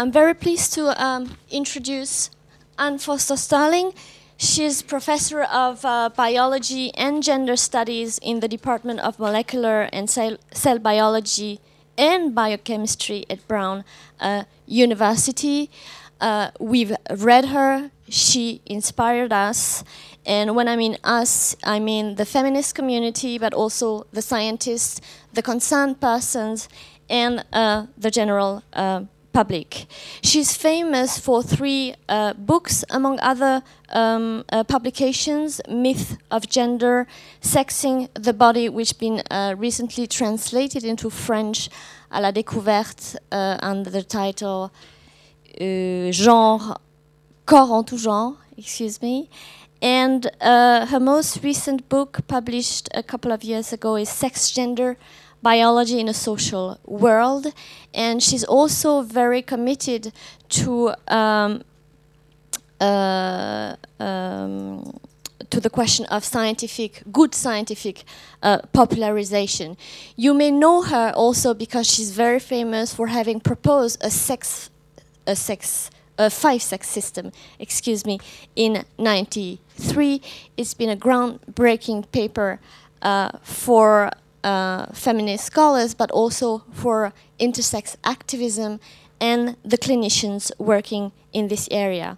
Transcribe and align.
I'm 0.00 0.10
very 0.10 0.32
pleased 0.32 0.72
to 0.76 0.98
um, 0.98 1.36
introduce 1.50 2.30
Anne 2.78 2.96
Fausto-Sterling. 2.96 3.92
She's 4.38 4.80
professor 4.80 5.42
of 5.42 5.84
uh, 5.84 6.08
biology 6.16 6.90
and 6.94 7.22
gender 7.22 7.54
studies 7.54 8.16
in 8.22 8.40
the 8.40 8.48
Department 8.48 9.00
of 9.00 9.18
Molecular 9.18 9.90
and 9.92 10.08
Cell, 10.08 10.38
Cell 10.54 10.78
Biology 10.78 11.60
and 11.98 12.34
Biochemistry 12.34 13.26
at 13.28 13.46
Brown 13.46 13.84
uh, 14.18 14.44
University. 14.64 15.68
Uh, 16.18 16.50
we've 16.58 16.96
read 17.10 17.48
her, 17.48 17.90
she 18.08 18.62
inspired 18.64 19.34
us. 19.34 19.84
And 20.24 20.56
when 20.56 20.66
I 20.66 20.76
mean 20.76 20.96
us, 21.04 21.56
I 21.62 21.78
mean 21.78 22.14
the 22.14 22.24
feminist 22.24 22.74
community, 22.74 23.36
but 23.36 23.52
also 23.52 24.06
the 24.12 24.22
scientists, 24.22 25.02
the 25.34 25.42
concerned 25.42 26.00
persons, 26.00 26.70
and 27.10 27.44
uh, 27.52 27.84
the 27.98 28.10
general 28.10 28.62
uh, 28.72 29.02
public. 29.32 29.86
She's 30.22 30.56
famous 30.56 31.18
for 31.18 31.42
three 31.42 31.94
uh, 32.08 32.34
books, 32.34 32.84
among 32.90 33.20
other 33.20 33.62
um, 33.90 34.44
uh, 34.52 34.64
publications 34.64 35.60
Myth 35.68 36.16
of 36.30 36.48
Gender, 36.48 37.06
Sexing 37.40 38.08
the 38.14 38.32
Body, 38.32 38.68
which 38.68 38.90
has 38.90 38.98
been 38.98 39.22
uh, 39.30 39.54
recently 39.56 40.06
translated 40.06 40.84
into 40.84 41.10
French 41.10 41.68
à 42.10 42.20
la 42.20 42.32
découverte 42.32 43.16
uh, 43.30 43.58
under 43.62 43.90
the 43.90 44.02
title 44.02 44.72
uh, 45.60 46.10
Genre, 46.10 46.76
Corps 47.46 47.72
en 47.72 47.84
tout 47.84 47.98
genre, 47.98 48.36
excuse 48.56 49.00
me. 49.00 49.28
And 49.82 50.30
uh, 50.40 50.86
her 50.86 51.00
most 51.00 51.42
recent 51.42 51.88
book, 51.88 52.20
published 52.28 52.88
a 52.94 53.02
couple 53.02 53.32
of 53.32 53.42
years 53.42 53.72
ago, 53.72 53.96
is 53.96 54.10
Sex, 54.10 54.50
Gender, 54.50 54.98
biology 55.42 56.00
in 56.00 56.08
a 56.08 56.14
social 56.14 56.78
world. 56.84 57.52
And 57.94 58.22
she's 58.22 58.44
also 58.44 59.02
very 59.02 59.42
committed 59.42 60.12
to 60.50 60.94
um, 61.08 61.62
uh, 62.80 63.76
um, 63.98 64.98
to 65.50 65.60
the 65.60 65.70
question 65.70 66.06
of 66.06 66.24
scientific, 66.24 67.02
good 67.12 67.34
scientific 67.34 68.04
uh, 68.42 68.58
popularization. 68.72 69.76
You 70.16 70.32
may 70.32 70.50
know 70.50 70.82
her 70.82 71.12
also 71.14 71.54
because 71.54 71.86
she's 71.86 72.12
very 72.12 72.38
famous 72.38 72.94
for 72.94 73.08
having 73.08 73.40
proposed 73.40 73.98
a 74.02 74.10
sex, 74.10 74.70
a 75.26 75.34
sex, 75.34 75.90
a 76.18 76.30
five-sex 76.30 76.88
system. 76.88 77.32
Excuse 77.58 78.06
me, 78.06 78.18
in 78.54 78.84
'93. 78.98 80.22
It's 80.56 80.74
been 80.74 80.90
a 80.90 80.96
groundbreaking 80.96 82.10
paper 82.12 82.60
uh, 83.02 83.30
for 83.42 84.10
uh, 84.44 84.86
feminist 84.92 85.44
scholars, 85.44 85.94
but 85.94 86.10
also 86.10 86.64
for 86.72 87.12
intersex 87.38 87.96
activism 88.04 88.80
and 89.20 89.56
the 89.64 89.78
clinicians 89.78 90.50
working 90.58 91.12
in 91.32 91.48
this 91.48 91.68
area. 91.70 92.16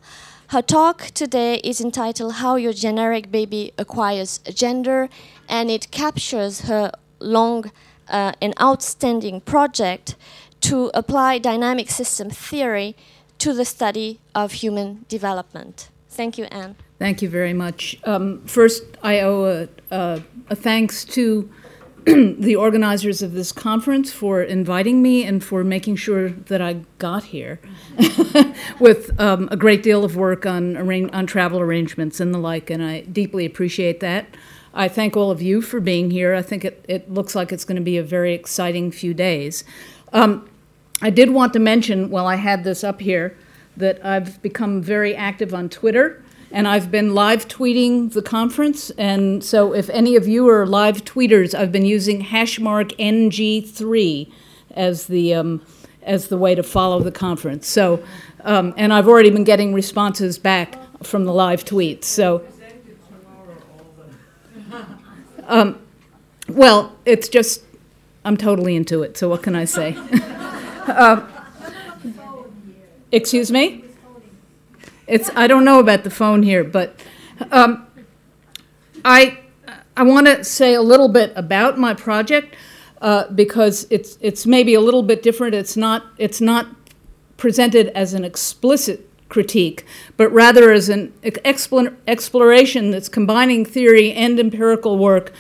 Her 0.49 0.63
talk 0.63 1.07
today 1.15 1.57
is 1.65 1.81
entitled 1.81 2.35
How 2.35 2.57
Your 2.57 2.75
Generic 2.75 3.31
Baby 3.31 3.73
Acquires 3.79 4.39
Gender, 4.55 5.09
and 5.49 5.71
it 5.71 5.91
captures 5.91 6.63
her 6.63 6.93
long 7.21 7.71
uh, 8.09 8.33
and 8.41 8.53
outstanding 8.61 9.41
project 9.41 10.15
to 10.61 10.91
apply 10.95 11.39
dynamic 11.39 11.91
system 11.91 12.31
theory 12.31 12.95
to 13.39 13.53
the 13.55 13.65
study 13.65 14.21
of 14.35 14.53
human 14.53 15.05
development. 15.09 15.89
Thank 16.09 16.37
you, 16.37 16.45
Anne. 16.45 16.77
Thank 16.99 17.23
you 17.23 17.29
very 17.29 17.55
much. 17.55 17.99
Um, 18.05 18.43
first, 18.45 18.85
I 19.03 19.21
owe 19.21 19.45
a, 19.45 19.69
a, 19.91 20.23
a 20.51 20.55
thanks 20.55 21.05
to 21.07 21.51
the 22.05 22.57
organizers 22.57 23.23
of 23.23 23.33
this 23.33 23.53
conference 23.53 24.13
for 24.13 24.43
inviting 24.43 25.03
me 25.03 25.25
and 25.25 25.45
for 25.45 25.63
making 25.63 25.95
sure 25.95 26.31
that 26.31 26.61
I 26.61 26.81
got 26.99 27.25
here 27.25 27.61
with 28.81 29.19
um, 29.21 29.49
a 29.53 29.57
great 29.57 29.85
deal 29.85 30.05
of 30.05 30.17
work 30.17 30.45
on, 30.45 30.77
on 31.11 31.27
travel 31.27 31.61
arrangements 31.61 32.19
and 32.19 32.35
the 32.35 32.39
like, 32.39 32.71
and 32.71 32.83
I 32.83 33.03
deeply 33.03 33.47
appreciate 33.47 34.01
that. 34.01 34.27
I 34.75 34.89
thank 34.89 35.17
all 35.17 35.31
of 35.31 35.41
you 35.41 35.63
for 35.63 35.79
being 35.79 36.11
here. 36.11 36.35
I 36.35 36.43
think 36.43 36.65
it, 36.65 36.85
it 36.89 37.09
looks 37.09 37.37
like 37.37 37.53
it's 37.53 37.65
going 37.65 37.77
to 37.77 37.83
be 37.83 37.99
a 37.99 38.03
very 38.03 38.35
exciting 38.35 38.91
few 38.91 39.15
days. 39.15 39.63
Um, 40.13 40.49
I 41.03 41.11
did 41.11 41.31
want 41.31 41.53
to 41.53 41.61
mention, 41.61 42.11
while 42.11 42.27
I 42.27 42.37
had 42.37 42.65
this 42.65 42.83
up 42.83 43.01
here, 43.01 43.37
that 43.77 44.05
I've 44.05 44.43
become 44.43 44.83
very 44.83 45.15
active 45.15 45.55
on 45.55 45.69
Twitter 45.69 46.25
and 46.53 46.69
I've 46.69 46.91
been 46.91 47.15
live 47.15 47.49
tweeting 47.49 48.13
the 48.13 48.23
conference. 48.23 48.91
And 48.91 49.43
so, 49.43 49.75
if 49.75 49.89
any 49.91 50.17
of 50.17 50.29
you 50.29 50.49
are 50.49 50.67
live 50.67 51.05
tweeters, 51.05 51.59
I've 51.59 51.73
been 51.73 51.87
using 51.87 52.23
hashmark 52.23 52.97
NG3 52.99 54.31
as 54.73 55.07
the 55.07 55.35
um, 55.35 55.63
as 56.03 56.29
the 56.29 56.37
way 56.37 56.55
to 56.55 56.63
follow 56.63 57.01
the 57.01 57.11
conference. 57.11 57.67
So, 57.67 58.05
um, 58.45 58.75
and 58.77 58.93
I've 58.93 59.09
already 59.09 59.31
been 59.31 59.45
getting 59.45 59.73
responses 59.73 60.39
back 60.39 60.79
from 61.03 61.25
the 61.25 61.33
live 61.33 61.65
tweets. 61.65 62.05
So, 62.05 62.45
um, 65.47 65.79
well, 66.49 66.95
it's 67.07 67.29
just 67.29 67.63
I'm 68.25 68.37
totally 68.37 68.77
into 68.77 69.03
it. 69.03 69.17
So, 69.17 69.29
what 69.31 69.43
can 69.43 69.57
I 69.57 69.65
say? 69.65 69.97
uh, 70.87 71.27
excuse 73.13 73.51
me. 73.51 73.82
It's 75.13 75.29
I 75.37 75.47
don't 75.47 75.67
know 75.67 75.79
about 75.79 76.05
the 76.05 76.11
phone 76.11 76.43
here, 76.43 76.65
but 76.65 76.99
um, 77.51 77.87
I 79.05 79.41
I 79.95 80.05
want 80.05 80.27
to 80.27 80.43
say 80.43 80.73
a 80.73 80.81
little 80.81 81.09
bit 81.09 81.35
about 81.37 81.79
my 81.79 81.93
project 81.93 82.57
uh, 83.03 83.29
because 83.29 83.87
it's 83.91 84.17
it's 84.23 84.47
maybe 84.47 84.73
a 84.73 84.81
little 84.81 85.03
bit 85.03 85.23
different. 85.23 85.55
It's 85.55 85.77
not 85.77 86.07
it's 86.17 86.41
not 86.41 86.69
presented 87.37 87.89
as 87.89 88.15
an 88.15 88.25
explicit 88.25 89.07
critique, 89.29 89.85
but 90.17 90.31
rather 90.33 90.73
as 90.73 90.89
an 90.89 91.13
exploration 92.07 92.91
that's 92.91 93.11
combining 93.11 93.67
theory 93.67 94.15
and 94.15 94.41
empirical 94.41 94.97
work 94.97 95.31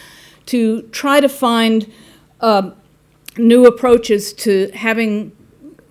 to 0.46 0.82
try 0.92 1.18
to 1.18 1.30
find 1.30 1.90
uh, 2.42 2.72
new 3.38 3.64
approaches 3.64 4.34
to 4.34 4.70
having 4.74 5.32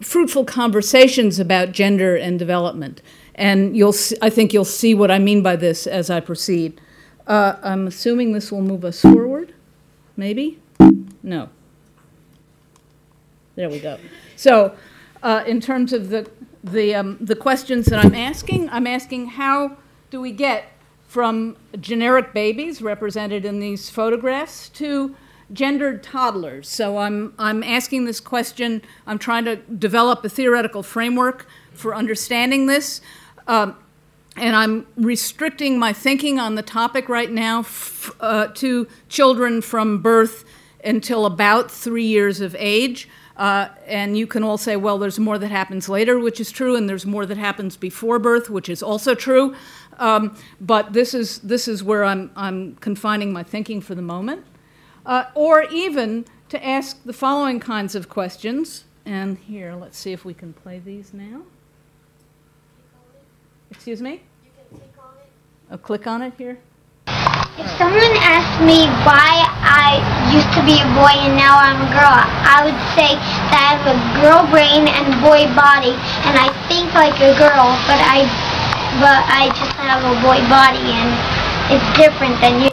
fruitful 0.02 0.46
conversations 0.46 1.40
about 1.40 1.72
gender 1.72 2.16
and 2.16 2.38
development. 2.38 3.02
And 3.42 3.76
you'll, 3.76 3.92
see, 3.92 4.16
I 4.22 4.30
think 4.30 4.54
you'll 4.54 4.64
see 4.64 4.94
what 4.94 5.10
I 5.10 5.18
mean 5.18 5.42
by 5.42 5.56
this 5.56 5.88
as 5.88 6.12
I 6.12 6.20
proceed. 6.20 6.80
Uh, 7.26 7.56
I'm 7.64 7.88
assuming 7.88 8.34
this 8.34 8.52
will 8.52 8.62
move 8.62 8.86
us 8.86 9.02
forward, 9.02 9.56
maybe? 10.16 10.60
No. 11.24 11.50
There 13.56 13.68
we 13.68 13.80
go. 13.80 13.98
So, 14.36 14.76
uh, 15.24 15.44
in 15.48 15.60
terms 15.60 15.92
of 15.92 16.10
the, 16.10 16.30
the, 16.64 16.94
um, 16.94 17.18
the 17.20 17.36
questions 17.36 17.88
that 17.88 18.06
I'm 18.06 18.14
asking, 18.14 18.70
I'm 18.70 18.86
asking 18.86 19.26
how 19.26 19.76
do 20.12 20.22
we 20.22 20.32
get 20.32 20.66
from 21.08 21.58
generic 21.80 22.34
babies 22.34 22.80
represented 22.80 23.44
in 23.44 23.60
these 23.60 23.90
photographs 23.90 24.70
to 24.70 25.16
gendered 25.52 26.04
toddlers. 26.04 26.70
So 26.70 27.00
I'm, 27.00 27.34
I'm 27.40 27.64
asking 27.64 28.06
this 28.06 28.20
question, 28.20 28.84
I'm 29.08 29.18
trying 29.18 29.46
to 29.46 29.56
develop 29.56 30.24
a 30.24 30.30
theoretical 30.30 30.84
framework 30.84 31.48
for 31.74 31.96
understanding 31.96 32.68
this. 32.68 33.02
Um, 33.48 33.76
and 34.38 34.56
I'm 34.56 34.88
restricting 34.96 35.78
my 35.78 35.94
thinking 35.94 36.40
on 36.40 36.56
the 36.56 36.62
topic 36.62 37.10
right 37.10 37.32
now 37.32 37.60
f- 37.60 38.12
uh, 38.20 38.48
to 38.56 38.88
children 39.10 39.62
from 39.62 40.02
birth 40.02 40.46
until 40.84 41.26
about 41.26 41.70
three 41.70 42.06
years 42.06 42.42
of 42.42 42.56
age. 42.58 43.10
Uh, 43.36 43.70
and 43.88 44.18
you 44.18 44.28
can 44.28 44.44
all 44.44 44.58
say, 44.58 44.76
well, 44.76 44.98
there's 44.98 45.20
more 45.20 45.38
that 45.38 45.52
happens 45.52 45.90
later, 45.90 46.20
which 46.20 46.40
is 46.40 46.52
true, 46.52 46.76
and 46.76 46.88
there's 46.88 47.06
more 47.06 47.26
that 47.26 47.38
happens 47.38 47.76
before 47.76 48.20
birth, 48.20 48.50
which 48.50 48.70
is 48.70 48.84
also 48.84 49.16
true. 49.16 49.56
Um, 49.98 50.36
but 50.60 50.94
this 50.94 51.14
is, 51.14 51.40
this 51.40 51.68
is 51.68 51.84
where 51.84 52.04
I'm, 52.04 52.32
I'm 52.36 52.76
confining 52.76 53.34
my 53.34 53.44
thinking 53.44 53.82
for 53.82 53.96
the 53.96 54.02
moment. 54.02 54.46
Uh, 55.06 55.26
or 55.34 55.64
even 55.72 56.26
to 56.50 56.64
ask 56.66 57.04
the 57.04 57.14
following 57.14 57.60
kinds 57.60 57.96
of 57.96 58.10
questions. 58.10 58.86
And 59.06 59.38
here, 59.38 59.74
let's 59.74 59.98
see 59.98 60.12
if 60.12 60.24
we 60.24 60.34
can 60.34 60.54
play 60.54 60.80
these 60.80 61.14
now. 61.14 61.42
Excuse 63.82 64.00
me? 64.00 64.22
You 64.46 64.52
can 64.70 64.78
click 64.78 64.94
on 65.02 65.10
it. 65.18 65.74
Oh, 65.74 65.78
click 65.80 66.06
on 66.06 66.22
it 66.22 66.34
here. 66.38 66.60
If 67.58 67.66
someone 67.82 68.14
asked 68.22 68.62
me 68.62 68.86
why 69.02 69.42
I 69.58 69.98
used 70.30 70.54
to 70.54 70.62
be 70.62 70.78
a 70.78 70.86
boy 70.94 71.10
and 71.18 71.34
now 71.34 71.58
I'm 71.58 71.82
a 71.82 71.90
girl, 71.90 72.14
I 72.14 72.62
would 72.62 72.78
say 72.94 73.18
that 73.18 73.58
I 73.58 73.74
have 73.74 73.86
a 73.90 73.98
girl 74.22 74.46
brain 74.54 74.86
and 74.86 75.18
boy 75.18 75.50
body, 75.58 75.98
and 76.30 76.38
I 76.38 76.54
think 76.70 76.94
like 76.94 77.18
a 77.26 77.34
girl, 77.42 77.74
but 77.90 77.98
I, 78.06 78.30
but 79.02 79.26
I 79.26 79.50
just 79.50 79.74
have 79.82 80.06
a 80.06 80.14
boy 80.22 80.38
body, 80.46 80.86
and 80.94 81.10
it's 81.74 81.98
different 81.98 82.40
than 82.40 82.62
you. 82.62 82.70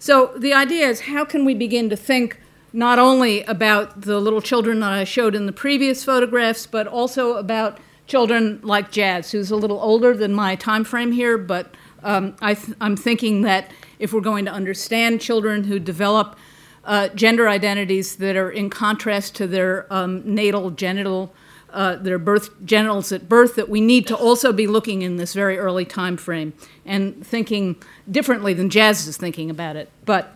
So 0.00 0.32
the 0.36 0.52
idea 0.52 0.88
is, 0.88 1.02
how 1.02 1.24
can 1.24 1.44
we 1.44 1.54
begin 1.54 1.90
to 1.90 1.96
think 1.96 2.40
not 2.72 2.98
only 2.98 3.44
about 3.44 4.00
the 4.00 4.18
little 4.18 4.42
children 4.42 4.80
that 4.80 4.92
I 4.92 5.04
showed 5.04 5.36
in 5.36 5.46
the 5.46 5.52
previous 5.52 6.02
photographs, 6.02 6.66
but 6.66 6.88
also 6.88 7.34
about 7.36 7.78
children 8.06 8.60
like 8.62 8.90
Jazz, 8.90 9.32
who's 9.32 9.50
a 9.50 9.56
little 9.56 9.80
older 9.80 10.16
than 10.16 10.32
my 10.32 10.56
time 10.56 10.84
frame 10.84 11.12
here, 11.12 11.36
but 11.38 11.74
um, 12.02 12.36
I 12.40 12.56
am 12.80 12.96
thinking 12.96 13.42
that 13.42 13.70
if 13.98 14.12
we're 14.12 14.20
going 14.20 14.44
to 14.44 14.52
understand 14.52 15.20
children 15.20 15.64
who 15.64 15.78
develop 15.78 16.38
uh, 16.84 17.08
gender 17.08 17.48
identities 17.48 18.16
that 18.16 18.36
are 18.36 18.50
in 18.50 18.70
contrast 18.70 19.34
to 19.36 19.46
their 19.46 19.92
um, 19.92 20.22
natal 20.24 20.70
genital 20.70 21.34
uh, 21.76 21.96
their 21.96 22.18
birth 22.18 22.50
genitals 22.64 23.12
at 23.12 23.28
birth 23.28 23.56
that 23.56 23.68
we 23.68 23.82
need 23.82 24.06
to 24.06 24.16
also 24.16 24.50
be 24.50 24.66
looking 24.66 25.02
in 25.02 25.16
this 25.16 25.34
very 25.34 25.58
early 25.58 25.84
time 25.84 26.16
frame 26.16 26.54
and 26.86 27.26
thinking 27.26 27.76
differently 28.10 28.54
than 28.54 28.70
Jazz 28.70 29.06
is 29.06 29.16
thinking 29.18 29.50
about 29.50 29.76
it. 29.76 29.90
But 30.06 30.32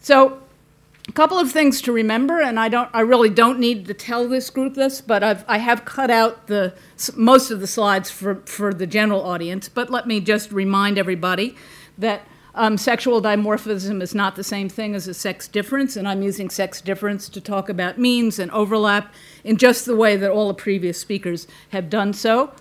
so 0.00 0.40
a 1.08 1.12
couple 1.12 1.38
of 1.38 1.50
things 1.50 1.80
to 1.82 1.92
remember, 1.92 2.40
and 2.40 2.60
I 2.60 2.68
don't, 2.68 2.90
I 2.92 3.00
really 3.00 3.30
don't 3.30 3.58
need 3.58 3.86
to 3.86 3.94
tell 3.94 4.28
this 4.28 4.50
group 4.50 4.74
this, 4.74 5.00
but 5.00 5.22
I've, 5.22 5.44
I 5.48 5.56
have 5.58 5.86
cut 5.86 6.10
out 6.10 6.48
the 6.48 6.74
most 7.16 7.50
of 7.50 7.60
the 7.60 7.66
slides 7.66 8.10
for, 8.10 8.36
for 8.44 8.74
the 8.74 8.86
general 8.86 9.22
audience. 9.24 9.68
But 9.70 9.88
let 9.88 10.06
me 10.06 10.20
just 10.20 10.52
remind 10.52 10.98
everybody 10.98 11.56
that 11.96 12.28
um, 12.54 12.76
sexual 12.76 13.22
dimorphism 13.22 14.02
is 14.02 14.14
not 14.14 14.36
the 14.36 14.44
same 14.44 14.68
thing 14.68 14.94
as 14.94 15.08
a 15.08 15.14
sex 15.14 15.48
difference, 15.48 15.96
and 15.96 16.06
I'm 16.06 16.22
using 16.22 16.50
sex 16.50 16.82
difference 16.82 17.30
to 17.30 17.40
talk 17.40 17.70
about 17.70 17.98
means 17.98 18.38
and 18.38 18.50
overlap 18.50 19.14
in 19.44 19.56
just 19.56 19.86
the 19.86 19.96
way 19.96 20.16
that 20.16 20.30
all 20.30 20.48
the 20.48 20.54
previous 20.54 20.98
speakers 20.98 21.46
have 21.70 21.88
done 21.88 22.12
so. 22.12 22.52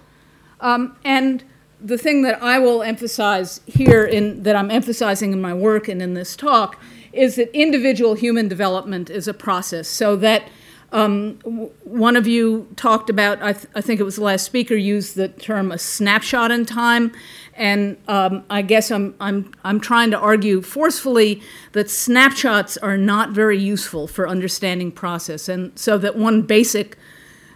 Um, 0.62 0.96
and 1.04 1.44
the 1.82 1.98
thing 1.98 2.22
that 2.22 2.42
I 2.42 2.60
will 2.60 2.82
emphasize 2.82 3.60
here, 3.66 4.06
in, 4.06 4.44
that 4.44 4.56
I'm 4.56 4.72
emphasizing 4.72 5.34
in 5.34 5.42
my 5.42 5.54
work 5.54 5.88
and 5.88 6.02
in 6.02 6.14
this 6.14 6.36
talk, 6.36 6.80
is 7.18 7.36
that 7.36 7.50
individual 7.58 8.14
human 8.14 8.48
development 8.48 9.10
is 9.10 9.28
a 9.28 9.34
process, 9.34 9.88
so 9.88 10.16
that 10.18 10.44
um, 10.92 11.36
w- 11.40 11.70
one 11.84 12.16
of 12.16 12.28
you 12.28 12.68
talked 12.78 13.10
about, 13.10 13.42
I, 13.42 13.54
th- 13.54 13.68
I, 13.76 13.82
think 13.82 14.00
it 14.00 14.04
was 14.04 14.16
the 14.16 14.24
last 14.24 14.46
speaker, 14.46 14.76
used 14.76 15.16
the 15.16 15.28
term 15.28 15.72
a 15.72 15.78
snapshot 15.78 16.50
in 16.50 16.66
time. 16.66 17.12
And 17.56 17.98
um, 18.08 18.46
I 18.50 18.62
guess 18.62 18.90
I'm, 18.90 19.14
I'm, 19.20 19.52
I'm 19.66 19.82
trying 19.82 20.12
to 20.12 20.18
argue 20.18 20.62
forcefully 20.62 21.42
that 21.74 21.90
snapshots 21.90 22.78
are 22.78 22.96
not 22.96 23.32
very 23.32 23.60
useful 23.60 24.08
for 24.08 24.30
understanding 24.30 24.92
process. 24.92 25.50
And 25.50 25.78
so 25.78 25.98
that 25.98 26.16
one 26.16 26.44
basic 26.44 26.98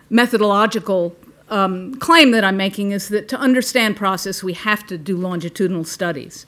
methodological 0.09 1.15
um, 1.49 1.95
claim 1.95 2.31
that 2.31 2.43
I'm 2.43 2.57
making 2.57 2.91
is 2.91 3.09
that 3.09 3.29
to 3.29 3.37
understand 3.37 3.95
process, 3.95 4.43
we 4.43 4.53
have 4.53 4.85
to 4.87 4.97
do 4.97 5.15
longitudinal 5.15 5.85
studies. 5.85 6.45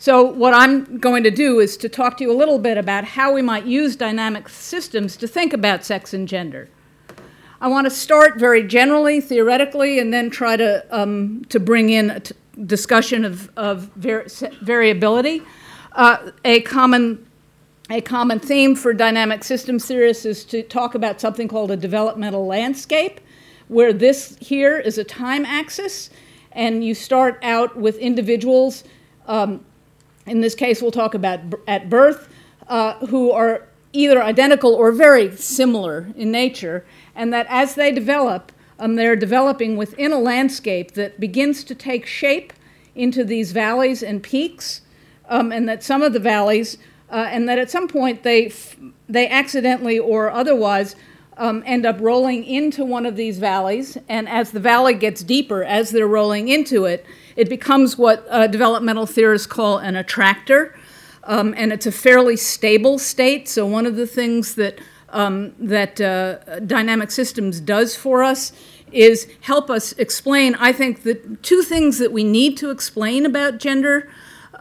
So, 0.00 0.22
what 0.22 0.54
I'm 0.54 0.96
going 0.96 1.24
to 1.24 1.30
do 1.30 1.60
is 1.60 1.76
to 1.76 1.86
talk 1.86 2.16
to 2.16 2.24
you 2.24 2.32
a 2.32 2.34
little 2.34 2.58
bit 2.58 2.78
about 2.78 3.04
how 3.04 3.34
we 3.34 3.42
might 3.42 3.66
use 3.66 3.96
dynamic 3.96 4.48
systems 4.48 5.14
to 5.18 5.28
think 5.28 5.52
about 5.52 5.84
sex 5.84 6.14
and 6.14 6.26
gender. 6.26 6.70
I 7.60 7.68
want 7.68 7.84
to 7.84 7.90
start 7.90 8.38
very 8.38 8.66
generally, 8.66 9.20
theoretically, 9.20 9.98
and 9.98 10.10
then 10.10 10.30
try 10.30 10.56
to, 10.56 10.86
um, 10.90 11.44
to 11.50 11.60
bring 11.60 11.90
in 11.90 12.08
a 12.08 12.20
t- 12.20 12.34
discussion 12.64 13.26
of, 13.26 13.50
of 13.58 13.90
var- 13.94 14.24
variability. 14.62 15.42
Uh, 15.92 16.30
a, 16.46 16.62
common, 16.62 17.26
a 17.90 18.00
common 18.00 18.40
theme 18.40 18.74
for 18.74 18.94
dynamic 18.94 19.44
systems 19.44 19.84
theorists 19.84 20.24
is 20.24 20.44
to 20.46 20.62
talk 20.62 20.94
about 20.94 21.20
something 21.20 21.46
called 21.46 21.70
a 21.70 21.76
developmental 21.76 22.46
landscape, 22.46 23.20
where 23.68 23.92
this 23.92 24.38
here 24.40 24.78
is 24.78 24.96
a 24.96 25.04
time 25.04 25.44
axis, 25.44 26.08
and 26.52 26.82
you 26.82 26.94
start 26.94 27.38
out 27.42 27.76
with 27.76 27.98
individuals. 27.98 28.82
Um, 29.26 29.66
in 30.26 30.40
this 30.40 30.54
case, 30.54 30.82
we'll 30.82 30.90
talk 30.90 31.14
about 31.14 31.40
at 31.66 31.88
birth, 31.88 32.28
uh, 32.68 32.94
who 33.06 33.30
are 33.32 33.66
either 33.92 34.22
identical 34.22 34.74
or 34.74 34.92
very 34.92 35.36
similar 35.36 36.08
in 36.16 36.30
nature, 36.30 36.84
and 37.14 37.32
that 37.32 37.46
as 37.48 37.74
they 37.74 37.90
develop, 37.90 38.52
um, 38.78 38.94
they're 38.96 39.16
developing 39.16 39.76
within 39.76 40.12
a 40.12 40.18
landscape 40.18 40.92
that 40.92 41.18
begins 41.18 41.64
to 41.64 41.74
take 41.74 42.06
shape 42.06 42.52
into 42.94 43.24
these 43.24 43.52
valleys 43.52 44.02
and 44.02 44.22
peaks, 44.22 44.82
um, 45.28 45.52
and 45.52 45.68
that 45.68 45.82
some 45.82 46.02
of 46.02 46.12
the 46.12 46.20
valleys, 46.20 46.78
uh, 47.10 47.26
and 47.30 47.48
that 47.48 47.58
at 47.58 47.70
some 47.70 47.88
point 47.88 48.22
they, 48.22 48.52
they 49.08 49.28
accidentally 49.28 49.98
or 49.98 50.30
otherwise 50.30 50.96
um, 51.36 51.62
end 51.66 51.86
up 51.86 51.96
rolling 52.00 52.44
into 52.44 52.84
one 52.84 53.06
of 53.06 53.16
these 53.16 53.38
valleys, 53.38 53.98
and 54.08 54.28
as 54.28 54.52
the 54.52 54.60
valley 54.60 54.94
gets 54.94 55.22
deeper, 55.22 55.64
as 55.64 55.90
they're 55.90 56.06
rolling 56.06 56.48
into 56.48 56.84
it, 56.84 57.04
it 57.36 57.48
becomes 57.48 57.96
what 57.96 58.26
uh, 58.28 58.46
developmental 58.46 59.06
theorists 59.06 59.46
call 59.46 59.78
an 59.78 59.96
attractor, 59.96 60.74
um, 61.24 61.54
and 61.56 61.72
it's 61.72 61.86
a 61.86 61.92
fairly 61.92 62.36
stable 62.36 62.98
state. 62.98 63.48
So, 63.48 63.66
one 63.66 63.86
of 63.86 63.96
the 63.96 64.06
things 64.06 64.54
that, 64.54 64.78
um, 65.10 65.54
that 65.58 66.00
uh, 66.00 66.60
dynamic 66.60 67.10
systems 67.10 67.60
does 67.60 67.94
for 67.94 68.22
us 68.22 68.52
is 68.92 69.28
help 69.42 69.70
us 69.70 69.92
explain, 69.92 70.54
I 70.56 70.72
think, 70.72 71.02
the 71.02 71.14
two 71.42 71.62
things 71.62 71.98
that 71.98 72.12
we 72.12 72.24
need 72.24 72.56
to 72.58 72.70
explain 72.70 73.26
about 73.26 73.58
gender. 73.58 74.08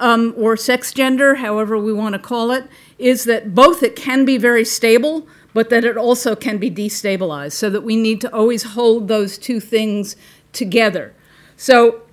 Um, 0.02 0.34
or 0.38 0.56
sex 0.56 0.94
gender, 0.94 1.36
however 1.36 1.78
we 1.78 1.92
want 1.92 2.14
to 2.14 2.20
call 2.20 2.52
it, 2.52 2.66
is 2.98 3.26
that 3.26 3.54
both 3.54 3.84
it 3.84 3.98
can 3.98 4.24
be 4.24 4.38
very 4.38 4.64
stable, 4.64 5.28
but 5.54 5.70
that 5.72 5.84
it 5.84 5.98
also 5.98 6.38
can 6.38 6.58
be 6.58 6.72
destabilized, 6.72 7.52
so 7.52 7.70
that 7.70 7.82
we 7.82 7.98
need 7.98 8.22
to 8.22 8.34
always 8.34 8.64
hold 8.64 9.10
those 9.10 9.38
two 9.38 9.60
things 9.60 10.16
together. 10.54 11.14
So, 11.58 12.04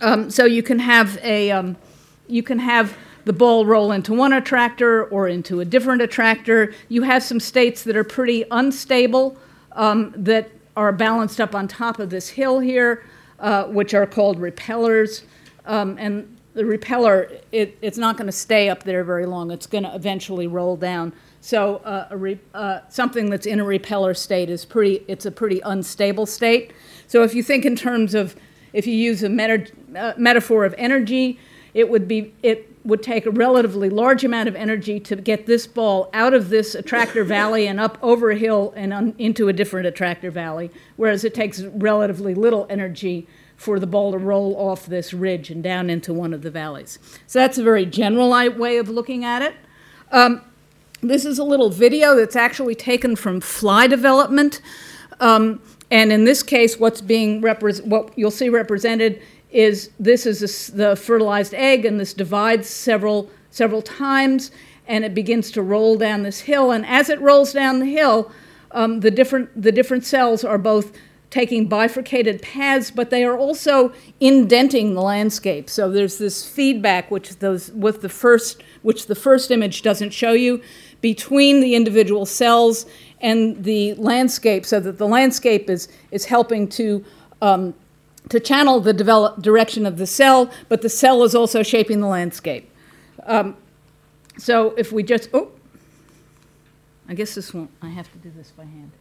um, 0.00 0.30
so 0.30 0.44
you 0.44 0.62
can 0.62 0.78
have 0.78 1.18
a 1.22 1.50
um, 1.50 1.76
you 2.26 2.42
can 2.42 2.58
have 2.58 2.96
the 3.24 3.32
ball 3.32 3.64
roll 3.64 3.92
into 3.92 4.12
one 4.12 4.32
attractor 4.32 5.04
or 5.06 5.28
into 5.28 5.60
a 5.60 5.64
different 5.64 6.02
attractor. 6.02 6.74
You 6.88 7.02
have 7.02 7.22
some 7.22 7.40
states 7.40 7.82
that 7.84 7.96
are 7.96 8.04
pretty 8.04 8.44
unstable 8.50 9.36
um, 9.72 10.12
that 10.16 10.50
are 10.76 10.92
balanced 10.92 11.40
up 11.40 11.54
on 11.54 11.68
top 11.68 11.98
of 11.98 12.10
this 12.10 12.28
hill 12.28 12.60
here, 12.60 13.04
uh, 13.38 13.64
which 13.64 13.94
are 13.94 14.06
called 14.06 14.38
repellers. 14.38 15.24
Um, 15.66 15.96
and 15.98 16.36
the 16.54 16.64
repeller, 16.64 17.30
it, 17.50 17.78
it's 17.80 17.98
not 17.98 18.16
going 18.16 18.26
to 18.26 18.32
stay 18.32 18.68
up 18.68 18.82
there 18.84 19.04
very 19.04 19.26
long. 19.26 19.50
It's 19.50 19.66
going 19.66 19.84
to 19.84 19.94
eventually 19.94 20.46
roll 20.46 20.76
down. 20.76 21.12
So 21.40 21.76
uh, 21.76 22.08
re, 22.12 22.38
uh, 22.54 22.80
something 22.88 23.30
that's 23.30 23.46
in 23.46 23.60
a 23.60 23.64
repeller 23.64 24.14
state 24.14 24.50
is 24.50 24.64
pretty. 24.64 25.04
It's 25.08 25.26
a 25.26 25.30
pretty 25.30 25.60
unstable 25.60 26.26
state. 26.26 26.72
So 27.06 27.22
if 27.22 27.34
you 27.34 27.42
think 27.42 27.64
in 27.64 27.76
terms 27.76 28.14
of 28.14 28.36
if 28.72 28.86
you 28.86 28.94
use 28.94 29.22
a 29.22 29.28
meta, 29.28 29.66
uh, 29.96 30.14
metaphor 30.16 30.64
of 30.64 30.74
energy, 30.78 31.38
it 31.72 31.88
would 31.88 32.06
be 32.06 32.32
it 32.42 32.70
would 32.84 33.02
take 33.02 33.24
a 33.24 33.30
relatively 33.30 33.88
large 33.88 34.24
amount 34.24 34.48
of 34.48 34.54
energy 34.54 35.00
to 35.00 35.16
get 35.16 35.46
this 35.46 35.66
ball 35.66 36.10
out 36.12 36.34
of 36.34 36.50
this 36.50 36.74
attractor 36.74 37.24
valley 37.24 37.66
and 37.66 37.80
up 37.80 37.96
over 38.02 38.30
a 38.30 38.36
hill 38.36 38.74
and 38.76 39.14
into 39.18 39.48
a 39.48 39.52
different 39.52 39.86
attractor 39.86 40.30
valley, 40.30 40.70
whereas 40.96 41.24
it 41.24 41.34
takes 41.34 41.62
relatively 41.62 42.34
little 42.34 42.66
energy 42.68 43.26
for 43.56 43.80
the 43.80 43.86
ball 43.86 44.12
to 44.12 44.18
roll 44.18 44.54
off 44.56 44.86
this 44.86 45.14
ridge 45.14 45.50
and 45.50 45.62
down 45.62 45.88
into 45.88 46.12
one 46.12 46.34
of 46.34 46.42
the 46.42 46.50
valleys. 46.50 46.98
So 47.26 47.38
that's 47.38 47.56
a 47.56 47.62
very 47.62 47.86
general 47.86 48.30
way 48.30 48.76
of 48.76 48.88
looking 48.88 49.24
at 49.24 49.42
it. 49.42 49.54
Um, 50.12 50.42
this 51.00 51.24
is 51.24 51.38
a 51.38 51.44
little 51.44 51.70
video 51.70 52.16
that's 52.16 52.36
actually 52.36 52.74
taken 52.74 53.16
from 53.16 53.40
fly 53.40 53.86
development. 53.86 54.60
Um, 55.20 55.60
and 55.90 56.12
in 56.12 56.24
this 56.24 56.42
case, 56.42 56.78
what's 56.78 57.00
being 57.00 57.40
repre- 57.40 57.84
what 57.86 58.16
you'll 58.18 58.30
see 58.30 58.48
represented 58.48 59.22
is 59.54 59.90
this 60.00 60.26
is 60.26 60.42
a, 60.42 60.76
the 60.76 60.96
fertilized 60.96 61.54
egg, 61.54 61.86
and 61.86 61.98
this 61.98 62.12
divides 62.12 62.68
several 62.68 63.30
several 63.50 63.80
times, 63.80 64.50
and 64.88 65.04
it 65.04 65.14
begins 65.14 65.52
to 65.52 65.62
roll 65.62 65.96
down 65.96 66.24
this 66.24 66.40
hill. 66.40 66.72
And 66.72 66.84
as 66.84 67.08
it 67.08 67.20
rolls 67.20 67.52
down 67.52 67.78
the 67.78 67.86
hill, 67.86 68.32
um, 68.72 69.00
the 69.00 69.12
different 69.12 69.62
the 69.62 69.72
different 69.72 70.04
cells 70.04 70.44
are 70.44 70.58
both 70.58 70.92
taking 71.30 71.66
bifurcated 71.66 72.42
paths, 72.42 72.90
but 72.90 73.10
they 73.10 73.24
are 73.24 73.36
also 73.36 73.92
indenting 74.20 74.94
the 74.94 75.00
landscape. 75.00 75.70
So 75.70 75.90
there's 75.90 76.18
this 76.18 76.46
feedback, 76.46 77.10
which 77.10 77.38
those 77.38 77.70
with 77.72 78.02
the 78.02 78.08
first, 78.08 78.62
which 78.82 79.06
the 79.06 79.14
first 79.14 79.50
image 79.52 79.82
doesn't 79.82 80.10
show 80.10 80.32
you, 80.32 80.60
between 81.00 81.60
the 81.60 81.76
individual 81.76 82.26
cells 82.26 82.86
and 83.20 83.62
the 83.62 83.94
landscape, 83.94 84.66
so 84.66 84.80
that 84.80 84.98
the 84.98 85.06
landscape 85.06 85.70
is 85.70 85.86
is 86.10 86.24
helping 86.24 86.66
to 86.68 87.04
um, 87.40 87.74
to 88.28 88.40
channel 88.40 88.80
the 88.80 88.92
develop, 88.92 89.42
direction 89.42 89.86
of 89.86 89.98
the 89.98 90.06
cell, 90.06 90.50
but 90.68 90.82
the 90.82 90.88
cell 90.88 91.22
is 91.22 91.34
also 91.34 91.62
shaping 91.62 92.00
the 92.00 92.06
landscape. 92.06 92.70
Um, 93.24 93.56
so 94.38 94.74
if 94.76 94.92
we 94.92 95.02
just, 95.02 95.28
oh, 95.34 95.52
I 97.08 97.14
guess 97.14 97.34
this 97.34 97.52
won't, 97.52 97.70
I 97.82 97.88
have 97.88 98.10
to 98.12 98.18
do 98.18 98.32
this 98.36 98.50
by 98.50 98.64
hand. 98.64 98.92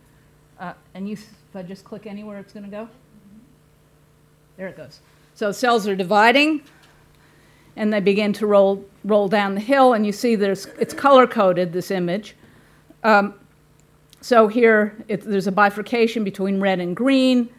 Uh, 0.59 0.73
and 0.93 1.07
you, 1.07 1.13
if 1.13 1.55
I 1.55 1.63
just 1.63 1.83
click 1.83 2.05
anywhere, 2.05 2.39
it's 2.39 2.53
going 2.53 2.65
to 2.65 2.69
go? 2.69 2.89
There 4.57 4.67
it 4.67 4.77
goes. 4.77 4.99
So 5.35 5.51
cells 5.51 5.87
are 5.87 5.95
dividing, 5.95 6.61
and 7.75 7.91
they 7.91 8.01
begin 8.01 8.33
to 8.33 8.45
roll, 8.45 8.85
roll 9.03 9.27
down 9.27 9.55
the 9.55 9.61
hill, 9.61 9.93
and 9.93 10.05
you 10.05 10.11
see 10.11 10.35
there's, 10.35 10.67
it's 10.79 10.93
color 10.93 11.25
coded, 11.25 11.73
this 11.73 11.89
image. 11.89 12.35
Um, 13.03 13.33
so 14.21 14.47
here, 14.47 14.95
it, 15.07 15.21
there's 15.21 15.47
a 15.47 15.51
bifurcation 15.51 16.23
between 16.23 16.61
red 16.61 16.79
and 16.79 16.95
green 16.95 17.49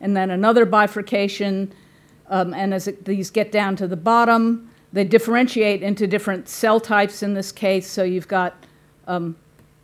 and 0.00 0.16
then 0.16 0.30
another 0.30 0.64
bifurcation. 0.64 1.72
Um, 2.28 2.52
and 2.54 2.74
as 2.74 2.88
it, 2.88 3.04
these 3.04 3.30
get 3.30 3.52
down 3.52 3.76
to 3.76 3.86
the 3.86 3.96
bottom, 3.96 4.70
they 4.92 5.04
differentiate 5.04 5.82
into 5.82 6.06
different 6.06 6.48
cell 6.48 6.80
types 6.80 7.22
in 7.22 7.34
this 7.34 7.52
case. 7.52 7.86
So 7.86 8.02
you've 8.02 8.28
got, 8.28 8.54
um, 9.06 9.36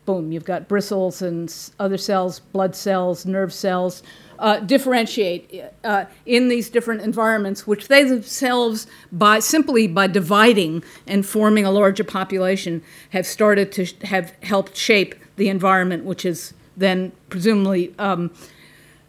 boom, 0.04 0.32
you've 0.32 0.44
got 0.44 0.68
bristles 0.68 1.22
and 1.22 1.54
other 1.78 1.98
cells, 1.98 2.40
blood 2.40 2.74
cells, 2.76 3.26
nerve 3.26 3.52
cells, 3.52 4.02
uh, 4.38 4.60
differentiate 4.60 5.62
uh, 5.84 6.04
in 6.26 6.48
these 6.48 6.68
different 6.68 7.02
environments, 7.02 7.66
which 7.66 7.88
they 7.88 8.04
themselves, 8.04 8.86
by 9.12 9.38
simply 9.38 9.86
by 9.86 10.06
dividing 10.06 10.82
and 11.06 11.24
forming 11.24 11.64
a 11.64 11.70
larger 11.70 12.04
population, 12.04 12.82
have 13.10 13.26
started 13.26 13.70
to 13.72 13.86
have 14.06 14.34
helped 14.42 14.76
shape 14.76 15.14
the 15.36 15.48
environment 15.48 16.04
which 16.04 16.24
is 16.24 16.54
then 16.76 17.12
presumably 17.28 17.94
um, 17.98 18.30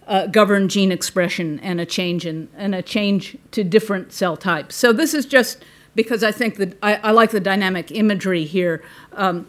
uh, 0.07 0.27
govern 0.27 0.69
gene 0.69 0.91
expression 0.91 1.59
and 1.61 1.81
a 1.81 1.85
change 1.85 2.25
in 2.25 2.49
and 2.55 2.75
a 2.75 2.81
change 2.81 3.37
to 3.51 3.63
different 3.63 4.13
cell 4.13 4.37
types. 4.37 4.75
So 4.75 4.93
this 4.93 5.13
is 5.13 5.25
just 5.25 5.63
because 5.95 6.23
I 6.23 6.31
think 6.31 6.57
that 6.57 6.77
I, 6.83 6.95
I 6.95 7.11
like 7.11 7.31
the 7.31 7.39
dynamic 7.39 7.91
imagery 7.91 8.43
here. 8.43 8.83
Um, 9.13 9.47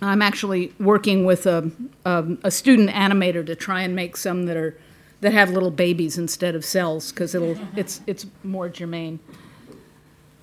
I'm 0.00 0.22
actually 0.22 0.72
working 0.80 1.24
with 1.24 1.46
a, 1.46 1.70
a, 2.04 2.24
a, 2.42 2.50
student 2.50 2.90
animator 2.90 3.46
to 3.46 3.54
try 3.54 3.82
and 3.82 3.94
make 3.94 4.16
some 4.16 4.46
that 4.46 4.56
are 4.56 4.76
that 5.20 5.32
have 5.32 5.50
little 5.50 5.70
babies 5.70 6.18
instead 6.18 6.56
of 6.56 6.64
cells 6.64 7.12
because 7.12 7.34
it'll 7.34 7.56
it's 7.76 8.00
it's 8.06 8.26
more 8.42 8.68
germane. 8.68 9.20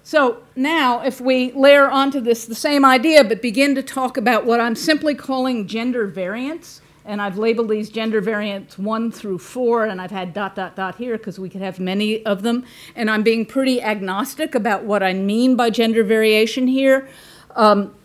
So 0.04 0.42
now, 0.56 1.02
if 1.02 1.22
we 1.22 1.52
layer 1.52 1.92
onto 1.92 2.22
this 2.22 2.46
the 2.46 2.56
same 2.56 2.86
idea, 2.86 3.24
but 3.24 3.42
begin 3.42 3.76
to 3.76 3.84
talk 3.84 4.18
about 4.18 4.46
what 4.46 4.60
I'm 4.60 4.76
simply 4.76 5.14
calling 5.14 5.68
gender 5.68 6.08
variants, 6.08 6.82
and 7.10 7.20
I've 7.20 7.40
labeled 7.40 7.70
these 7.70 7.90
gender 7.90 8.22
variants 8.22 8.78
one 8.78 9.12
through 9.12 9.40
four, 9.40 9.86
and 9.86 10.00
I've 10.00 10.12
had 10.12 10.32
dot, 10.32 10.56
dot, 10.56 10.76
dot 10.76 10.96
here 10.96 11.18
because 11.18 11.40
we 11.40 11.50
could 11.50 11.62
have 11.62 11.80
many 11.80 12.24
of 12.24 12.44
them. 12.44 12.64
And 12.96 13.10
I'm 13.10 13.24
being 13.24 13.48
pretty 13.48 13.82
agnostic 13.82 14.54
about 14.54 14.84
what 14.84 15.02
I 15.02 15.14
mean 15.14 15.56
by 15.56 15.72
gender 15.72 16.04
variation 16.04 16.68
here. 16.68 17.10
Um, 17.56 17.96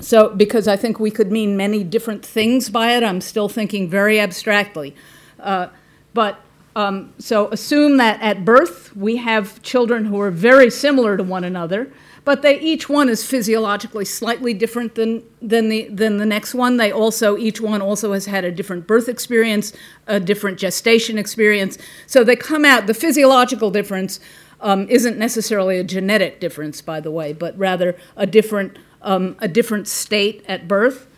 so, 0.00 0.28
because 0.28 0.68
I 0.68 0.76
think 0.76 1.00
we 1.00 1.10
could 1.10 1.32
mean 1.32 1.56
many 1.56 1.82
different 1.82 2.26
things 2.26 2.68
by 2.68 2.94
it, 2.94 3.02
I'm 3.02 3.22
still 3.22 3.48
thinking 3.48 3.88
very 3.88 4.20
abstractly. 4.20 4.94
Uh, 5.40 5.68
but 6.12 6.38
um, 6.76 7.14
so 7.18 7.48
assume 7.52 7.96
that 7.96 8.20
at 8.20 8.44
birth 8.44 8.94
we 8.94 9.16
have 9.16 9.62
children 9.62 10.04
who 10.04 10.20
are 10.20 10.30
very 10.30 10.70
similar 10.70 11.16
to 11.16 11.22
one 11.22 11.44
another, 11.44 11.90
but 12.24 12.42
they 12.42 12.60
each 12.60 12.88
one 12.88 13.08
is 13.08 13.24
physiologically 13.24 14.04
slightly 14.04 14.54
different 14.54 14.94
than, 14.94 15.24
than, 15.40 15.68
the, 15.68 15.88
than 15.88 16.18
the 16.18 16.26
next 16.26 16.54
one. 16.54 16.76
They 16.76 16.92
also, 16.92 17.36
each 17.36 17.60
one 17.60 17.82
also 17.82 18.12
has 18.12 18.26
had 18.26 18.44
a 18.44 18.52
different 18.52 18.86
birth 18.86 19.08
experience, 19.08 19.72
a 20.06 20.20
different 20.20 20.58
gestation 20.58 21.18
experience. 21.18 21.78
So 22.06 22.22
they 22.22 22.36
come 22.36 22.64
out, 22.64 22.86
the 22.86 22.94
physiological 22.94 23.70
difference 23.70 24.20
um, 24.60 24.88
isn't 24.88 25.18
necessarily 25.18 25.78
a 25.78 25.84
genetic 25.84 26.38
difference, 26.38 26.80
by 26.80 27.00
the 27.00 27.10
way, 27.10 27.32
but 27.32 27.58
rather 27.58 27.96
a 28.16 28.26
different, 28.26 28.78
um, 29.02 29.36
a 29.40 29.48
different 29.48 29.88
state 29.88 30.44
at 30.46 30.68
birth. 30.68 31.08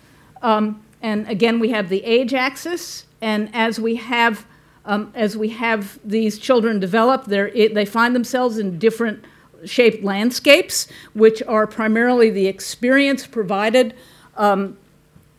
Um, 0.40 0.82
and 1.02 1.28
again, 1.28 1.58
we 1.60 1.70
have 1.70 1.90
the 1.90 2.02
age 2.04 2.32
axis, 2.32 3.04
and 3.20 3.50
as 3.54 3.78
we 3.78 3.96
have 3.96 4.46
um, 4.86 5.12
as 5.14 5.34
we 5.34 5.48
have 5.48 5.98
these 6.04 6.38
children 6.38 6.78
develop, 6.78 7.24
they 7.24 7.86
find 7.86 8.14
themselves 8.14 8.58
in 8.58 8.78
different 8.78 9.24
shaped 9.66 10.04
landscapes, 10.04 10.88
which 11.12 11.42
are 11.44 11.66
primarily 11.66 12.30
the 12.30 12.46
experience 12.46 13.26
provided 13.26 13.94
um, 14.36 14.76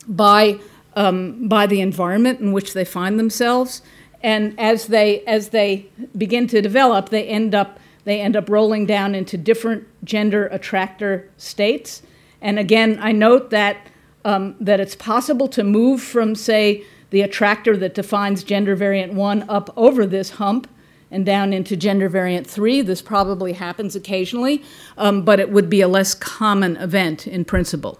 by, 0.08 0.60
um, 0.96 1.48
by 1.48 1.66
the 1.66 1.82
environment 1.82 2.40
in 2.40 2.52
which 2.52 2.74
they 2.74 2.86
find 2.86 3.20
themselves. 3.20 3.82
And 4.22 4.60
as 4.60 4.88
they, 4.88 5.22
as 5.26 5.50
they 5.50 5.88
begin 6.18 6.48
to 6.48 6.62
develop, 6.62 7.10
they 7.10 7.28
end 7.28 7.54
up, 7.54 7.80
they 8.06 8.22
end 8.22 8.36
up 8.36 8.50
rolling 8.50 8.86
down 8.86 9.14
into 9.14 9.38
different 9.38 9.88
gender 10.04 10.48
attractor 10.48 11.30
states. 11.38 12.02
And 12.42 12.58
again, 12.58 12.98
I 13.02 13.12
note 13.12 13.50
that, 13.52 13.78
um, 14.24 14.56
that 14.60 14.80
it's 14.80 14.96
possible 14.96 15.48
to 15.50 15.64
move 15.64 16.02
from, 16.02 16.36
say, 16.36 16.86
the 17.12 17.22
attractor 17.22 17.78
that 17.78 17.94
defines 17.94 18.44
gender 18.44 18.76
variant 18.76 19.14
1 19.14 19.46
up 19.50 19.72
over 19.78 20.06
this 20.06 20.32
hump 20.32 20.68
and 21.12 21.26
down 21.26 21.54
into 21.54 21.76
gender 21.76 22.10
variant 22.10 22.48
3. 22.48 22.82
This 22.82 23.02
probably 23.02 23.54
happens 23.54 23.96
occasionally, 23.96 24.64
um, 24.98 25.24
but 25.24 25.40
it 25.40 25.52
would 25.52 25.70
be 25.70 25.82
a 25.82 25.88
less 25.88 26.14
common 26.14 26.78
event 26.78 27.28
in 27.28 27.46
principle. 27.46 28.00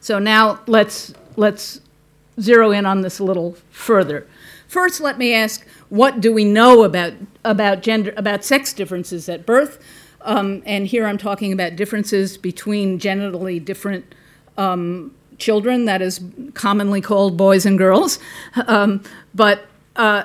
So 0.00 0.18
now 0.18 0.60
let's, 0.66 1.14
let's 1.36 1.80
zero 2.40 2.70
in 2.70 2.86
on 2.86 3.00
this 3.00 3.18
a 3.18 3.24
little 3.24 3.56
further. 3.70 4.26
First, 4.68 5.00
let 5.00 5.18
me 5.18 5.32
ask 5.32 5.66
what 5.88 6.20
do 6.20 6.32
we 6.32 6.44
know 6.44 6.82
about, 6.82 7.12
about, 7.44 7.82
gender, 7.82 8.12
about 8.16 8.44
sex 8.44 8.72
differences 8.72 9.28
at 9.28 9.46
birth? 9.46 9.82
Um, 10.22 10.62
and 10.64 10.86
here 10.86 11.06
I'm 11.06 11.18
talking 11.18 11.52
about 11.52 11.76
differences 11.76 12.36
between 12.36 12.98
genitally 12.98 13.62
different 13.62 14.14
um, 14.56 15.14
children, 15.38 15.84
that 15.84 16.00
is 16.00 16.20
commonly 16.54 17.00
called 17.00 17.36
boys 17.36 17.66
and 17.66 17.78
girls. 17.78 18.18
Um, 18.66 19.02
but, 19.34 19.66
uh, 19.96 20.24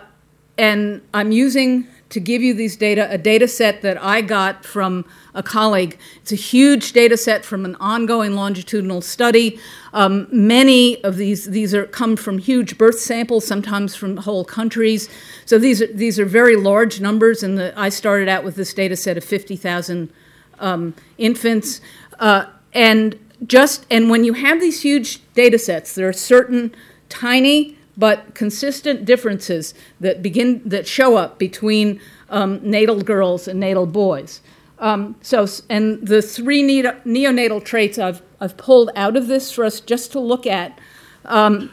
and 0.60 1.02
I'm 1.14 1.32
using 1.32 1.88
to 2.10 2.20
give 2.20 2.42
you 2.42 2.54
these 2.54 2.76
data 2.76 3.08
a 3.10 3.18
data 3.18 3.48
set 3.48 3.82
that 3.82 4.02
I 4.04 4.22
got 4.22 4.66
from 4.66 5.06
a 5.34 5.42
colleague. 5.42 5.98
It's 6.22 6.34
a 6.34 6.36
huge 6.36 6.92
data 6.92 7.16
set 7.16 7.46
from 7.46 7.64
an 7.64 7.76
ongoing 7.76 8.36
longitudinal 8.36 9.02
study. 9.02 9.58
Um, 9.94 10.28
many 10.32 11.02
of 11.04 11.16
these 11.16 11.46
these 11.46 11.74
are 11.74 11.86
come 11.86 12.18
from 12.18 12.40
huge 12.40 12.78
birth 12.78 13.00
samples, 13.00 13.48
sometimes 13.48 13.96
from 13.96 14.18
whole 14.18 14.44
countries. 14.44 15.08
So 15.46 15.58
these 15.58 15.82
are 15.82 15.88
these 15.88 16.20
are 16.20 16.26
very 16.26 16.58
large 16.58 17.00
numbers. 17.00 17.42
And 17.42 17.62
I 17.62 17.88
started 17.88 18.28
out 18.28 18.44
with 18.44 18.56
this 18.56 18.74
data 18.74 18.98
set 18.98 19.16
of 19.16 19.24
50,000 19.24 20.12
um, 20.60 20.94
infants, 21.18 21.80
uh, 22.20 22.48
and 22.74 23.18
just 23.48 23.86
and 23.90 24.10
when 24.10 24.26
you 24.26 24.34
have 24.34 24.60
these 24.60 24.82
huge 24.82 25.22
data 25.36 25.58
sets, 25.58 25.96
there 25.96 26.10
are 26.10 26.14
certain 26.14 26.76
tiny 27.08 27.79
but 28.00 28.34
consistent 28.34 29.04
differences 29.04 29.74
that 30.00 30.24
begin 30.24 30.62
that 30.66 30.88
show 30.88 31.18
up 31.18 31.38
between 31.38 32.00
um, 32.30 32.60
natal 32.64 33.02
girls 33.02 33.48
and 33.48 33.60
natal 33.60 33.86
boys. 33.86 34.40
Um, 34.80 35.16
so, 35.22 35.46
and 35.70 36.08
the 36.08 36.22
three 36.22 36.64
neonatal 36.64 37.64
traits 37.64 38.00
I've, 38.00 38.22
I've 38.40 38.56
pulled 38.56 38.92
out 38.96 39.18
of 39.18 39.28
this 39.28 39.52
for 39.52 39.66
us 39.66 39.82
just 39.82 40.14
to 40.14 40.20
look 40.22 40.48
at 40.48 40.80
um, 41.26 41.70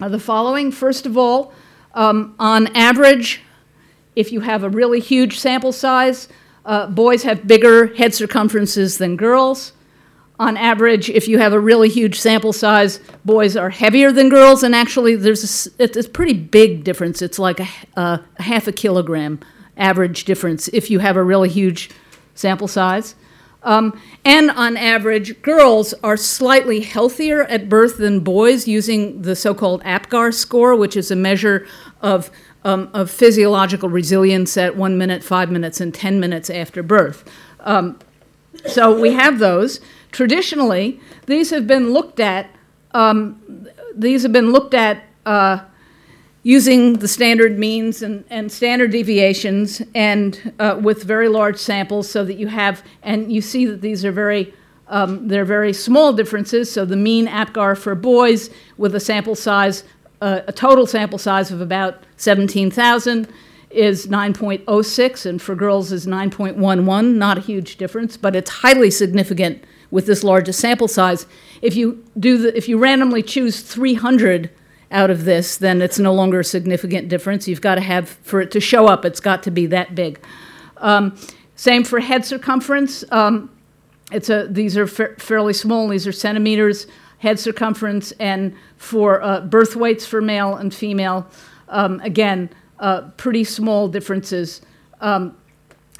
are 0.00 0.08
the 0.08 0.18
following. 0.18 0.72
First 0.72 1.04
of 1.04 1.18
all, 1.18 1.52
um, 1.94 2.34
on 2.38 2.74
average, 2.74 3.42
if 4.14 4.32
you 4.32 4.40
have 4.40 4.64
a 4.64 4.70
really 4.70 5.00
huge 5.00 5.38
sample 5.38 5.72
size, 5.72 6.28
uh, 6.64 6.86
boys 6.86 7.22
have 7.24 7.46
bigger 7.46 7.94
head 7.94 8.14
circumferences 8.14 8.96
than 8.96 9.16
girls 9.16 9.72
on 10.38 10.56
average, 10.56 11.08
if 11.08 11.28
you 11.28 11.38
have 11.38 11.52
a 11.52 11.60
really 11.60 11.88
huge 11.88 12.20
sample 12.20 12.52
size, 12.52 13.00
boys 13.24 13.56
are 13.56 13.70
heavier 13.70 14.12
than 14.12 14.28
girls, 14.28 14.62
and 14.62 14.74
actually, 14.74 15.16
there's 15.16 15.68
a, 15.68 15.82
it's 15.82 15.96
a 15.96 16.08
pretty 16.08 16.34
big 16.34 16.84
difference. 16.84 17.22
It's 17.22 17.38
like 17.38 17.60
a, 17.60 17.68
a, 17.96 18.20
half 18.38 18.68
a 18.68 18.72
kilogram 18.72 19.40
average 19.76 20.24
difference 20.24 20.68
if 20.68 20.90
you 20.90 20.98
have 20.98 21.16
a 21.16 21.22
really 21.22 21.48
huge 21.48 21.90
sample 22.34 22.68
size. 22.68 23.14
Um, 23.62 24.00
and 24.24 24.50
on 24.50 24.76
average, 24.76 25.42
girls 25.42 25.94
are 26.04 26.16
slightly 26.16 26.80
healthier 26.80 27.44
at 27.44 27.68
birth 27.68 27.96
than 27.96 28.20
boys 28.20 28.68
using 28.68 29.22
the 29.22 29.34
so 29.34 29.54
called 29.54 29.82
APGAR 29.82 30.32
score, 30.32 30.76
which 30.76 30.96
is 30.96 31.10
a 31.10 31.16
measure 31.16 31.66
of, 32.00 32.30
um, 32.62 32.90
of 32.94 33.10
physiological 33.10 33.88
resilience 33.88 34.56
at 34.56 34.76
one 34.76 34.96
minute, 34.98 35.24
five 35.24 35.50
minutes, 35.50 35.80
and 35.80 35.92
10 35.92 36.20
minutes 36.20 36.48
after 36.48 36.82
birth. 36.82 37.28
Um, 37.60 37.98
so 38.66 38.98
we 38.98 39.12
have 39.14 39.38
those 39.40 39.80
traditionally, 40.16 40.98
these 41.26 41.50
have 41.50 41.66
been 41.66 41.92
looked 41.92 42.20
at. 42.20 42.48
Um, 42.92 43.68
these 43.94 44.22
have 44.22 44.32
been 44.32 44.50
looked 44.50 44.72
at 44.72 45.04
uh, 45.26 45.60
using 46.42 46.94
the 46.94 47.08
standard 47.08 47.58
means 47.58 48.00
and, 48.02 48.24
and 48.30 48.50
standard 48.50 48.92
deviations, 48.92 49.82
and 49.94 50.54
uh, 50.58 50.80
with 50.82 51.02
very 51.02 51.28
large 51.28 51.58
samples, 51.58 52.10
so 52.10 52.24
that 52.24 52.38
you 52.38 52.46
have 52.46 52.82
and 53.02 53.30
you 53.30 53.42
see 53.42 53.66
that 53.66 53.82
these 53.82 54.06
are 54.06 54.12
very 54.12 54.54
um, 54.88 55.28
they're 55.28 55.44
very 55.44 55.74
small 55.74 56.14
differences. 56.14 56.72
So 56.72 56.86
the 56.86 56.96
mean 56.96 57.26
APGAR 57.26 57.76
for 57.76 57.94
boys 57.94 58.48
with 58.78 58.94
a 58.94 59.00
sample 59.00 59.34
size, 59.34 59.84
uh, 60.22 60.40
a 60.46 60.52
total 60.52 60.86
sample 60.86 61.18
size 61.18 61.50
of 61.50 61.60
about 61.60 62.04
17,000 62.16 63.28
is 63.68 64.06
9.06 64.06 65.26
and 65.26 65.42
for 65.42 65.54
girls 65.54 65.92
is 65.92 66.06
9.11 66.06 67.16
not 67.16 67.36
a 67.36 67.40
huge 67.40 67.76
difference 67.76 68.16
but 68.16 68.36
it's 68.36 68.48
highly 68.48 68.92
significant 68.92 69.64
with 69.90 70.06
this 70.06 70.24
largest 70.24 70.60
sample 70.60 70.88
size. 70.88 71.26
If 71.62 71.76
you 71.76 72.04
do 72.18 72.38
the, 72.38 72.56
if 72.56 72.68
you 72.68 72.78
randomly 72.78 73.22
choose 73.22 73.60
300 73.60 74.50
out 74.90 75.10
of 75.10 75.24
this, 75.24 75.56
then 75.56 75.82
it's 75.82 75.98
no 75.98 76.12
longer 76.12 76.40
a 76.40 76.44
significant 76.44 77.08
difference. 77.08 77.48
You've 77.48 77.60
got 77.60 77.76
to 77.76 77.80
have 77.80 78.08
for 78.08 78.40
it 78.40 78.50
to 78.52 78.60
show 78.60 78.86
up. 78.86 79.04
It's 79.04 79.20
got 79.20 79.42
to 79.44 79.50
be 79.50 79.66
that 79.66 79.94
big. 79.94 80.20
Um, 80.78 81.16
same 81.56 81.84
for 81.84 82.00
head 82.00 82.24
circumference. 82.24 83.04
Um, 83.10 83.50
it's 84.12 84.30
a 84.30 84.46
these 84.48 84.76
are 84.76 84.86
fa- 84.86 85.16
fairly 85.18 85.52
small. 85.52 85.88
These 85.88 86.06
are 86.06 86.12
centimeters 86.12 86.86
head 87.18 87.38
circumference, 87.38 88.12
and 88.12 88.54
for 88.76 89.22
uh, 89.22 89.40
birth 89.40 89.74
weights 89.76 90.06
for 90.06 90.20
male 90.20 90.54
and 90.56 90.74
female, 90.74 91.26
um, 91.68 92.00
again, 92.00 92.50
uh, 92.78 93.02
pretty 93.16 93.44
small 93.44 93.88
differences. 93.88 94.60
Um, 95.00 95.36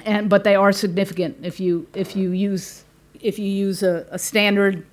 and 0.05 0.29
but 0.29 0.43
they 0.43 0.55
are 0.55 0.71
significant 0.71 1.37
if 1.43 1.59
you 1.59 1.87
if 1.93 2.15
you 2.15 2.31
use 2.31 2.83
if 3.21 3.39
you 3.39 3.49
use 3.49 3.83
a, 3.83 4.05
a 4.11 4.19
standard 4.19 4.85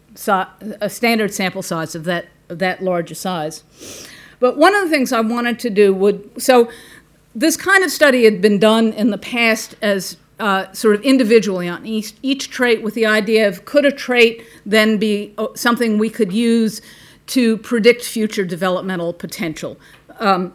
a 0.81 0.89
standard 0.89 1.35
sample 1.35 1.63
size 1.63 1.95
of 1.95 2.05
that 2.05 2.27
of 2.49 2.59
that 2.59 2.83
large 2.83 3.11
a 3.11 3.15
size. 3.15 3.65
But 4.39 4.57
one 4.57 4.75
of 4.75 4.83
the 4.85 4.91
things 4.91 5.13
I 5.13 5.21
wanted 5.21 5.59
to 5.61 5.71
do 5.71 5.93
would 5.95 6.41
so 6.41 6.71
this 7.35 7.57
kind 7.57 7.83
of 7.83 7.91
study 7.91 8.25
had 8.25 8.41
been 8.41 8.59
done 8.59 8.93
in 8.93 9.11
the 9.11 9.19
past 9.19 9.75
as 9.83 10.17
uh, 10.39 10.71
sort 10.73 10.97
of 10.97 11.03
individually 11.03 11.69
on 11.69 11.87
each, 11.87 12.15
each 12.23 12.51
trait 12.51 12.83
with 12.83 12.95
the 12.95 13.07
idea 13.07 13.47
of 13.49 13.65
could 13.65 13.85
a 13.85 13.93
trait 13.93 14.45
then 14.67 14.99
be 14.99 15.33
uh, 15.39 15.47
something 15.55 15.99
we 15.99 16.11
could 16.11 16.33
use 16.33 16.81
to 17.27 17.57
predict 17.59 18.05
future 18.05 18.45
developmental 18.45 19.13
potential. 19.13 19.79
Um, 20.19 20.53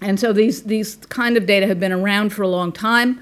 and 0.00 0.18
so 0.18 0.32
these, 0.32 0.64
these 0.64 0.96
kind 1.08 1.36
of 1.36 1.46
data 1.46 1.66
have 1.66 1.80
been 1.80 1.92
around 1.92 2.32
for 2.32 2.42
a 2.42 2.48
long 2.48 2.72
time. 2.72 3.20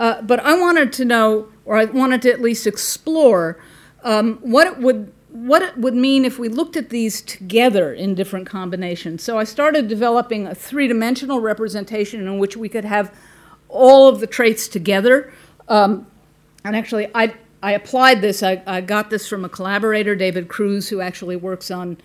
Uh, 0.00 0.22
but 0.22 0.40
I 0.40 0.58
wanted 0.58 0.94
to 0.94 1.04
know, 1.04 1.48
or 1.66 1.76
I 1.76 1.84
wanted 1.84 2.22
to 2.22 2.32
at 2.32 2.40
least 2.40 2.66
explore, 2.66 3.60
um, 4.02 4.38
what 4.38 4.66
it 4.66 4.78
would 4.78 5.12
what 5.28 5.62
it 5.62 5.76
would 5.78 5.94
mean 5.94 6.24
if 6.24 6.40
we 6.40 6.48
looked 6.48 6.76
at 6.76 6.88
these 6.88 7.20
together 7.20 7.94
in 7.94 8.16
different 8.16 8.48
combinations. 8.48 9.22
So 9.22 9.38
I 9.38 9.44
started 9.44 9.86
developing 9.86 10.46
a 10.46 10.56
three-dimensional 10.56 11.40
representation 11.40 12.26
in 12.26 12.38
which 12.40 12.56
we 12.56 12.68
could 12.68 12.84
have 12.84 13.14
all 13.68 14.08
of 14.08 14.18
the 14.18 14.26
traits 14.26 14.66
together. 14.66 15.32
Um, 15.68 16.08
and 16.64 16.74
actually, 16.74 17.08
I, 17.14 17.34
I 17.62 17.72
applied 17.74 18.22
this, 18.22 18.42
I, 18.42 18.60
I 18.66 18.80
got 18.80 19.10
this 19.10 19.28
from 19.28 19.44
a 19.44 19.48
collaborator, 19.48 20.16
David 20.16 20.48
Crews, 20.48 20.88
who 20.88 21.00
actually 21.00 21.36
works 21.36 21.70
on 21.70 21.96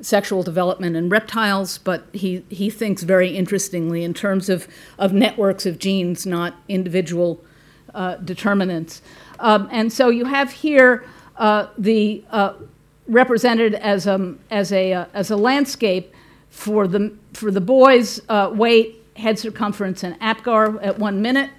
sexual 0.00 0.42
development 0.42 0.96
in 0.96 1.08
reptiles, 1.08 1.78
but 1.78 2.06
he, 2.12 2.44
he 2.48 2.70
thinks 2.70 3.02
very 3.02 3.36
interestingly 3.36 4.04
in 4.04 4.14
terms 4.14 4.48
of, 4.48 4.68
of 4.98 5.12
networks 5.12 5.66
of 5.66 5.78
genes, 5.78 6.26
not 6.26 6.54
individual 6.68 7.42
uh, 7.94 8.16
determinants. 8.16 9.02
Um, 9.38 9.68
and 9.70 9.92
so 9.92 10.08
you 10.08 10.24
have 10.24 10.52
here 10.52 11.04
uh, 11.36 11.68
the 11.78 12.24
uh, 12.30 12.54
represented 13.06 13.74
as, 13.74 14.06
um, 14.06 14.38
as, 14.50 14.72
a, 14.72 14.92
uh, 14.92 15.06
as 15.14 15.30
a 15.30 15.36
landscape 15.36 16.14
for 16.50 16.86
the, 16.86 17.12
for 17.32 17.50
the 17.50 17.60
boys' 17.60 18.20
uh, 18.28 18.50
weight, 18.52 19.02
head 19.16 19.38
circumference, 19.38 20.02
and 20.02 20.18
APGAR 20.20 20.82
at 20.82 20.98
one 20.98 21.20
minute. 21.20 21.50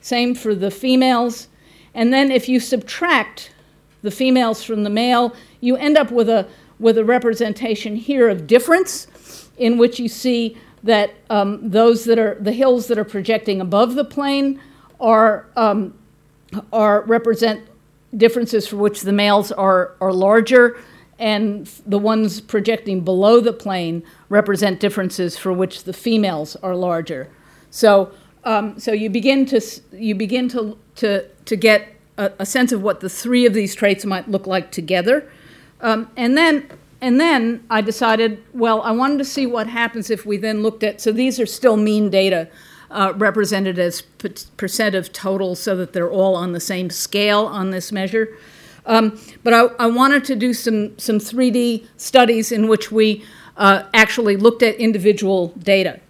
Same 0.00 0.34
for 0.34 0.54
the 0.54 0.70
females. 0.70 1.48
And 1.94 2.12
then 2.12 2.30
if 2.30 2.48
you 2.48 2.60
subtract 2.60 3.52
the 4.02 4.10
females 4.10 4.62
from 4.62 4.84
the 4.84 4.90
male, 4.90 5.34
you 5.60 5.76
end 5.76 5.96
up 5.96 6.10
with 6.10 6.28
a, 6.28 6.46
with 6.78 6.98
a 6.98 7.04
representation 7.04 7.96
here 7.96 8.28
of 8.28 8.46
difference, 8.46 9.06
in 9.56 9.78
which 9.78 9.98
you 9.98 10.08
see 10.08 10.56
that 10.82 11.14
um, 11.30 11.70
those 11.70 12.04
that 12.04 12.18
are 12.18 12.36
the 12.40 12.52
hills 12.52 12.86
that 12.86 12.98
are 12.98 13.04
projecting 13.04 13.60
above 13.60 13.94
the 13.94 14.04
plane 14.04 14.60
are, 15.00 15.46
um, 15.56 15.94
are 16.72 17.02
represent 17.02 17.66
differences 18.16 18.66
for 18.66 18.76
which 18.76 19.02
the 19.02 19.12
males 19.12 19.52
are, 19.52 19.94
are 20.00 20.12
larger, 20.12 20.78
and 21.18 21.66
the 21.86 21.98
ones 21.98 22.40
projecting 22.40 23.00
below 23.00 23.40
the 23.40 23.52
plane 23.52 24.02
represent 24.28 24.80
differences 24.80 25.36
for 25.36 25.52
which 25.52 25.84
the 25.84 25.92
females 25.92 26.56
are 26.56 26.76
larger. 26.76 27.30
So, 27.70 28.12
um, 28.44 28.78
so 28.78 28.92
you 28.92 29.10
begin 29.10 29.44
to 29.46 29.60
you 29.92 30.14
begin 30.14 30.48
to 30.50 30.78
to 30.96 31.26
to 31.46 31.56
get 31.56 31.88
a, 32.16 32.30
a, 32.38 32.46
sense 32.46 32.70
of 32.72 32.82
what 32.82 33.00
the 33.00 33.08
three 33.08 33.44
of 33.44 33.54
these 33.54 33.74
traits 33.74 34.04
might 34.04 34.28
look 34.28 34.46
like 34.46 34.70
together, 34.70 35.30
um, 35.80 36.10
and 36.16 36.36
then 36.36 36.68
and 37.00 37.20
then 37.20 37.64
I 37.68 37.82
decided, 37.82 38.42
well, 38.54 38.80
I 38.82 38.90
wanted 38.90 39.18
to 39.18 39.24
see 39.24 39.46
what 39.46 39.66
happens 39.66 40.10
if 40.10 40.24
we 40.24 40.38
then 40.38 40.62
looked 40.62 40.82
at. 40.82 41.00
So 41.00 41.12
these 41.12 41.38
are 41.38 41.46
still 41.46 41.76
mean 41.76 42.08
data 42.08 42.48
uh, 42.90 43.12
represented 43.16 43.78
as 43.78 44.00
percent 44.00 44.94
of 44.94 45.12
total 45.12 45.54
so 45.54 45.76
that 45.76 45.92
they're 45.92 46.10
all 46.10 46.34
on 46.34 46.52
the 46.52 46.60
same 46.60 46.88
scale 46.88 47.44
on 47.46 47.70
this 47.70 47.92
measure. 47.92 48.36
Um, 48.86 49.20
but 49.42 49.52
I, 49.52 49.64
I, 49.80 49.86
wanted 49.88 50.24
to 50.26 50.36
do 50.36 50.54
some, 50.54 50.96
some 50.96 51.18
3D 51.18 51.86
studies 51.96 52.52
in 52.52 52.68
which 52.68 52.92
we 52.92 53.24
uh, 53.56 53.82
actually 53.92 54.36
looked 54.36 54.62
at 54.62 54.76
individual 54.76 55.48
data. 55.58 56.00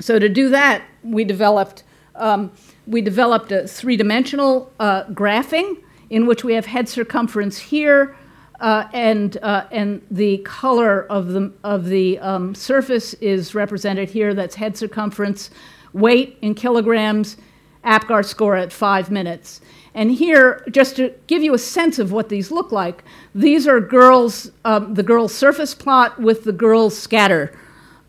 So 0.00 0.18
to 0.18 0.28
do 0.28 0.48
that, 0.48 0.82
we 1.02 1.24
developed, 1.24 1.82
um, 2.14 2.52
we 2.86 3.02
developed 3.02 3.52
a 3.52 3.68
three-dimensional 3.68 4.72
uh, 4.80 5.04
graphing 5.08 5.76
in 6.08 6.26
which 6.26 6.42
we 6.42 6.54
have 6.54 6.64
head 6.64 6.88
circumference 6.88 7.58
here, 7.58 8.16
uh, 8.60 8.88
and, 8.92 9.38
uh, 9.42 9.66
and 9.72 10.02
the 10.10 10.38
color 10.38 11.06
of 11.06 11.28
the, 11.28 11.52
of 11.64 11.86
the 11.86 12.18
um, 12.18 12.54
surface 12.54 13.14
is 13.14 13.54
represented 13.54 14.10
here. 14.10 14.34
That's 14.34 14.54
head 14.54 14.76
circumference 14.76 15.50
weight 15.92 16.38
in 16.42 16.54
kilograms, 16.54 17.36
APGAR 17.84 18.24
score 18.24 18.56
at 18.56 18.72
five 18.72 19.10
minutes. 19.10 19.60
And 19.94 20.12
here, 20.12 20.64
just 20.70 20.96
to 20.96 21.12
give 21.26 21.42
you 21.42 21.54
a 21.54 21.58
sense 21.58 21.98
of 21.98 22.12
what 22.12 22.28
these 22.28 22.50
look 22.50 22.70
like, 22.70 23.02
these 23.34 23.66
are 23.66 23.80
girls, 23.80 24.52
um, 24.64 24.94
the 24.94 25.02
girls' 25.02 25.34
surface 25.34 25.74
plot 25.74 26.20
with 26.20 26.44
the 26.44 26.52
girls' 26.52 26.96
scatter. 26.96 27.58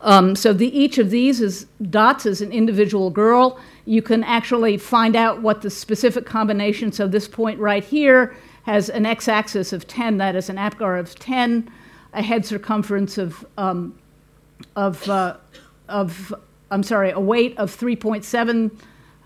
Um, 0.02 0.36
so 0.36 0.52
the, 0.52 0.66
each 0.78 0.98
of 0.98 1.10
these 1.10 1.40
is 1.40 1.66
dots 1.90 2.26
as 2.26 2.40
an 2.40 2.52
individual 2.52 3.10
girl. 3.10 3.58
You 3.84 4.02
can 4.02 4.22
actually 4.22 4.76
find 4.76 5.16
out 5.16 5.40
what 5.40 5.62
the 5.62 5.70
specific 5.70 6.26
combination. 6.26 6.92
So 6.92 7.08
this 7.08 7.26
point 7.26 7.58
right 7.58 7.82
here 7.82 8.36
has 8.62 8.88
an 8.88 9.06
x-axis 9.06 9.72
of 9.72 9.86
10. 9.86 10.18
That 10.18 10.36
is 10.36 10.48
an 10.48 10.56
APGAR 10.56 10.98
of 10.98 11.14
10, 11.16 11.70
a 12.12 12.22
head 12.22 12.46
circumference 12.46 13.18
of 13.18 13.44
um, 13.56 13.98
of 14.76 15.08
uh, 15.08 15.36
of 15.88 16.32
I'm 16.70 16.82
sorry, 16.82 17.10
a 17.10 17.20
weight 17.20 17.56
of 17.58 17.70
3.7 17.76 18.70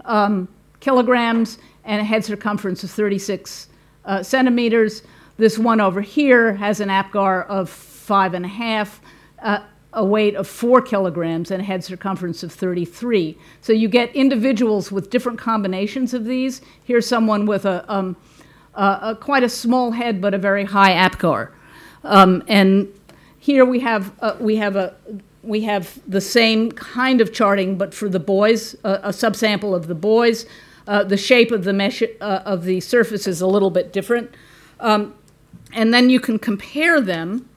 um, 0.04 0.48
kilograms 0.80 1.58
and 1.84 2.00
a 2.00 2.04
head 2.04 2.24
circumference 2.24 2.82
of 2.82 2.90
36 2.90 3.68
uh, 4.04 4.22
centimeters. 4.22 5.02
This 5.36 5.58
one 5.58 5.80
over 5.80 6.00
here 6.00 6.54
has 6.54 6.80
an 6.80 6.88
APGAR 6.88 7.46
of 7.46 7.70
five 7.70 8.34
and 8.34 8.44
a 8.44 8.48
half, 8.48 9.00
uh, 9.42 9.60
a 9.92 10.04
weight 10.04 10.34
of 10.34 10.48
four 10.48 10.80
kilograms, 10.80 11.50
and 11.50 11.60
a 11.60 11.64
head 11.64 11.84
circumference 11.84 12.42
of 12.42 12.52
33. 12.52 13.36
So 13.60 13.72
you 13.72 13.88
get 13.88 14.14
individuals 14.14 14.90
with 14.90 15.10
different 15.10 15.38
combinations 15.38 16.14
of 16.14 16.24
these. 16.24 16.62
Here's 16.84 17.06
someone 17.06 17.46
with 17.46 17.64
a, 17.64 17.84
um, 17.92 18.16
a 18.76 19.16
quite 19.20 19.42
a 19.42 19.48
small 19.48 19.92
head 19.92 20.20
but 20.20 20.34
a 20.34 20.38
very 20.38 20.64
high 20.64 20.92
APGAR. 20.92 21.50
Um, 22.04 22.42
and 22.48 22.88
here 23.38 23.64
we 23.64 23.80
have, 23.80 24.12
uh, 24.20 24.36
we 24.40 24.56
have 24.56 24.76
a, 24.76 24.94
we 25.42 25.62
have 25.62 26.00
the 26.06 26.20
same 26.20 26.72
kind 26.72 27.20
of 27.20 27.32
charting, 27.32 27.78
but 27.78 27.94
for 27.94 28.08
the 28.08 28.20
boys, 28.20 28.76
uh, 28.84 28.98
a 29.02 29.10
subsample 29.10 29.74
of 29.74 29.86
the 29.86 29.94
boys. 29.94 30.46
Uh, 30.88 31.02
the 31.02 31.16
shape 31.16 31.50
of 31.50 31.64
the 31.64 31.72
mesh 31.72 32.02
uh, 32.02 32.42
of 32.44 32.64
the 32.64 32.80
surface 32.80 33.26
is 33.26 33.40
a 33.40 33.46
little 33.46 33.70
bit 33.70 33.92
different, 33.92 34.32
um, 34.78 35.14
and 35.72 35.92
then 35.92 36.08
you 36.08 36.20
can 36.20 36.38
compare 36.38 37.00
them 37.00 37.48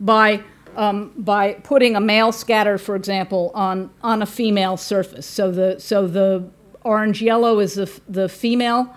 by 0.00 0.42
um, 0.76 1.12
by 1.16 1.54
putting 1.62 1.96
a 1.96 2.00
male 2.00 2.30
scatter, 2.30 2.76
for 2.76 2.94
example, 2.94 3.50
on 3.54 3.90
on 4.02 4.20
a 4.20 4.26
female 4.26 4.76
surface. 4.76 5.24
So 5.24 5.50
the 5.50 5.78
so 5.78 6.06
the 6.06 6.46
orange 6.82 7.22
yellow 7.22 7.58
is 7.58 7.74
the 7.74 7.90
the 8.06 8.28
female, 8.28 8.94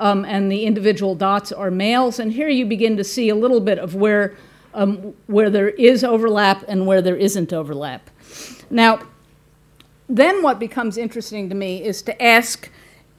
um, 0.00 0.24
and 0.24 0.50
the 0.50 0.64
individual 0.64 1.14
dots 1.14 1.52
are 1.52 1.70
males. 1.70 2.18
And 2.18 2.32
here 2.32 2.48
you 2.48 2.66
begin 2.66 2.96
to 2.96 3.04
see 3.04 3.28
a 3.28 3.34
little 3.34 3.60
bit 3.60 3.78
of 3.78 3.94
where 3.94 4.36
um, 4.72 5.14
where 5.26 5.50
there 5.50 5.70
is 5.70 6.04
overlap 6.04 6.64
and 6.68 6.86
where 6.86 7.02
there 7.02 7.16
isn't 7.16 7.52
overlap. 7.52 8.08
Now, 8.70 9.00
then 10.08 10.42
what 10.42 10.58
becomes 10.58 10.96
interesting 10.96 11.48
to 11.48 11.54
me 11.54 11.82
is 11.82 12.02
to 12.02 12.22
ask, 12.22 12.70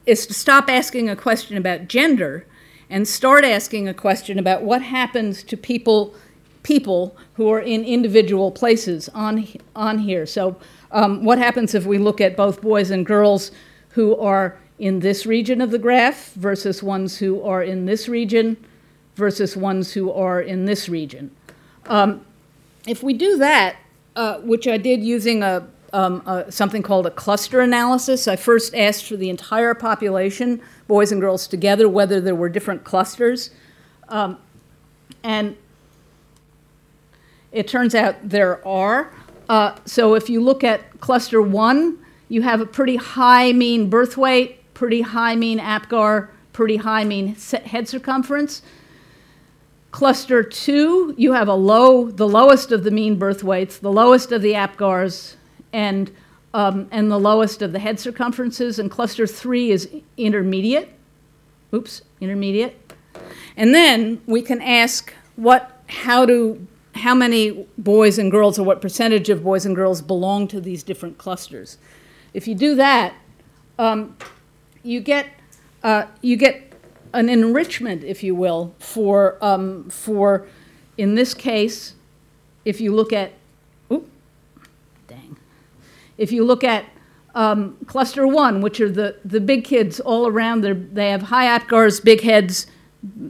is 0.05 0.25
to 0.27 0.33
stop 0.33 0.69
asking 0.69 1.09
a 1.09 1.15
question 1.15 1.57
about 1.57 1.89
gender 1.89 2.45
and 2.89 3.07
start 3.07 3.43
asking 3.43 3.87
a 3.87 3.93
question 3.93 4.39
about 4.39 4.63
what 4.63 4.81
happens 4.81 5.43
to 5.43 5.57
people 5.57 6.13
people 6.63 7.17
who 7.33 7.49
are 7.51 7.59
in 7.59 7.83
individual 7.83 8.51
places 8.51 9.09
on 9.09 9.47
on 9.75 9.99
here. 9.99 10.25
So, 10.25 10.57
um, 10.91 11.23
what 11.23 11.37
happens 11.37 11.73
if 11.75 11.85
we 11.85 11.97
look 11.97 12.21
at 12.21 12.37
both 12.37 12.61
boys 12.61 12.91
and 12.91 13.05
girls 13.05 13.51
who 13.89 14.15
are 14.17 14.57
in 14.81 14.99
this 14.99 15.27
region 15.27 15.61
of 15.61 15.69
the 15.69 15.77
graph 15.77 16.33
versus 16.33 16.81
ones 16.81 17.19
who 17.19 17.39
are 17.43 17.61
in 17.61 17.85
this 17.85 18.09
region 18.09 18.57
versus 19.15 19.55
ones 19.55 19.93
who 19.93 20.11
are 20.11 20.41
in 20.41 20.65
this 20.65 20.89
region? 20.89 21.29
Um, 21.85 22.25
if 22.87 23.03
we 23.03 23.13
do 23.13 23.37
that, 23.37 23.75
uh, 24.15 24.39
which 24.39 24.67
I 24.67 24.77
did 24.77 25.03
using 25.03 25.43
a, 25.43 25.67
um, 25.93 26.23
a, 26.25 26.51
something 26.51 26.81
called 26.81 27.05
a 27.05 27.11
cluster 27.11 27.61
analysis, 27.61 28.27
I 28.27 28.35
first 28.35 28.73
asked 28.73 29.05
for 29.05 29.17
the 29.17 29.29
entire 29.29 29.75
population, 29.75 30.59
boys 30.87 31.11
and 31.11 31.21
girls 31.21 31.45
together, 31.45 31.87
whether 31.87 32.19
there 32.19 32.33
were 32.33 32.49
different 32.49 32.83
clusters. 32.83 33.51
Um, 34.09 34.39
and 35.21 35.55
it 37.51 37.67
turns 37.67 37.93
out 37.93 38.15
there 38.23 38.67
are. 38.67 39.13
Uh, 39.47 39.75
so 39.85 40.15
if 40.15 40.27
you 40.27 40.41
look 40.41 40.63
at 40.63 40.99
cluster 41.01 41.39
one, 41.39 41.99
you 42.29 42.41
have 42.41 42.61
a 42.61 42.65
pretty 42.65 42.95
high 42.95 43.51
mean 43.51 43.87
birth 43.87 44.17
weight, 44.17 44.60
pretty 44.81 45.01
high 45.01 45.35
mean 45.35 45.59
APGAR, 45.59 46.29
pretty 46.53 46.77
high 46.77 47.03
mean 47.03 47.35
head 47.65 47.87
circumference. 47.87 48.63
Cluster 49.91 50.41
two, 50.41 51.13
you 51.19 51.33
have 51.33 51.47
a 51.47 51.53
low, 51.53 52.09
the 52.09 52.27
lowest 52.27 52.71
of 52.71 52.83
the 52.83 52.89
mean 52.89 53.15
birth 53.19 53.43
weights, 53.43 53.77
the 53.77 53.91
lowest 53.91 54.31
of 54.31 54.41
the 54.41 54.53
APGARs, 54.53 55.35
and, 55.71 56.09
um, 56.55 56.87
and 56.89 57.11
the 57.11 57.19
lowest 57.19 57.61
of 57.61 57.73
the 57.73 57.77
head 57.77 57.99
circumferences. 57.99 58.79
And 58.79 58.89
cluster 58.89 59.27
three 59.27 59.69
is 59.69 59.87
intermediate. 60.17 60.89
Oops, 61.71 62.01
intermediate. 62.19 62.93
And 63.55 63.75
then 63.75 64.19
we 64.25 64.41
can 64.41 64.63
ask 64.63 65.13
what, 65.35 65.79
how 65.89 66.25
do, 66.25 66.65
how 66.95 67.13
many 67.13 67.67
boys 67.77 68.17
and 68.17 68.31
girls 68.31 68.57
or 68.57 68.63
what 68.63 68.81
percentage 68.81 69.29
of 69.29 69.43
boys 69.43 69.63
and 69.63 69.75
girls 69.75 70.01
belong 70.01 70.47
to 70.47 70.59
these 70.59 70.81
different 70.81 71.19
clusters. 71.19 71.77
If 72.33 72.47
you 72.47 72.55
do 72.55 72.73
that, 72.73 73.13
um, 73.77 74.17
you 74.83 74.99
get, 74.99 75.27
uh, 75.83 76.05
you 76.21 76.37
get 76.37 76.73
an 77.13 77.29
enrichment, 77.29 78.03
if 78.03 78.23
you 78.23 78.35
will, 78.35 78.73
for, 78.79 79.37
um, 79.41 79.89
for 79.89 80.47
in 80.97 81.15
this 81.15 81.33
case, 81.33 81.95
if 82.65 82.79
you 82.79 82.93
look 82.93 83.11
at, 83.11 83.33
oop, 83.91 84.09
dang. 85.07 85.37
If 86.17 86.31
you 86.31 86.43
look 86.43 86.63
at 86.63 86.85
um, 87.33 87.77
cluster 87.85 88.27
one, 88.27 88.61
which 88.61 88.79
are 88.79 88.89
the, 88.89 89.17
the 89.23 89.39
big 89.39 89.63
kids 89.63 89.99
all 89.99 90.27
around, 90.27 90.61
They're, 90.61 90.73
they 90.73 91.09
have 91.09 91.23
high 91.23 91.47
APGARs, 91.59 92.03
big 92.03 92.21
heads, 92.21 92.67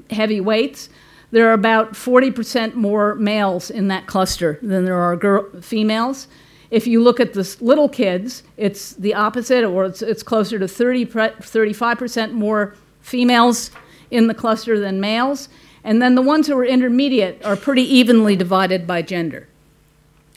heavy 0.09 0.41
weights. 0.41 0.89
There 1.31 1.49
are 1.49 1.53
about 1.53 1.93
40% 1.93 2.73
more 2.73 3.15
males 3.15 3.69
in 3.69 3.87
that 3.87 4.05
cluster 4.05 4.59
than 4.61 4.85
there 4.85 4.99
are 4.99 5.15
girl, 5.15 5.49
females. 5.61 6.27
If 6.71 6.87
you 6.87 7.03
look 7.03 7.19
at 7.19 7.33
the 7.33 7.57
little 7.59 7.89
kids, 7.89 8.43
it's 8.55 8.93
the 8.93 9.13
opposite, 9.13 9.65
or 9.65 9.85
it's, 9.85 10.01
it's 10.01 10.23
closer 10.23 10.57
to 10.57 10.67
30, 10.67 11.05
35% 11.05 12.31
more 12.31 12.75
females 13.01 13.71
in 14.09 14.27
the 14.27 14.33
cluster 14.33 14.79
than 14.79 15.01
males. 15.01 15.49
And 15.83 16.01
then 16.01 16.15
the 16.15 16.21
ones 16.21 16.47
who 16.47 16.57
are 16.57 16.65
intermediate 16.65 17.43
are 17.43 17.55
pretty 17.55 17.83
evenly 17.83 18.35
divided 18.35 18.87
by 18.87 19.01
gender. 19.01 19.47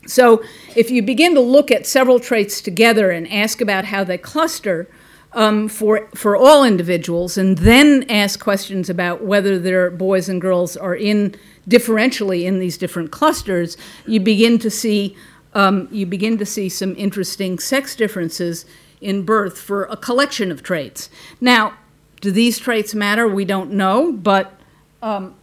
So 0.06 0.42
if 0.74 0.90
you 0.90 1.02
begin 1.02 1.34
to 1.34 1.40
look 1.40 1.70
at 1.70 1.86
several 1.86 2.18
traits 2.18 2.60
together 2.60 3.10
and 3.10 3.30
ask 3.30 3.60
about 3.60 3.86
how 3.86 4.04
they 4.04 4.18
cluster 4.18 4.88
um, 5.32 5.68
for, 5.68 6.08
for 6.14 6.36
all 6.36 6.64
individuals, 6.64 7.36
and 7.36 7.58
then 7.58 8.04
ask 8.08 8.38
questions 8.38 8.88
about 8.88 9.24
whether 9.24 9.58
their 9.58 9.90
boys 9.90 10.28
and 10.28 10.40
girls 10.40 10.76
are 10.76 10.94
in 10.94 11.34
differentially 11.68 12.44
in 12.44 12.60
these 12.60 12.78
different 12.78 13.10
clusters, 13.10 13.76
you 14.06 14.20
begin 14.20 14.58
to 14.60 14.70
see 14.70 15.16
um, 15.54 15.88
you 15.90 16.06
begin 16.06 16.38
to 16.38 16.46
see 16.46 16.68
some 16.68 16.94
interesting 16.96 17.58
sex 17.58 17.94
differences 17.96 18.66
in 19.00 19.22
birth 19.22 19.58
for 19.58 19.84
a 19.84 19.96
collection 19.96 20.50
of 20.50 20.62
traits. 20.62 21.10
Now, 21.40 21.74
do 22.20 22.30
these 22.30 22.58
traits 22.58 22.94
matter? 22.94 23.28
We 23.28 23.44
don't 23.44 23.72
know, 23.72 24.12
but 24.12 24.58
um, 25.02 25.34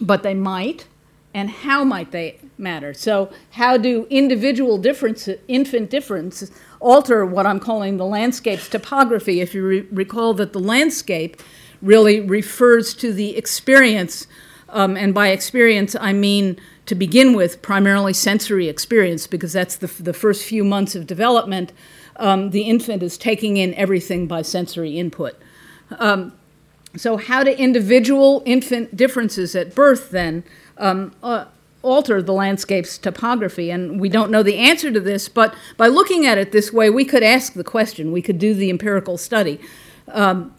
but 0.00 0.22
they 0.22 0.34
might. 0.34 0.86
And 1.34 1.50
how 1.50 1.84
might 1.84 2.10
they 2.10 2.38
matter? 2.56 2.94
So, 2.94 3.30
how 3.50 3.76
do 3.76 4.06
individual 4.08 4.78
differences, 4.78 5.38
infant 5.46 5.90
differences, 5.90 6.50
alter 6.80 7.26
what 7.26 7.46
I'm 7.46 7.60
calling 7.60 7.98
the 7.98 8.06
landscape's 8.06 8.68
topography? 8.68 9.40
If 9.40 9.54
you 9.54 9.66
re- 9.66 9.86
recall 9.92 10.32
that 10.34 10.52
the 10.52 10.60
landscape 10.60 11.36
really 11.82 12.20
refers 12.20 12.94
to 12.94 13.12
the 13.12 13.36
experience, 13.36 14.26
um, 14.70 14.96
and 14.96 15.12
by 15.12 15.28
experience 15.28 15.94
I 16.00 16.12
mean 16.12 16.58
to 16.88 16.94
begin 16.94 17.34
with 17.34 17.60
primarily 17.60 18.14
sensory 18.14 18.66
experience, 18.68 19.26
because 19.26 19.52
that's 19.52 19.76
the, 19.76 19.86
the 20.02 20.14
first 20.14 20.44
few 20.44 20.64
months 20.64 20.94
of 20.94 21.06
development. 21.06 21.72
Um, 22.16 22.50
the 22.50 22.62
infant 22.62 23.02
is 23.02 23.18
taking 23.18 23.58
in 23.58 23.74
everything 23.74 24.26
by 24.26 24.42
sensory 24.42 24.98
input. 24.98 25.36
Um, 25.98 26.32
so, 26.96 27.18
how 27.18 27.44
do 27.44 27.50
individual 27.50 28.42
infant 28.46 28.96
differences 28.96 29.54
at 29.54 29.74
birth 29.74 30.10
then 30.10 30.44
um, 30.78 31.14
uh, 31.22 31.44
alter 31.82 32.22
the 32.22 32.32
landscape's 32.32 32.96
topography? 32.96 33.70
And 33.70 34.00
we 34.00 34.08
don't 34.08 34.30
know 34.30 34.42
the 34.42 34.56
answer 34.56 34.90
to 34.90 35.00
this, 35.00 35.28
but 35.28 35.54
by 35.76 35.88
looking 35.88 36.24
at 36.26 36.38
it 36.38 36.52
this 36.52 36.72
way, 36.72 36.88
we 36.88 37.04
could 37.04 37.22
ask 37.22 37.52
the 37.52 37.64
question, 37.64 38.12
we 38.12 38.22
could 38.22 38.38
do 38.38 38.54
the 38.54 38.70
empirical 38.70 39.18
study. 39.18 39.60
Um, 40.08 40.54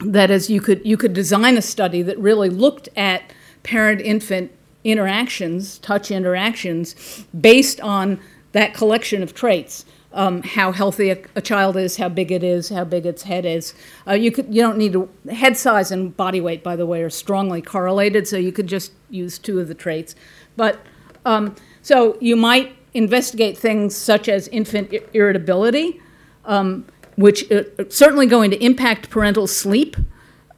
that 0.00 0.30
is, 0.30 0.50
you 0.50 0.60
could, 0.60 0.84
you 0.84 0.98
could 0.98 1.14
design 1.14 1.56
a 1.56 1.62
study 1.62 2.02
that 2.02 2.18
really 2.18 2.50
looked 2.50 2.90
at 2.94 3.22
parent 3.62 4.00
infant 4.02 4.52
interactions, 4.84 5.78
touch 5.78 6.10
interactions, 6.10 7.24
based 7.38 7.80
on 7.80 8.20
that 8.52 8.74
collection 8.74 9.22
of 9.22 9.34
traits 9.34 9.84
um, 10.14 10.42
how 10.42 10.72
healthy 10.72 11.10
a, 11.10 11.18
a, 11.34 11.40
child 11.40 11.76
is, 11.76 11.96
how 11.96 12.08
big 12.08 12.30
it 12.30 12.42
is, 12.42 12.68
how 12.68 12.84
big 12.84 13.06
its 13.06 13.22
head 13.22 13.44
is. 13.44 13.74
Uh, 14.06 14.12
you 14.12 14.30
could 14.30 14.54
you 14.54 14.62
don't 14.62 14.76
need 14.76 14.92
to 14.92 15.08
head 15.30 15.56
size 15.56 15.90
and 15.90 16.16
body 16.16 16.40
weight, 16.40 16.62
by 16.62 16.76
the 16.76 16.86
way, 16.86 17.02
are 17.02 17.10
strongly 17.10 17.62
correlated, 17.62 18.28
so 18.28 18.36
you 18.36 18.52
could 18.52 18.66
just 18.66 18.92
use 19.10 19.38
two 19.38 19.58
of 19.58 19.68
the 19.68 19.74
traits. 19.74 20.14
But 20.56 20.80
um, 21.24 21.56
so 21.82 22.18
you 22.20 22.36
might 22.36 22.76
investigate 22.94 23.56
things 23.56 23.96
such 23.96 24.28
as 24.28 24.48
infant 24.48 24.92
irritability, 25.14 26.00
um, 26.44 26.86
which 27.16 27.50
are 27.50 27.66
uh, 27.78 27.84
certainly 27.88 28.26
going 28.26 28.50
to 28.50 28.62
impact 28.62 29.08
parental 29.08 29.46
sleep, 29.46 29.96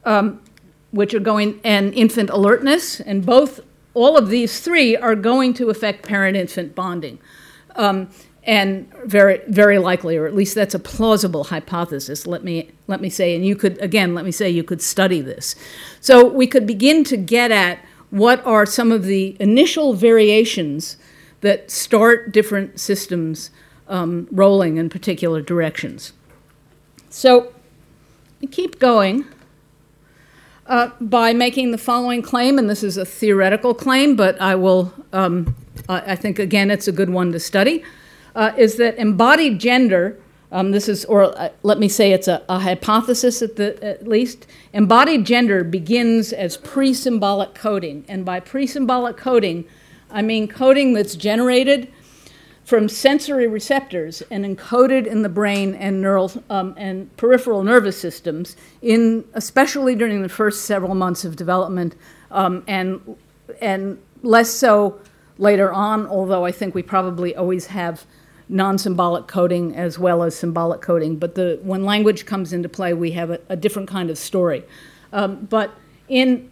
um, 0.03 0.41
which 0.91 1.13
are 1.13 1.19
going 1.19 1.61
and 1.63 1.93
infant 1.93 2.29
alertness, 2.29 2.99
and 2.99 3.25
both 3.25 3.61
all 3.95 4.17
of 4.17 4.29
these 4.29 4.59
three 4.59 4.95
are 4.95 5.15
going 5.15 5.55
to 5.55 5.71
affect 5.71 6.05
parent-infant 6.05 6.75
bonding. 6.75 7.17
Um, 7.75 8.09
and 8.45 8.91
very 9.05 9.41
very 9.47 9.79
likely 9.79 10.15
or 10.15 10.27
at 10.27 10.35
least 10.35 10.53
that's 10.53 10.75
a 10.75 10.79
plausible 10.79 11.45
hypothesis 11.45 12.27
let 12.27 12.43
me 12.43 12.69
let 12.85 13.01
me 13.01 13.09
say 13.09 13.35
and 13.35 13.43
you 13.43 13.55
could 13.55 13.81
again 13.81 14.13
let 14.13 14.23
me 14.23 14.31
say 14.31 14.49
you 14.49 14.63
could 14.63 14.81
study 14.81 15.19
this. 15.19 15.55
So 15.99 16.27
we 16.27 16.45
could 16.45 16.67
begin 16.67 17.03
to 17.05 17.17
get 17.17 17.51
at 17.51 17.79
what 18.11 18.45
are 18.45 18.65
some 18.65 18.91
of 18.91 19.03
the 19.03 19.35
initial 19.39 19.93
variations 19.93 20.97
that 21.41 21.71
start 21.71 22.31
different 22.31 22.79
systems 22.79 23.49
um, 23.87 24.27
rolling 24.31 24.77
in 24.77 24.89
particular 24.89 25.41
directions. 25.41 26.13
So 27.09 27.51
keep 28.51 28.79
going 28.79 29.25
uh, 30.67 30.89
by 30.99 31.33
making 31.33 31.71
the 31.71 31.77
following 31.77 32.21
claim, 32.21 32.57
and 32.57 32.69
this 32.69 32.83
is 32.83 32.97
a 32.97 33.05
theoretical 33.05 33.73
claim, 33.73 34.15
but 34.15 34.39
I 34.41 34.55
will, 34.55 34.93
um, 35.13 35.55
I 35.87 36.15
think 36.15 36.39
again, 36.39 36.71
it's 36.71 36.87
a 36.87 36.91
good 36.91 37.09
one 37.09 37.31
to 37.31 37.39
study 37.39 37.83
uh, 38.35 38.51
is 38.57 38.75
that 38.75 38.97
embodied 38.97 39.59
gender, 39.59 40.19
um, 40.51 40.71
this 40.71 40.87
is, 40.87 41.05
or 41.05 41.23
uh, 41.23 41.49
let 41.63 41.79
me 41.79 41.87
say 41.87 42.11
it's 42.11 42.27
a, 42.27 42.43
a 42.49 42.59
hypothesis 42.59 43.41
at, 43.41 43.55
the, 43.55 43.81
at 43.83 44.07
least, 44.07 44.45
embodied 44.73 45.25
gender 45.25 45.63
begins 45.63 46.33
as 46.33 46.57
pre 46.57 46.93
symbolic 46.93 47.55
coding. 47.55 48.05
And 48.07 48.25
by 48.25 48.39
pre 48.41 48.67
symbolic 48.67 49.17
coding, 49.17 49.65
I 50.11 50.21
mean 50.21 50.47
coding 50.47 50.93
that's 50.93 51.15
generated 51.15 51.91
from 52.65 52.89
sensory 52.89 53.47
receptors 53.47 54.21
and 54.29 54.43
encoded 54.43 55.05
in 55.05 55.21
the 55.21 55.29
brain 55.29 55.73
and 55.75 56.01
neural 56.01 56.31
um, 56.49 56.73
and 56.77 57.15
peripheral 57.15 57.63
nervous 57.63 57.97
systems 57.97 58.57
in 58.81 59.23
especially 59.33 59.95
during 59.95 60.21
the 60.21 60.29
first 60.29 60.65
several 60.65 60.95
months 60.95 61.23
of 61.23 61.35
development 61.35 61.95
um, 62.31 62.63
and 62.67 63.15
and 63.61 63.97
less 64.23 64.49
so 64.49 64.99
later 65.37 65.71
on 65.71 66.07
although 66.07 66.43
I 66.43 66.51
think 66.51 66.75
we 66.75 66.81
probably 66.81 67.35
always 67.35 67.67
have 67.67 68.05
non-symbolic 68.49 69.27
coding 69.27 69.75
as 69.75 69.97
well 69.97 70.23
as 70.23 70.35
symbolic 70.35 70.81
coding. 70.81 71.17
But 71.17 71.35
the, 71.35 71.59
when 71.63 71.83
language 71.83 72.25
comes 72.25 72.53
into 72.53 72.69
play, 72.69 72.93
we 72.93 73.11
have 73.11 73.31
a, 73.31 73.39
a 73.49 73.55
different 73.55 73.89
kind 73.89 74.09
of 74.09 74.17
story. 74.17 74.63
Um, 75.11 75.45
but 75.45 75.71
in, 76.07 76.51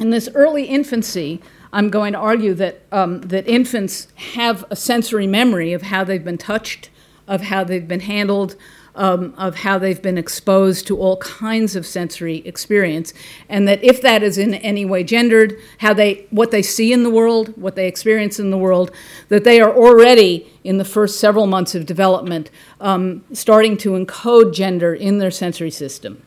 in 0.00 0.10
this 0.10 0.28
early 0.34 0.64
infancy, 0.64 1.40
I'm 1.72 1.90
going 1.90 2.12
to 2.12 2.18
argue 2.18 2.54
that, 2.54 2.82
um, 2.92 3.20
that 3.22 3.46
infants 3.46 4.08
have 4.14 4.64
a 4.70 4.76
sensory 4.76 5.26
memory 5.26 5.72
of 5.72 5.82
how 5.82 6.04
they've 6.04 6.24
been 6.24 6.38
touched, 6.38 6.90
of 7.26 7.42
how 7.42 7.64
they've 7.64 7.86
been 7.86 8.00
handled, 8.00 8.56
um, 8.98 9.32
of 9.38 9.54
how 9.54 9.78
they've 9.78 10.02
been 10.02 10.18
exposed 10.18 10.86
to 10.88 10.98
all 10.98 11.16
kinds 11.18 11.76
of 11.76 11.86
sensory 11.86 12.38
experience, 12.38 13.14
and 13.48 13.68
that 13.68 13.82
if 13.82 14.02
that 14.02 14.22
is 14.24 14.36
in 14.36 14.54
any 14.54 14.84
way 14.84 15.04
gendered, 15.04 15.56
how 15.78 15.94
they 15.94 16.26
what 16.30 16.50
they 16.50 16.62
see 16.62 16.92
in 16.92 17.04
the 17.04 17.10
world, 17.10 17.56
what 17.56 17.76
they 17.76 17.86
experience 17.86 18.40
in 18.40 18.50
the 18.50 18.58
world, 18.58 18.90
that 19.28 19.44
they 19.44 19.60
are 19.60 19.72
already 19.72 20.50
in 20.64 20.78
the 20.78 20.84
first 20.84 21.20
several 21.20 21.46
months 21.46 21.76
of 21.76 21.86
development 21.86 22.50
um, 22.80 23.24
starting 23.32 23.76
to 23.76 23.90
encode 23.90 24.52
gender 24.52 24.92
in 24.92 25.18
their 25.18 25.30
sensory 25.30 25.70
system. 25.70 26.20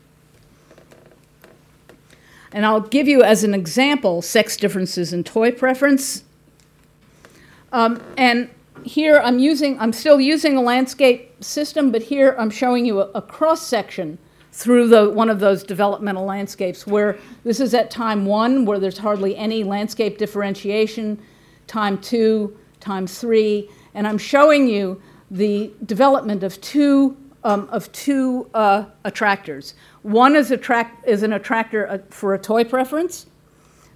And 2.52 2.66
I'll 2.66 2.82
give 2.82 3.08
you 3.08 3.24
as 3.24 3.44
an 3.44 3.54
example 3.54 4.22
sex 4.22 4.58
differences 4.58 5.14
in 5.14 5.24
toy 5.24 5.52
preference. 5.52 6.24
Um, 7.72 8.04
and 8.18 8.50
here 8.84 9.22
I'm 9.24 9.40
using, 9.40 9.80
I'm 9.80 9.94
still 9.94 10.20
using 10.20 10.58
a 10.58 10.62
landscape 10.62 11.44
system, 11.44 11.92
but 11.92 12.02
here 12.02 12.36
I'm 12.38 12.50
showing 12.50 12.86
you 12.86 13.02
a, 13.02 13.10
a 13.16 13.22
cross 13.22 13.66
section 13.66 14.18
through 14.52 14.90
the, 14.90 15.10
one 15.10 15.30
of 15.30 15.40
those 15.40 15.64
developmental 15.64 16.26
landscapes 16.26 16.86
where 16.86 17.18
this 17.44 17.60
is 17.60 17.74
at 17.74 17.90
time 17.90 18.26
one, 18.26 18.66
where 18.66 18.80
there's 18.80 18.98
hardly 18.98 19.38
any 19.38 19.64
landscape 19.64 20.18
differentiation, 20.18 21.18
time 21.68 21.98
two, 22.00 22.58
time 22.80 23.08
three, 23.08 23.70
and 23.94 24.06
I'm 24.06 24.18
showing 24.18 24.68
you 24.68 25.02
the 25.30 25.72
development 25.86 26.44
of 26.44 26.60
two, 26.60 27.16
um, 27.44 27.68
of 27.72 27.92
two 27.92 28.50
uh, 28.54 28.86
attractors. 29.04 29.74
One 30.04 30.36
is, 30.36 30.52
attract, 30.52 31.08
is 31.08 31.24
an 31.24 31.34
attractor 31.34 31.88
uh, 31.88 31.98
for 32.10 32.34
a 32.34 32.40
toy 32.40 32.64
preference, 32.64 33.26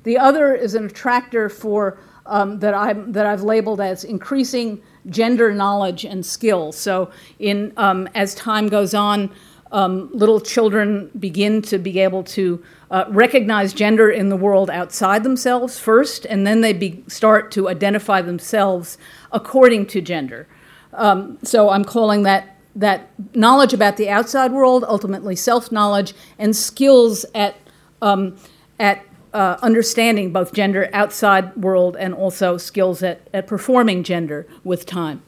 the 0.03 0.17
other 0.19 0.53
is 0.53 0.75
an 0.75 0.85
attractor 0.85 1.49
for 1.49 1.97
um, 2.27 2.59
that, 2.59 2.73
I'm, 2.73 3.11
that 3.11 3.25
I've 3.25 3.43
labeled 3.43 3.81
as 3.81 4.03
increasing 4.03 4.81
gender 5.09 5.53
knowledge 5.53 6.05
and 6.05 6.25
skills. 6.25 6.77
So, 6.77 7.11
in, 7.39 7.73
um, 7.77 8.07
as 8.15 8.33
time 8.35 8.67
goes 8.67 8.93
on, 8.93 9.31
um, 9.71 10.09
little 10.13 10.39
children 10.39 11.11
begin 11.19 11.61
to 11.63 11.77
be 11.77 11.99
able 11.99 12.23
to 12.23 12.63
uh, 12.91 13.05
recognize 13.09 13.73
gender 13.73 14.09
in 14.09 14.29
the 14.29 14.35
world 14.35 14.69
outside 14.69 15.23
themselves 15.23 15.79
first, 15.79 16.25
and 16.25 16.45
then 16.45 16.61
they 16.61 16.73
be, 16.73 17.03
start 17.07 17.51
to 17.51 17.67
identify 17.67 18.21
themselves 18.21 18.97
according 19.31 19.87
to 19.87 20.01
gender. 20.01 20.47
Um, 20.93 21.39
so, 21.43 21.69
I'm 21.69 21.83
calling 21.83 22.23
that 22.23 22.54
that 22.75 23.09
knowledge 23.35 23.73
about 23.73 23.97
the 23.97 24.09
outside 24.09 24.51
world, 24.51 24.83
ultimately 24.87 25.35
self 25.35 25.71
knowledge, 25.71 26.13
and 26.37 26.55
skills 26.55 27.25
at, 27.33 27.55
um, 28.01 28.35
at 28.79 29.05
uh, 29.33 29.57
understanding 29.61 30.31
both 30.31 30.53
gender 30.53 30.89
outside 30.93 31.55
world 31.57 31.97
and 31.97 32.13
also 32.13 32.57
skills 32.57 33.03
at, 33.03 33.27
at 33.33 33.47
performing 33.47 34.01
gender 34.03 34.47
with 34.63 34.85
time. 34.85 35.21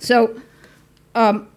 So, 0.00 0.40
um, 1.14 1.48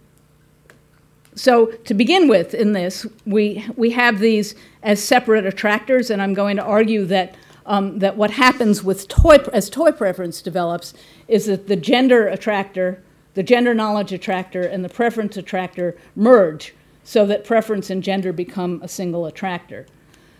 so 1.33 1.67
to 1.67 1.93
begin 1.93 2.27
with 2.27 2.53
in 2.53 2.73
this, 2.73 3.07
we, 3.25 3.65
we 3.75 3.89
have 3.91 4.19
these 4.19 4.53
as 4.83 5.03
separate 5.03 5.45
attractors, 5.45 6.11
and 6.11 6.21
I'm 6.21 6.35
going 6.35 6.57
to 6.57 6.63
argue 6.63 7.05
that, 7.05 7.35
um, 7.65 7.99
that 7.99 8.17
what 8.17 8.31
happens 8.31 8.83
with 8.83 9.07
toy, 9.07 9.37
as 9.51 9.69
toy 9.69 9.91
preference 9.91 10.41
develops 10.41 10.93
is 11.27 11.47
that 11.47 11.67
the 11.67 11.75
gender 11.75 12.27
attractor, 12.27 13.01
the 13.33 13.43
gender 13.43 13.73
knowledge 13.73 14.11
attractor, 14.11 14.61
and 14.61 14.83
the 14.83 14.89
preference 14.89 15.37
attractor 15.37 15.97
merge 16.15 16.73
so 17.03 17.25
that 17.25 17.43
preference 17.43 17.89
and 17.89 18.03
gender 18.03 18.31
become 18.31 18.79
a 18.81 18.87
single 18.87 19.25
attractor. 19.25 19.85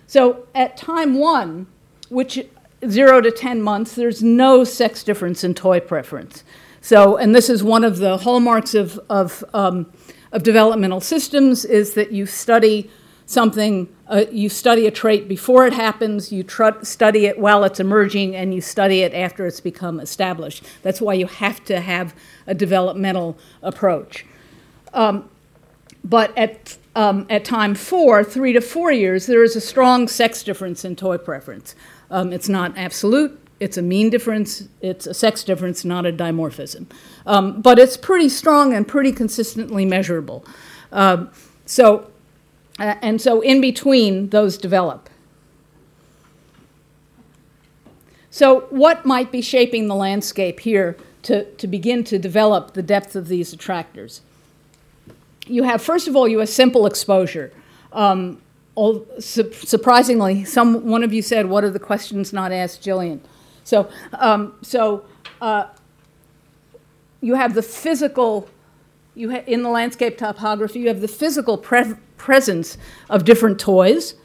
So 0.08 0.48
at 0.56 0.78
time 0.78 1.16
one, 1.16 1.68
which 2.10 2.46
zero 2.90 3.22
to 3.22 3.32
10 3.32 3.62
months, 3.62 3.96
there's 3.96 4.24
no 4.24 4.64
sex 4.64 5.04
difference 5.04 5.44
in 5.44 5.54
toy 5.54 5.80
preference. 5.80 6.44
So, 6.82 7.18
and 7.18 7.34
this 7.34 7.50
is 7.50 7.64
one 7.64 7.84
of 7.84 7.98
the 7.98 8.18
hallmarks 8.18 8.74
of, 8.74 9.00
of, 9.10 9.44
um, 9.54 9.92
of 10.32 10.44
developmental 10.44 11.00
systems 11.00 11.64
is 11.64 11.94
that 11.94 12.12
you 12.12 12.26
study 12.26 12.90
something, 13.26 13.88
uh, 14.08 14.26
you 14.32 14.50
study 14.50 14.86
a 14.86 14.92
trait 14.92 15.30
before 15.30 15.66
it 15.66 15.74
happens, 15.74 16.32
you 16.32 16.44
tr- 16.44 16.84
study 16.84 17.26
it 17.26 17.40
while 17.40 17.64
it's 17.64 17.80
emerging, 17.80 18.36
and 18.36 18.54
you 18.54 18.60
study 18.60 19.02
it 19.02 19.14
after 19.14 19.46
it's 19.46 19.62
become 19.62 20.00
established. 20.00 20.66
That's 20.82 21.00
why 21.00 21.14
you 21.14 21.28
have 21.28 21.64
to 21.66 21.80
have 21.80 22.14
a 22.48 22.54
developmental 22.54 23.38
approach. 23.62 24.26
Um, 24.94 25.30
but 26.04 26.38
at, 26.38 26.78
um, 26.96 27.26
at 27.30 27.46
time 27.46 27.76
four, 27.76 28.24
three 28.24 28.54
to 28.54 28.62
four 28.62 28.92
years, 28.92 29.26
there 29.26 29.44
is 29.44 29.56
a 29.56 29.62
strong 29.62 30.08
sex 30.08 30.44
difference 30.44 30.84
in 30.84 30.96
toy 30.96 31.18
preference. 31.18 31.76
Um, 32.12 32.34
it's 32.34 32.50
not 32.50 32.78
absolute, 32.78 33.40
it's 33.60 33.78
a 33.78 33.82
mean 33.82 34.10
difference, 34.10 34.68
it's 34.82 35.08
a 35.08 35.14
sex 35.14 35.44
difference, 35.44 35.86
not 35.86 36.06
a 36.06 36.12
dimorphism. 36.12 36.86
Um, 37.26 37.62
but 37.62 37.80
it's 37.80 37.98
pretty 37.98 38.30
strong 38.30 38.74
and 38.74 38.88
pretty 38.88 39.12
consistently 39.12 39.86
measurable. 39.86 40.46
Um, 40.92 41.32
so, 41.66 42.12
uh, 42.80 42.96
and 43.02 43.22
so 43.22 43.42
in 43.42 43.62
between, 43.62 44.30
those 44.30 44.58
develop. 44.58 45.10
So, 48.30 48.62
what 48.72 49.06
might 49.06 49.32
be 49.32 49.42
shaping 49.42 49.88
the 49.88 49.96
landscape 49.96 50.60
here 50.60 50.98
to, 51.24 51.46
to 51.56 51.68
begin 51.68 52.04
to 52.06 52.20
develop 52.20 52.74
the 52.74 52.84
depth 52.84 53.16
of 53.16 53.28
these 53.28 53.54
attractors? 53.54 54.22
you 55.48 55.64
have, 55.64 55.82
first 55.82 56.08
of 56.08 56.16
all, 56.16 56.28
you 56.28 56.40
have 56.40 56.50
simple 56.50 56.86
exposure. 56.86 57.52
Um, 57.92 58.42
all, 58.76 59.06
su- 59.20 59.52
surprisingly, 59.54 60.46
some, 60.46 60.86
one 60.88 61.04
of 61.04 61.14
you 61.14 61.22
said, 61.22 61.48
What 61.48 61.64
are 61.64 61.70
the 61.70 61.80
questions 61.80 62.34
not 62.34 62.52
asked, 62.52 62.84
Jillian? 62.84 63.20
So, 63.64 63.90
um, 64.14 64.56
so 64.62 65.06
uh, 65.42 65.68
you 67.22 67.36
have 67.36 67.54
the 67.54 67.62
physical, 67.62 68.50
you 69.16 69.32
ha- 69.32 69.44
in 69.46 69.64
the 69.64 69.70
landscape 69.70 70.18
topography, 70.18 70.80
you 70.80 70.88
have 70.88 71.02
the 71.02 71.08
physical 71.08 71.58
pre- 71.58 71.96
presence 72.18 72.78
of 73.10 73.26
different 73.26 73.60
toys. 73.60 74.16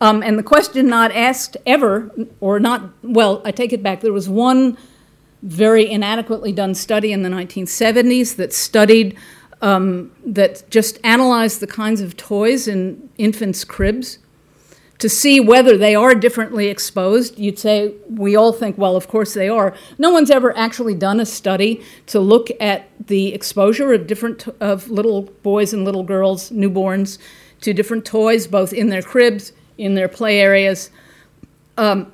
Um, 0.00 0.22
and 0.22 0.38
the 0.38 0.42
question 0.42 0.88
not 0.88 1.12
asked 1.12 1.56
ever, 1.64 2.10
or 2.40 2.58
not, 2.58 2.90
well, 3.02 3.40
I 3.44 3.52
take 3.52 3.72
it 3.72 3.82
back, 3.82 4.00
there 4.00 4.12
was 4.12 4.28
one 4.28 4.76
very 5.42 5.90
inadequately 5.90 6.52
done 6.52 6.74
study 6.74 7.12
in 7.12 7.22
the 7.22 7.28
1970s 7.28 8.36
that 8.36 8.52
studied 8.52 9.16
um, 9.60 10.10
that 10.24 10.68
just 10.70 10.98
analyzed 11.04 11.60
the 11.60 11.66
kinds 11.66 12.00
of 12.00 12.16
toys 12.16 12.66
in 12.66 13.10
infants' 13.16 13.64
cribs 13.64 14.18
to 14.98 15.08
see 15.08 15.40
whether 15.40 15.76
they 15.76 15.96
are 15.96 16.14
differently 16.14 16.68
exposed. 16.68 17.36
You'd 17.36 17.58
say, 17.58 17.94
we 18.08 18.36
all 18.36 18.52
think, 18.52 18.78
well, 18.78 18.94
of 18.94 19.08
course 19.08 19.34
they 19.34 19.48
are. 19.48 19.74
No 19.98 20.10
one's 20.10 20.30
ever 20.30 20.56
actually 20.56 20.94
done 20.94 21.18
a 21.18 21.26
study 21.26 21.82
to 22.06 22.20
look 22.20 22.50
at 22.60 22.88
the 23.08 23.34
exposure 23.34 23.92
of 23.92 24.06
different 24.06 24.46
of 24.60 24.90
little 24.90 25.22
boys 25.42 25.72
and 25.72 25.84
little 25.84 26.04
girls, 26.04 26.50
newborns, 26.50 27.18
to 27.62 27.72
different 27.72 28.04
toys, 28.04 28.46
both 28.46 28.72
in 28.72 28.90
their 28.90 29.02
cribs, 29.02 29.52
in 29.76 29.94
their 29.94 30.08
play 30.08 30.40
areas. 30.40 30.90
Um, 31.76 32.12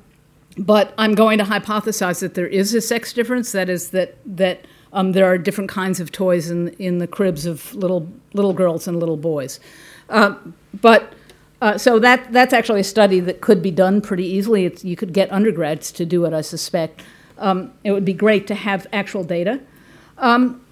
but 0.59 0.93
I'm 0.99 1.15
going 1.15 1.39
to 1.39 1.45
hypothesize 1.45 2.21
that 2.21 2.35
there 2.35 2.47
is 2.47 2.75
a 2.75 2.81
sex 2.81 3.13
difference. 3.13 3.53
That 3.53 3.69
is 3.69 3.91
that 3.91 4.17
that 4.27 4.67
um, 4.93 5.13
there 5.13 5.27
are 5.27 5.39
different 5.39 5.71
kinds 5.71 6.01
of 6.01 6.11
toys 6.13 6.51
in, 6.51 6.69
in 6.79 6.99
the 6.99 7.07
cribs 7.07 7.47
of 7.47 7.75
little, 7.75 8.09
little 8.33 8.53
girls 8.53 8.89
and 8.89 8.99
little 8.99 9.17
boys. 9.17 9.61
Uh, 10.09 10.35
but 10.81 11.13
uh, 11.61 11.77
so 11.77 11.99
that, 11.99 12.33
that's 12.33 12.53
actually 12.53 12.81
a 12.81 12.85
study 12.85 13.21
that 13.21 13.41
could 13.41 13.63
be 13.63 13.71
done 13.71 14.01
pretty 14.01 14.25
easily. 14.25 14.65
It's, 14.65 14.85
you 14.85 14.97
could 14.97 15.13
get 15.13 15.31
undergrads 15.31 15.93
to 15.93 16.07
do 16.07 16.25
it, 16.25 16.33
I 16.33 16.41
suspect. 16.41 17.03
Um, 17.37 17.73
it 17.85 17.93
would 17.93 18.05
be 18.05 18.13
great 18.13 18.47
to 18.49 18.55
have 18.55 18.87
actual 18.93 19.25
data. 19.25 19.61
Um, 20.17 20.65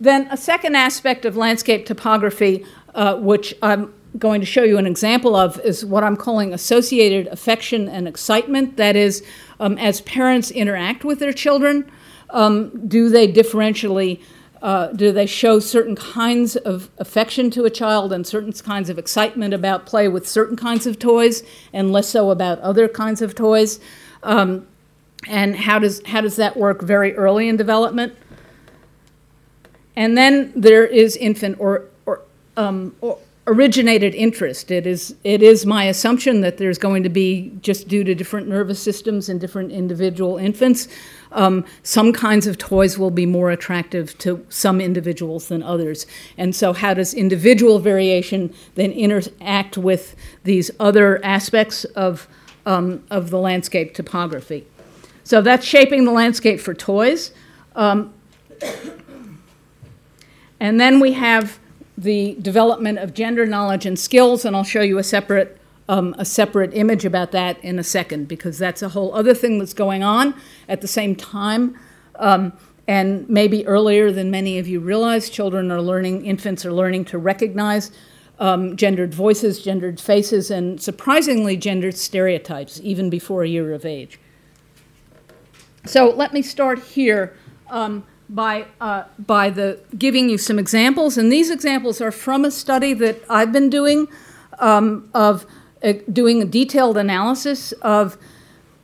then, 0.00 0.28
a 0.30 0.36
second 0.36 0.76
aspect 0.76 1.24
of 1.24 1.36
landscape 1.36 1.84
topography, 1.84 2.64
uh, 2.94 3.16
which 3.16 3.52
I'm 3.62 3.92
going 4.16 4.40
to 4.40 4.46
show 4.46 4.62
you 4.62 4.78
an 4.78 4.86
example 4.86 5.36
of, 5.36 5.60
is 5.60 5.84
what 5.84 6.02
I'm 6.02 6.16
calling 6.16 6.54
associated 6.54 7.26
affection 7.26 7.88
and 7.88 8.08
excitement. 8.08 8.76
That 8.76 8.96
is, 8.96 9.22
um, 9.60 9.76
as 9.78 10.00
parents 10.02 10.50
interact 10.50 11.04
with 11.04 11.18
their 11.18 11.32
children, 11.32 11.90
um, 12.30 12.88
do 12.88 13.10
they 13.10 13.30
differentially, 13.30 14.20
uh, 14.62 14.88
do 14.88 15.12
they 15.12 15.26
show 15.26 15.60
certain 15.60 15.94
kinds 15.94 16.56
of 16.56 16.90
affection 16.98 17.50
to 17.50 17.64
a 17.64 17.70
child 17.70 18.12
and 18.12 18.26
certain 18.26 18.52
kinds 18.52 18.88
of 18.90 18.98
excitement 18.98 19.52
about 19.52 19.86
play 19.86 20.08
with 20.08 20.28
certain 20.28 20.56
kinds 20.56 20.86
of 20.86 20.98
toys 20.98 21.42
and 21.72 21.92
less 21.92 22.08
so 22.08 22.30
about 22.30 22.58
other 22.60 22.88
kinds 22.88 23.20
of 23.22 23.34
toys? 23.34 23.78
Um, 24.22 24.66
and 25.26 25.54
how 25.56 25.78
does, 25.78 26.00
how 26.06 26.20
does 26.20 26.36
that 26.36 26.56
work 26.56 26.82
very 26.82 27.14
early 27.14 27.48
in 27.48 27.56
development? 27.56 28.16
And 29.96 30.16
then 30.16 30.52
there 30.54 30.86
is 30.86 31.16
infant 31.16 31.58
or, 31.58 31.86
or, 32.06 32.22
um, 32.56 32.94
or 33.00 33.18
originated 33.48 34.14
interest. 34.14 34.70
It 34.70 34.86
is, 34.86 35.14
it 35.24 35.42
is 35.42 35.64
my 35.64 35.84
assumption 35.84 36.42
that 36.42 36.58
there's 36.58 36.76
going 36.76 37.02
to 37.02 37.08
be, 37.08 37.52
just 37.62 37.88
due 37.88 38.04
to 38.04 38.14
different 38.14 38.46
nervous 38.46 38.80
systems 38.80 39.28
and 39.28 39.40
different 39.40 39.72
individual 39.72 40.36
infants, 40.36 40.86
um, 41.32 41.64
some 41.82 42.12
kinds 42.12 42.46
of 42.46 42.58
toys 42.58 42.98
will 42.98 43.10
be 43.10 43.26
more 43.26 43.50
attractive 43.50 44.16
to 44.18 44.44
some 44.50 44.80
individuals 44.80 45.48
than 45.48 45.62
others. 45.62 46.06
And 46.36 46.54
so, 46.54 46.72
how 46.72 46.94
does 46.94 47.14
individual 47.14 47.78
variation 47.78 48.54
then 48.74 48.92
interact 48.92 49.78
with 49.78 50.14
these 50.44 50.70
other 50.78 51.24
aspects 51.24 51.84
of, 51.84 52.28
um, 52.66 53.02
of 53.10 53.30
the 53.30 53.38
landscape 53.38 53.94
topography? 53.94 54.66
So, 55.24 55.40
that's 55.40 55.66
shaping 55.66 56.04
the 56.04 56.12
landscape 56.12 56.60
for 56.60 56.74
toys. 56.74 57.32
Um, 57.74 58.12
and 60.60 60.80
then 60.80 61.00
we 61.00 61.12
have 61.12 61.58
the 61.98 62.36
development 62.40 62.98
of 62.98 63.12
gender 63.12 63.44
knowledge 63.44 63.84
and 63.84 63.98
skills, 63.98 64.44
and 64.44 64.54
I'll 64.54 64.64
show 64.64 64.82
you 64.82 64.98
a 64.98 65.04
separate 65.04 65.56
um, 65.88 66.14
a 66.18 66.24
separate 66.24 66.74
image 66.74 67.06
about 67.06 67.32
that 67.32 67.58
in 67.64 67.78
a 67.78 67.82
second 67.82 68.28
because 68.28 68.58
that's 68.58 68.82
a 68.82 68.90
whole 68.90 69.14
other 69.14 69.32
thing 69.32 69.58
that's 69.58 69.72
going 69.72 70.02
on 70.02 70.34
at 70.68 70.82
the 70.82 70.86
same 70.86 71.16
time. 71.16 71.78
Um, 72.16 72.52
and 72.86 73.26
maybe 73.26 73.66
earlier 73.66 74.12
than 74.12 74.30
many 74.30 74.58
of 74.58 74.68
you 74.68 74.80
realize, 74.80 75.30
children 75.30 75.70
are 75.70 75.80
learning, 75.80 76.26
infants 76.26 76.66
are 76.66 76.72
learning 76.74 77.06
to 77.06 77.18
recognize 77.18 77.90
um, 78.38 78.76
gendered 78.76 79.14
voices, 79.14 79.62
gendered 79.62 79.98
faces, 79.98 80.50
and 80.50 80.80
surprisingly 80.80 81.56
gendered 81.56 81.96
stereotypes 81.96 82.80
even 82.84 83.08
before 83.08 83.42
a 83.42 83.48
year 83.48 83.72
of 83.72 83.86
age. 83.86 84.20
So 85.86 86.10
let 86.10 86.34
me 86.34 86.42
start 86.42 86.80
here 86.80 87.34
um, 87.70 88.04
by, 88.28 88.66
uh, 88.80 89.04
by 89.18 89.50
the, 89.50 89.80
giving 89.96 90.28
you 90.28 90.38
some 90.38 90.58
examples. 90.58 91.16
And 91.16 91.32
these 91.32 91.50
examples 91.50 92.00
are 92.00 92.10
from 92.10 92.44
a 92.44 92.50
study 92.50 92.92
that 92.94 93.22
I've 93.28 93.52
been 93.52 93.70
doing 93.70 94.08
um, 94.58 95.08
of 95.14 95.46
uh, 95.82 95.94
doing 96.12 96.42
a 96.42 96.44
detailed 96.44 96.96
analysis 96.96 97.72
of 97.82 98.18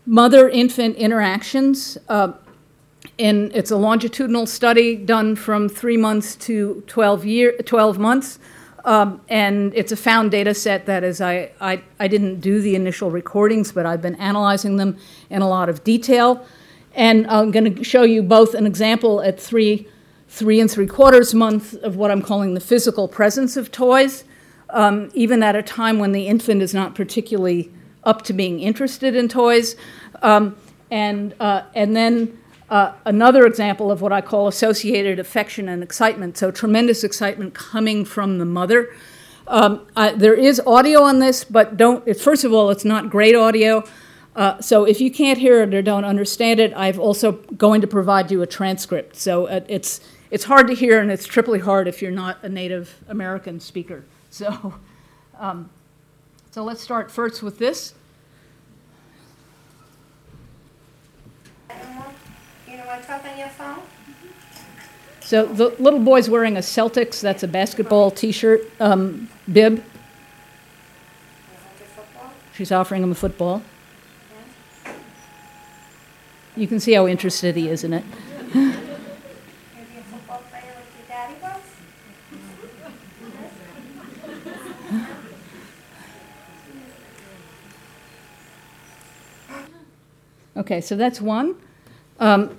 mother 0.06 0.48
infant 0.48 0.96
interactions. 0.96 1.98
Uh, 2.08 2.32
and 3.18 3.52
it's 3.54 3.70
a 3.70 3.76
longitudinal 3.76 4.46
study 4.46 4.96
done 4.96 5.36
from 5.36 5.68
three 5.68 5.96
months 5.96 6.36
to 6.36 6.82
12, 6.86 7.24
year, 7.24 7.52
12 7.58 7.98
months. 7.98 8.38
Um, 8.84 9.22
and 9.28 9.72
it's 9.74 9.92
a 9.92 9.96
found 9.96 10.30
data 10.30 10.52
set 10.52 10.86
that 10.86 11.04
is, 11.04 11.20
I, 11.20 11.50
I, 11.60 11.82
I 11.98 12.06
didn't 12.06 12.40
do 12.40 12.60
the 12.60 12.74
initial 12.74 13.10
recordings, 13.10 13.72
but 13.72 13.86
I've 13.86 14.02
been 14.02 14.16
analyzing 14.16 14.76
them 14.76 14.98
in 15.30 15.40
a 15.42 15.48
lot 15.48 15.68
of 15.68 15.84
detail. 15.84 16.44
And 16.94 17.26
I'm 17.26 17.50
going 17.50 17.74
to 17.74 17.84
show 17.84 18.02
you 18.02 18.22
both 18.22 18.54
an 18.54 18.66
example 18.66 19.20
at 19.20 19.40
three, 19.40 19.88
three 20.28 20.60
and 20.60 20.70
three 20.70 20.86
quarters 20.86 21.34
months 21.34 21.74
of 21.74 21.96
what 21.96 22.10
I'm 22.10 22.22
calling 22.22 22.54
the 22.54 22.60
physical 22.60 23.08
presence 23.08 23.56
of 23.56 23.70
toys 23.72 24.24
um, 24.74 25.10
even 25.14 25.42
at 25.42 25.56
a 25.56 25.62
time 25.62 25.98
when 25.98 26.12
the 26.12 26.26
infant 26.26 26.60
is 26.60 26.74
not 26.74 26.94
particularly 26.94 27.72
up 28.02 28.22
to 28.22 28.32
being 28.32 28.60
interested 28.60 29.14
in 29.14 29.28
toys. 29.28 29.76
Um, 30.20 30.56
and, 30.90 31.34
uh, 31.40 31.62
and 31.74 31.96
then 31.96 32.38
uh, 32.68 32.92
another 33.04 33.46
example 33.46 33.90
of 33.90 34.00
what 34.00 34.12
I 34.12 34.20
call 34.20 34.48
associated 34.48 35.18
affection 35.18 35.68
and 35.68 35.82
excitement. 35.82 36.36
So, 36.36 36.50
tremendous 36.50 37.04
excitement 37.04 37.54
coming 37.54 38.04
from 38.04 38.38
the 38.38 38.44
mother. 38.44 38.94
Um, 39.46 39.86
I, 39.94 40.12
there 40.12 40.34
is 40.34 40.60
audio 40.66 41.02
on 41.02 41.18
this, 41.18 41.44
but 41.44 41.76
don't. 41.76 42.06
It, 42.06 42.18
first 42.18 42.44
of 42.44 42.52
all, 42.52 42.70
it's 42.70 42.84
not 42.84 43.10
great 43.10 43.36
audio. 43.36 43.84
Uh, 44.36 44.60
so 44.60 44.84
if 44.84 45.00
you 45.00 45.10
can't 45.10 45.38
hear 45.38 45.62
it 45.62 45.72
or 45.72 45.82
don't 45.82 46.04
understand 46.04 46.58
it, 46.58 46.72
I'm 46.76 46.98
also 46.98 47.32
going 47.32 47.80
to 47.82 47.86
provide 47.86 48.30
you 48.30 48.42
a 48.42 48.46
transcript. 48.46 49.16
So 49.16 49.46
uh, 49.46 49.60
it's 49.68 50.00
it's 50.30 50.44
hard 50.44 50.66
to 50.66 50.74
hear, 50.74 50.98
and 51.00 51.12
it's 51.12 51.26
triply 51.26 51.60
hard 51.60 51.86
if 51.86 52.02
you're 52.02 52.10
not 52.10 52.42
a 52.42 52.48
Native 52.48 53.04
American 53.08 53.60
speaker. 53.60 54.04
So, 54.30 54.74
um, 55.38 55.70
so 56.50 56.64
let's 56.64 56.82
start 56.82 57.10
first 57.10 57.40
with 57.42 57.58
this. 57.58 57.94
You 61.70 62.76
know 62.78 62.86
what, 62.86 63.06
talk 63.06 63.24
on 63.24 63.38
your 63.38 63.48
phone? 63.48 63.78
So 65.20 65.46
the 65.46 65.68
little 65.78 66.00
boy's 66.00 66.28
wearing 66.28 66.56
a 66.56 66.60
Celtics, 66.60 67.20
that's 67.20 67.44
a 67.44 67.48
basketball 67.48 68.10
T-shirt 68.10 68.68
um, 68.80 69.30
bib. 69.50 69.84
She's 72.56 72.72
offering 72.72 73.04
him 73.04 73.12
a 73.12 73.14
football. 73.14 73.62
You 76.56 76.68
can 76.68 76.78
see 76.78 76.92
how 76.92 77.08
interested 77.08 77.56
he 77.56 77.68
is 77.68 77.82
in 77.82 77.92
it. 77.94 78.04
Maybe 78.54 78.68
a 78.68 80.02
football 80.04 80.40
player 80.50 80.72
like 80.76 80.86
your 80.96 81.06
daddy 81.08 81.34
was? 81.42 81.60
Okay, 90.56 90.80
so 90.80 90.94
that's 90.94 91.20
one. 91.20 91.56
Um, 92.20 92.56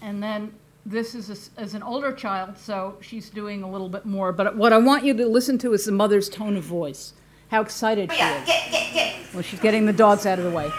and 0.00 0.20
then 0.20 0.52
this 0.84 1.14
is 1.14 1.30
a 1.30 1.60
as 1.60 1.74
an 1.74 1.84
older 1.84 2.12
child, 2.12 2.58
so 2.58 2.98
she's 3.00 3.30
doing 3.30 3.62
a 3.62 3.70
little 3.70 3.88
bit 3.88 4.04
more. 4.04 4.32
But 4.32 4.56
what 4.56 4.72
I 4.72 4.78
want 4.78 5.04
you 5.04 5.14
to 5.14 5.26
listen 5.26 5.58
to 5.58 5.72
is 5.74 5.84
the 5.84 5.92
mother's 5.92 6.28
tone 6.28 6.56
of 6.56 6.64
voice, 6.64 7.12
how 7.52 7.60
excited 7.60 8.10
she 8.10 8.20
is. 8.20 8.46
get, 8.46 8.92
get. 8.92 9.16
Well, 9.32 9.44
she's 9.44 9.60
getting 9.60 9.86
the 9.86 9.92
dogs 9.92 10.26
out 10.26 10.40
of 10.40 10.44
the 10.44 10.50
way. 10.50 10.72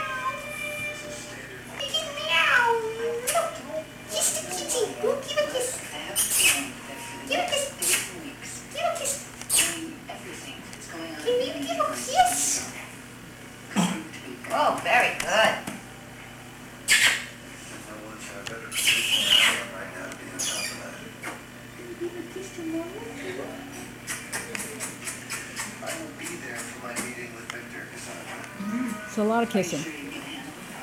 Lot 29.43 29.47
of 29.47 29.53
kissing. 29.53 29.93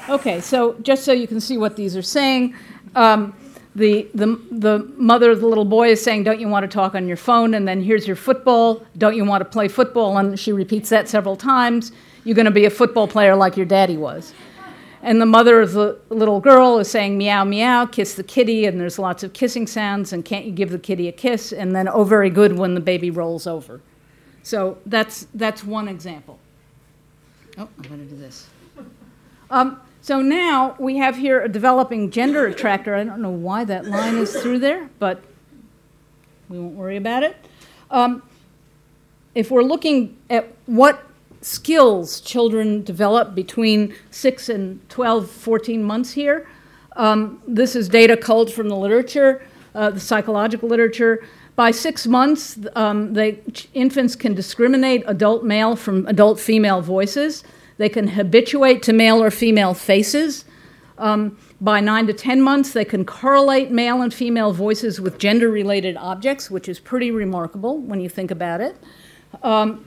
Okay, 0.08 0.40
so 0.40 0.74
just 0.82 1.04
so 1.04 1.12
you 1.12 1.26
can 1.26 1.40
see 1.40 1.56
what 1.56 1.76
these 1.76 1.96
are 1.96 2.02
saying, 2.02 2.54
um, 2.94 3.34
the, 3.76 4.08
the, 4.14 4.26
the 4.50 4.92
mother 4.96 5.30
of 5.30 5.40
the 5.40 5.46
little 5.46 5.64
boy 5.64 5.90
is 5.90 6.02
saying, 6.02 6.24
Don't 6.24 6.40
you 6.40 6.48
want 6.48 6.68
to 6.68 6.74
talk 6.74 6.94
on 6.94 7.06
your 7.06 7.16
phone? 7.16 7.54
And 7.54 7.68
then 7.68 7.82
here's 7.82 8.06
your 8.06 8.16
football. 8.16 8.84
Don't 8.98 9.16
you 9.16 9.24
want 9.24 9.42
to 9.42 9.44
play 9.44 9.68
football? 9.68 10.18
And 10.18 10.38
she 10.38 10.52
repeats 10.52 10.88
that 10.88 11.08
several 11.08 11.36
times. 11.36 11.92
You're 12.24 12.34
going 12.34 12.46
to 12.46 12.50
be 12.50 12.64
a 12.64 12.70
football 12.70 13.06
player 13.06 13.36
like 13.36 13.56
your 13.56 13.66
daddy 13.66 13.96
was. 13.96 14.34
And 15.02 15.20
the 15.20 15.26
mother 15.26 15.62
of 15.62 15.72
the 15.72 15.98
little 16.10 16.40
girl 16.40 16.78
is 16.80 16.90
saying, 16.90 17.16
Meow, 17.16 17.44
meow, 17.44 17.86
kiss 17.86 18.14
the 18.14 18.24
kitty. 18.24 18.66
And 18.66 18.80
there's 18.80 18.98
lots 18.98 19.22
of 19.22 19.32
kissing 19.32 19.68
sounds. 19.68 20.12
And 20.12 20.24
can't 20.24 20.44
you 20.44 20.52
give 20.52 20.70
the 20.70 20.78
kitty 20.78 21.06
a 21.06 21.12
kiss? 21.12 21.52
And 21.52 21.74
then, 21.74 21.88
Oh, 21.88 22.02
very 22.02 22.28
good 22.28 22.58
when 22.58 22.74
the 22.74 22.80
baby 22.80 23.10
rolls 23.10 23.46
over. 23.46 23.80
So 24.42 24.78
that's, 24.84 25.28
that's 25.34 25.62
one 25.62 25.86
example. 25.86 26.40
Oh, 27.60 27.68
I'm 27.76 27.82
going 27.82 28.08
to 28.08 28.14
do 28.14 28.16
this. 28.16 28.48
Um, 29.50 29.82
so 30.00 30.22
now 30.22 30.76
we 30.78 30.96
have 30.96 31.16
here 31.16 31.42
a 31.42 31.48
developing 31.48 32.10
gender 32.10 32.46
attractor. 32.46 32.94
I 32.94 33.04
don't 33.04 33.20
know 33.20 33.28
why 33.28 33.64
that 33.64 33.84
line 33.84 34.16
is 34.16 34.34
through 34.34 34.60
there, 34.60 34.88
but 34.98 35.22
we 36.48 36.58
won't 36.58 36.74
worry 36.74 36.96
about 36.96 37.22
it. 37.22 37.36
Um, 37.90 38.22
if 39.34 39.50
we're 39.50 39.62
looking 39.62 40.16
at 40.30 40.54
what 40.64 41.06
skills 41.42 42.22
children 42.22 42.82
develop 42.82 43.34
between 43.34 43.94
6 44.10 44.48
and 44.48 44.88
12, 44.88 45.30
14 45.30 45.82
months 45.82 46.12
here, 46.12 46.48
um, 46.96 47.42
this 47.46 47.76
is 47.76 47.90
data 47.90 48.16
culled 48.16 48.50
from 48.50 48.70
the 48.70 48.76
literature, 48.76 49.46
uh, 49.74 49.90
the 49.90 50.00
psychological 50.00 50.66
literature. 50.66 51.26
By 51.60 51.72
six 51.72 52.06
months, 52.06 52.58
um, 52.74 53.14
infants 53.74 54.16
can 54.16 54.32
discriminate 54.32 55.02
adult 55.06 55.44
male 55.44 55.76
from 55.76 56.06
adult 56.06 56.40
female 56.40 56.80
voices. 56.80 57.44
They 57.76 57.90
can 57.90 58.08
habituate 58.08 58.82
to 58.84 58.94
male 58.94 59.22
or 59.22 59.30
female 59.30 59.74
faces. 59.74 60.46
Um, 60.96 61.36
by 61.60 61.80
nine 61.80 62.06
to 62.06 62.14
10 62.14 62.40
months, 62.40 62.72
they 62.72 62.86
can 62.86 63.04
correlate 63.04 63.70
male 63.70 64.00
and 64.00 64.14
female 64.14 64.54
voices 64.54 65.02
with 65.02 65.18
gender 65.18 65.50
related 65.50 65.98
objects, 65.98 66.50
which 66.50 66.66
is 66.66 66.80
pretty 66.80 67.10
remarkable 67.10 67.76
when 67.76 68.00
you 68.00 68.08
think 68.08 68.30
about 68.30 68.62
it. 68.62 68.74
Um, 69.42 69.84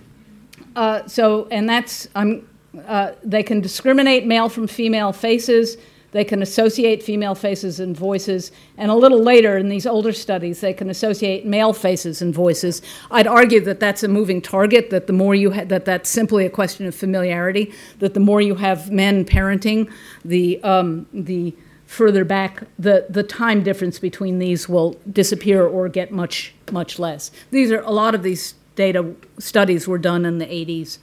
uh, 0.75 1.07
so, 1.07 1.47
and 1.49 1.67
that's, 1.67 2.07
um, 2.13 2.47
uh, 2.85 3.13
they 3.23 3.41
can 3.41 3.61
discriminate 3.61 4.27
male 4.27 4.47
from 4.47 4.67
female 4.67 5.11
faces. 5.11 5.77
They 6.13 6.23
can 6.23 6.41
associate 6.41 7.03
female 7.03 7.35
faces 7.35 7.79
and 7.79 7.97
voices, 7.97 8.51
and 8.77 8.89
a 8.89 8.95
little 8.95 9.21
later 9.21 9.57
in 9.57 9.67
these 9.67 9.85
older 9.85 10.13
studies, 10.13 10.61
they 10.61 10.73
can 10.73 10.89
associate 10.89 11.45
male 11.45 11.73
faces 11.73 12.21
and 12.21 12.33
voices. 12.33 12.81
I'd 13.11 13.27
argue 13.27 13.59
that 13.61 13.79
that's 13.79 14.03
a 14.03 14.07
moving 14.07 14.41
target. 14.41 14.89
That 14.89 15.07
the 15.07 15.13
more 15.13 15.35
you 15.35 15.51
ha- 15.51 15.65
that 15.65 15.85
that's 15.85 16.09
simply 16.09 16.45
a 16.45 16.49
question 16.49 16.85
of 16.85 16.95
familiarity. 16.95 17.73
That 17.99 18.13
the 18.13 18.19
more 18.19 18.41
you 18.41 18.55
have 18.55 18.91
men 18.91 19.25
parenting, 19.25 19.91
the 20.23 20.63
um, 20.63 21.07
the 21.13 21.55
further 21.87 22.23
back 22.23 22.63
the 22.79 23.05
the 23.09 23.23
time 23.23 23.61
difference 23.61 23.99
between 23.99 24.39
these 24.39 24.69
will 24.69 24.95
disappear 25.11 25.65
or 25.65 25.89
get 25.89 26.11
much 26.11 26.53
much 26.71 26.97
less. 26.99 27.31
These 27.51 27.71
are 27.71 27.81
a 27.81 27.91
lot 27.91 28.15
of 28.15 28.23
these 28.23 28.55
data 28.75 29.13
studies 29.39 29.87
were 29.87 29.97
done 29.97 30.25
in 30.25 30.37
the 30.37 30.45
80s. 30.45 30.97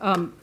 Um, 0.00 0.34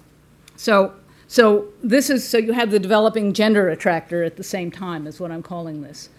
so 0.56 0.94
so 1.28 1.68
this 1.82 2.10
is 2.10 2.28
so 2.28 2.38
you 2.38 2.54
have 2.54 2.72
the 2.72 2.80
developing 2.80 3.34
gender 3.34 3.70
attractor 3.70 4.24
at 4.24 4.36
the 4.36 4.44
same 4.44 4.72
time 4.72 5.08
is 5.08 5.20
what 5.20 5.32
I'm 5.32 5.44
calling 5.44 5.82
this. 5.82 6.10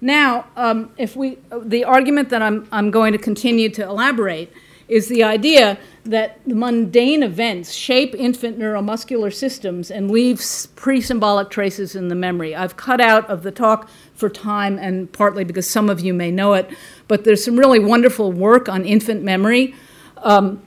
Now, 0.00 0.46
um, 0.56 0.92
if 0.98 1.16
we 1.16 1.38
the 1.62 1.84
argument 1.84 2.28
that 2.30 2.42
I'm 2.42 2.68
I'm 2.70 2.90
going 2.90 3.12
to 3.12 3.18
continue 3.18 3.68
to 3.70 3.82
elaborate 3.82 4.52
is 4.88 5.08
the 5.08 5.24
idea 5.24 5.78
that 6.04 6.38
the 6.46 6.54
mundane 6.54 7.24
events 7.24 7.72
shape 7.72 8.14
infant 8.14 8.56
neuromuscular 8.56 9.34
systems 9.34 9.90
and 9.90 10.08
leave 10.08 10.40
pre-symbolic 10.76 11.50
traces 11.50 11.96
in 11.96 12.06
the 12.06 12.14
memory. 12.14 12.54
I've 12.54 12.76
cut 12.76 13.00
out 13.00 13.28
of 13.28 13.42
the 13.42 13.50
talk 13.50 13.88
for 14.14 14.28
time 14.28 14.78
and 14.78 15.10
partly 15.12 15.42
because 15.42 15.68
some 15.68 15.90
of 15.90 15.98
you 15.98 16.14
may 16.14 16.30
know 16.30 16.54
it, 16.54 16.70
but 17.08 17.24
there's 17.24 17.44
some 17.44 17.58
really 17.58 17.80
wonderful 17.80 18.30
work 18.30 18.68
on 18.68 18.84
infant 18.84 19.24
memory. 19.24 19.74
Um, 20.18 20.62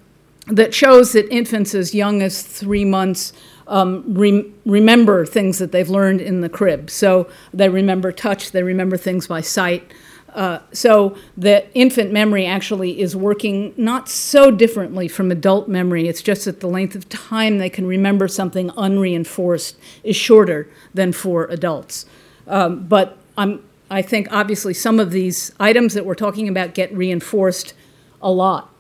that 0.49 0.73
shows 0.73 1.11
that 1.13 1.31
infants 1.31 1.75
as 1.75 1.93
young 1.93 2.21
as 2.21 2.41
three 2.41 2.85
months 2.85 3.33
um, 3.69 4.03
rem- 4.07 4.53
remember 4.65 5.25
things 5.25 5.59
that 5.59 5.71
they've 5.71 5.89
learned 5.89 6.19
in 6.19 6.41
the 6.41 6.49
crib. 6.49 6.89
So 6.89 7.29
they 7.53 7.69
remember 7.69 8.11
touch, 8.11 8.51
they 8.51 8.63
remember 8.63 8.97
things 8.97 9.27
by 9.27 9.41
sight. 9.41 9.89
Uh, 10.33 10.59
so 10.71 11.15
the 11.37 11.71
infant 11.73 12.11
memory 12.11 12.45
actually 12.45 12.99
is 12.99 13.15
working 13.15 13.73
not 13.77 14.09
so 14.09 14.51
differently 14.51 15.07
from 15.07 15.31
adult 15.31 15.67
memory. 15.67 16.07
It's 16.07 16.21
just 16.21 16.45
that 16.45 16.59
the 16.59 16.67
length 16.67 16.95
of 16.95 17.07
time 17.09 17.57
they 17.57 17.69
can 17.69 17.87
remember 17.87 18.27
something 18.27 18.71
unreinforced 18.75 19.77
is 20.03 20.15
shorter 20.15 20.67
than 20.93 21.13
for 21.13 21.45
adults. 21.45 22.05
Um, 22.47 22.87
but 22.87 23.17
I'm, 23.37 23.63
I 23.89 24.01
think 24.01 24.27
obviously 24.31 24.73
some 24.73 24.99
of 24.99 25.11
these 25.11 25.51
items 25.59 25.93
that 25.93 26.05
we're 26.05 26.15
talking 26.15 26.47
about 26.47 26.73
get 26.73 26.93
reinforced 26.93 27.73
a 28.21 28.31
lot. 28.31 28.71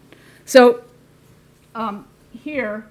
So 0.45 0.83
um, 1.73 2.07
here, 2.31 2.85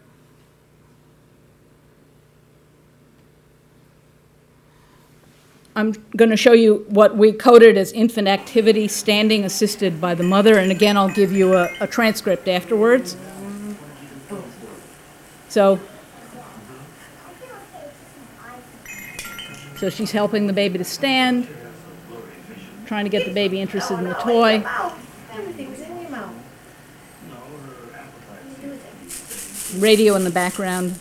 I'm 5.79 5.93
going 6.17 6.31
to 6.31 6.37
show 6.37 6.55
you 6.55 6.85
what 6.89 7.17
we 7.17 7.31
coded 7.31 7.79
as 7.79 7.93
infant 7.93 8.27
activity 8.27 8.89
standing 8.89 9.45
assisted 9.45 10.01
by 10.01 10.17
the 10.17 10.25
mother, 10.25 10.59
and 10.59 10.73
again, 10.73 10.97
I'll 10.97 11.09
give 11.09 11.31
you 11.31 11.55
a, 11.55 11.71
a 11.81 11.87
transcript 11.87 12.49
afterwards. 12.49 13.17
So, 15.49 15.79
so 19.77 19.89
she's 19.89 20.11
helping 20.11 20.49
the 20.49 20.53
baby 20.53 20.79
to 20.79 20.85
stand, 20.85 21.47
trying 22.87 23.05
to 23.05 23.09
get 23.09 23.25
the 23.25 23.33
baby 23.33 23.61
interested 23.61 24.01
in 24.01 24.05
the 24.07 24.15
toy. 24.15 24.65
Radio 29.77 30.17
in 30.17 30.25
the 30.25 30.31
background 30.31 30.99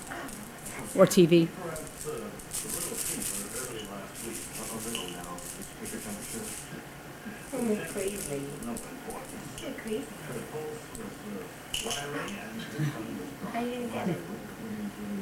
or 0.94 1.08
TV. 1.08 1.48
Crazy. 7.68 8.41
You're 9.61 9.74
crazy. 9.74 10.05
How 13.51 13.59
you 13.59 13.72
gonna 13.74 13.88
get 13.88 14.07
it? 14.07 14.18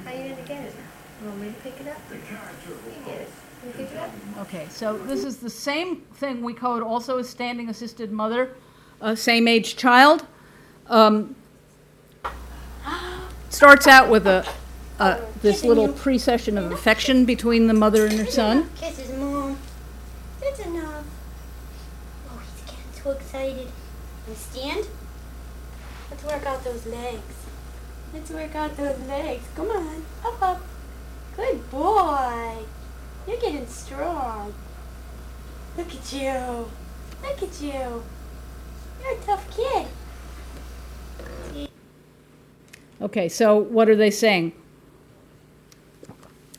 How 0.05 0.13
you 0.13 0.29
gonna 0.29 0.41
get 0.45 0.65
it? 0.65 0.75
You 1.23 1.27
want 1.27 1.41
me 1.41 1.47
to 1.47 1.53
pick 1.53 1.79
it 1.81 1.87
up? 1.87 1.97
You 2.11 2.17
get 3.03 3.21
it. 3.21 3.29
You 3.65 3.71
pick 3.71 3.91
it 3.91 3.97
up? 3.97 4.11
Okay, 4.41 4.67
so 4.69 4.95
this 4.95 5.23
is 5.23 5.37
the 5.37 5.49
same 5.49 6.01
thing 6.17 6.43
we 6.43 6.53
code 6.53 6.83
also 6.83 7.17
as 7.17 7.27
standing 7.27 7.69
assisted 7.69 8.11
mother, 8.11 8.51
a 9.01 9.17
same 9.17 9.47
age 9.47 9.75
child. 9.75 10.27
Um, 10.85 11.35
starts 13.49 13.87
out 13.87 14.07
with 14.07 14.27
a, 14.27 14.47
a 14.99 15.19
this 15.41 15.63
little 15.63 15.87
precession 15.87 16.59
of 16.59 16.71
affection 16.71 17.25
between 17.25 17.65
the 17.65 17.73
mother 17.73 18.05
and 18.05 18.19
her 18.19 18.27
son. 18.27 18.69
Kisses, 18.75 19.17
Mom. 19.17 19.57
That's 20.41 20.59
enough. 20.59 21.05
So 23.06 23.12
excited. 23.12 23.68
And 24.26 24.36
stand. 24.36 24.88
Let's 26.10 26.24
work 26.24 26.43
out 26.43 26.64
those 26.64 26.88
legs. 26.88 27.36
Let's 28.12 28.32
work 28.32 28.56
out 28.56 28.76
those 28.78 28.99
legs. 29.01 29.43
Come 29.56 29.68
on. 29.68 30.03
Up, 30.26 30.41
up. 30.41 30.62
Good 31.38 31.70
boy. 31.70 32.64
You're 33.28 33.38
getting 33.38 33.68
strong. 33.68 34.56
Look 35.78 35.89
at 35.93 36.14
you. 36.14 36.68
Look 37.22 37.43
at 37.43 37.62
you. 37.62 38.03
You're 39.03 39.14
a 39.14 39.24
tough 39.24 39.56
kid. 39.56 39.88
Okay, 43.03 43.30
so 43.30 43.56
what 43.56 43.88
are 43.88 43.95
they 43.95 44.10
saying? 44.10 44.51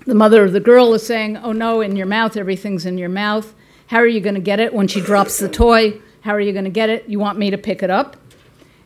The 0.07 0.15
mother 0.15 0.45
of 0.45 0.53
the 0.53 0.61
girl 0.61 0.95
is 0.95 1.05
saying, 1.05 1.39
Oh 1.39 1.51
no, 1.51 1.81
in 1.81 1.97
your 1.97 2.07
mouth, 2.07 2.37
everything's 2.37 2.87
in 2.87 2.99
your 2.99 3.09
mouth. 3.09 3.53
How 3.89 3.97
are 3.97 4.07
you 4.07 4.21
going 4.21 4.37
to 4.37 4.41
get 4.41 4.61
it 4.61 4.73
when 4.73 4.87
she 4.87 5.01
drops 5.01 5.41
the 5.41 5.49
toy? 5.49 6.01
How 6.27 6.35
are 6.35 6.41
you 6.41 6.53
going 6.53 6.65
to 6.65 6.71
get 6.71 6.91
it? 6.91 7.09
You 7.09 7.21
want 7.21 7.39
me 7.39 7.51
to 7.51 7.57
pick 7.57 7.85
it 7.85 7.91
up? 7.91 8.17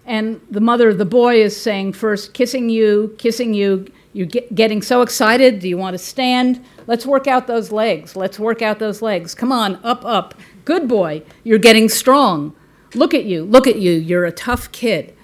And 0.05 0.43
the 0.51 0.61
mother 0.61 0.91
of 0.91 0.99
the 0.99 1.07
boy 1.07 1.41
is 1.41 1.59
saying, 1.59 1.95
First, 1.95 2.34
kissing 2.34 2.68
you, 2.68 3.14
kissing 3.16 3.55
you. 3.55 3.91
You're 4.12 4.26
get, 4.26 4.55
getting 4.55 4.82
so 4.82 5.01
excited. 5.01 5.59
Do 5.59 5.66
you 5.66 5.78
want 5.78 5.95
to 5.95 5.99
stand? 5.99 6.62
Let's 6.86 7.07
work 7.07 7.26
out 7.26 7.47
those 7.47 7.72
legs. 7.72 8.14
Let's 8.14 8.38
work 8.38 8.61
out 8.61 8.78
those 8.78 9.01
legs. 9.01 9.34
Come 9.34 9.53
on, 9.53 9.76
up, 9.82 10.05
up. 10.05 10.34
Good 10.66 10.86
boy. 10.86 11.22
You're 11.43 11.59
getting 11.59 11.88
strong. 11.88 12.55
Look 12.95 13.14
at 13.14 13.24
you. 13.24 13.45
Look 13.45 13.66
at 13.66 13.76
you. 13.76 13.93
You're 13.93 14.26
a 14.26 14.32
tough 14.32 14.70
kid. 14.70 15.16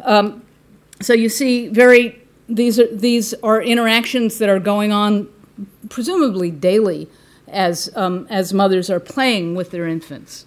Um, 0.00 0.42
so 1.02 1.12
you 1.12 1.28
see, 1.28 1.68
very 1.68 2.22
these 2.48 2.80
are 2.80 2.96
these 2.96 3.34
are 3.42 3.60
interactions 3.60 4.38
that 4.38 4.48
are 4.48 4.60
going 4.60 4.90
on, 4.90 5.28
presumably 5.90 6.50
daily, 6.50 7.10
as 7.46 7.90
um, 7.94 8.26
as 8.30 8.54
mothers 8.54 8.88
are 8.88 9.00
playing 9.00 9.54
with 9.54 9.70
their 9.70 9.86
infants. 9.86 10.46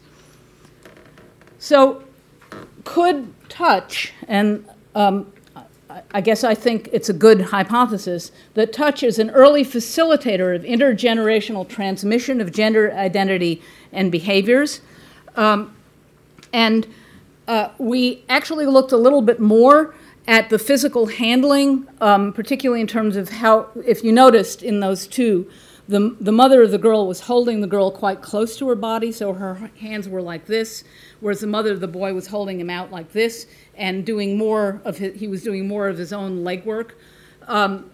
So, 1.61 2.03
could 2.85 3.31
touch 3.47 4.13
and 4.27 4.67
um, 4.95 5.31
I- 6.11 6.21
guess 6.21 6.43
I 6.43 6.55
think 6.55 6.89
it's 6.91 7.07
a 7.07 7.13
good 7.13 7.39
hypothesis 7.39 8.31
that 8.55 8.73
touch 8.73 9.03
is 9.03 9.19
an 9.19 9.29
early 9.29 9.63
facilitator 9.63 10.55
of 10.55 10.63
intergenerational 10.63 11.69
transmission 11.69 12.41
of 12.41 12.51
gender 12.51 12.91
identity 12.93 13.61
and 13.93 14.11
behaviors. 14.11 14.81
Um, 15.35 15.75
and 16.51 16.87
uh, 17.47 17.69
we 17.77 18.23
actually 18.27 18.65
looked 18.65 18.91
a 18.91 18.97
little 18.97 19.21
bit 19.21 19.39
more 19.39 19.93
at 20.27 20.49
the 20.49 20.57
physical 20.57 21.05
handling, 21.05 21.87
um, 22.01 22.33
particularly 22.33 22.81
in 22.81 22.87
terms 22.87 23.15
of 23.15 23.29
how, 23.29 23.67
if 23.85 24.03
you 24.03 24.11
noticed 24.11 24.63
in 24.63 24.79
those 24.79 25.05
two, 25.05 25.47
the, 25.91 26.15
the 26.21 26.31
mother 26.31 26.61
of 26.61 26.71
the 26.71 26.77
girl 26.77 27.05
was 27.05 27.19
holding 27.19 27.59
the 27.59 27.67
girl 27.67 27.91
quite 27.91 28.21
close 28.21 28.55
to 28.57 28.67
her 28.69 28.75
body, 28.75 29.11
so 29.11 29.33
her 29.33 29.69
hands 29.77 30.07
were 30.07 30.21
like 30.21 30.45
this, 30.45 30.85
whereas 31.19 31.41
the 31.41 31.47
mother 31.47 31.73
of 31.73 31.81
the 31.81 31.87
boy 31.87 32.13
was 32.13 32.27
holding 32.27 32.59
him 32.59 32.69
out 32.69 32.91
like 32.91 33.11
this 33.11 33.45
and 33.75 34.05
doing 34.05 34.37
more 34.37 34.81
of 34.85 34.97
his, 34.97 35.19
he 35.19 35.27
was 35.27 35.43
doing 35.43 35.67
more 35.67 35.89
of 35.89 35.97
his 35.97 36.13
own 36.13 36.45
legwork. 36.45 36.91
Um, 37.45 37.91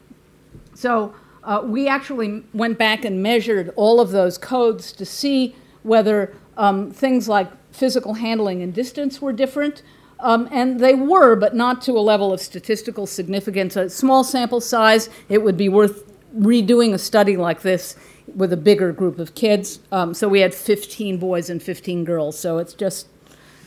so 0.76 1.16
uh, 1.44 1.62
we 1.66 1.88
actually 1.88 2.44
went 2.54 2.78
back 2.78 3.04
and 3.04 3.24
measured 3.24 3.74
all 3.76 4.00
of 4.00 4.12
those 4.12 4.38
codes 4.38 4.92
to 4.92 5.04
see 5.04 5.56
whether 5.82 6.36
um, 6.56 6.92
things 6.92 7.28
like 7.28 7.50
physical 7.74 8.14
handling 8.14 8.62
and 8.62 8.76
distance 8.76 9.22
were 9.22 9.34
different. 9.34 9.82
Um, 10.20 10.48
and 10.52 10.80
they 10.80 10.96
were, 10.96 11.36
but 11.36 11.56
not 11.56 11.82
to 11.84 11.92
a 11.92 12.02
level 12.02 12.34
of 12.34 12.42
statistical 12.42 13.06
significance. 13.06 13.76
A 13.76 13.90
small 13.90 14.24
sample 14.24 14.62
size, 14.62 15.10
it 15.30 15.44
would 15.44 15.58
be 15.58 15.70
worth 15.70 16.07
redoing 16.36 16.94
a 16.94 16.98
study 16.98 17.38
like 17.38 17.62
this 17.62 17.96
with 18.36 18.52
a 18.52 18.58
bigger 18.58 18.92
group 18.92 19.20
of 19.20 19.36
kids. 19.36 19.80
Um, 19.92 20.14
so 20.14 20.28
we 20.28 20.42
had 20.42 20.54
15 20.54 21.18
boys 21.18 21.50
and 21.50 21.62
15 21.62 22.04
girls. 22.04 22.38
So 22.38 22.58
it's 22.58 22.74
just, 22.74 23.08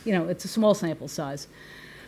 you 0.04 0.12
know, 0.12 0.26
it's 0.28 0.44
a 0.44 0.48
small 0.48 0.74
sample 0.74 1.08
size. 1.08 1.48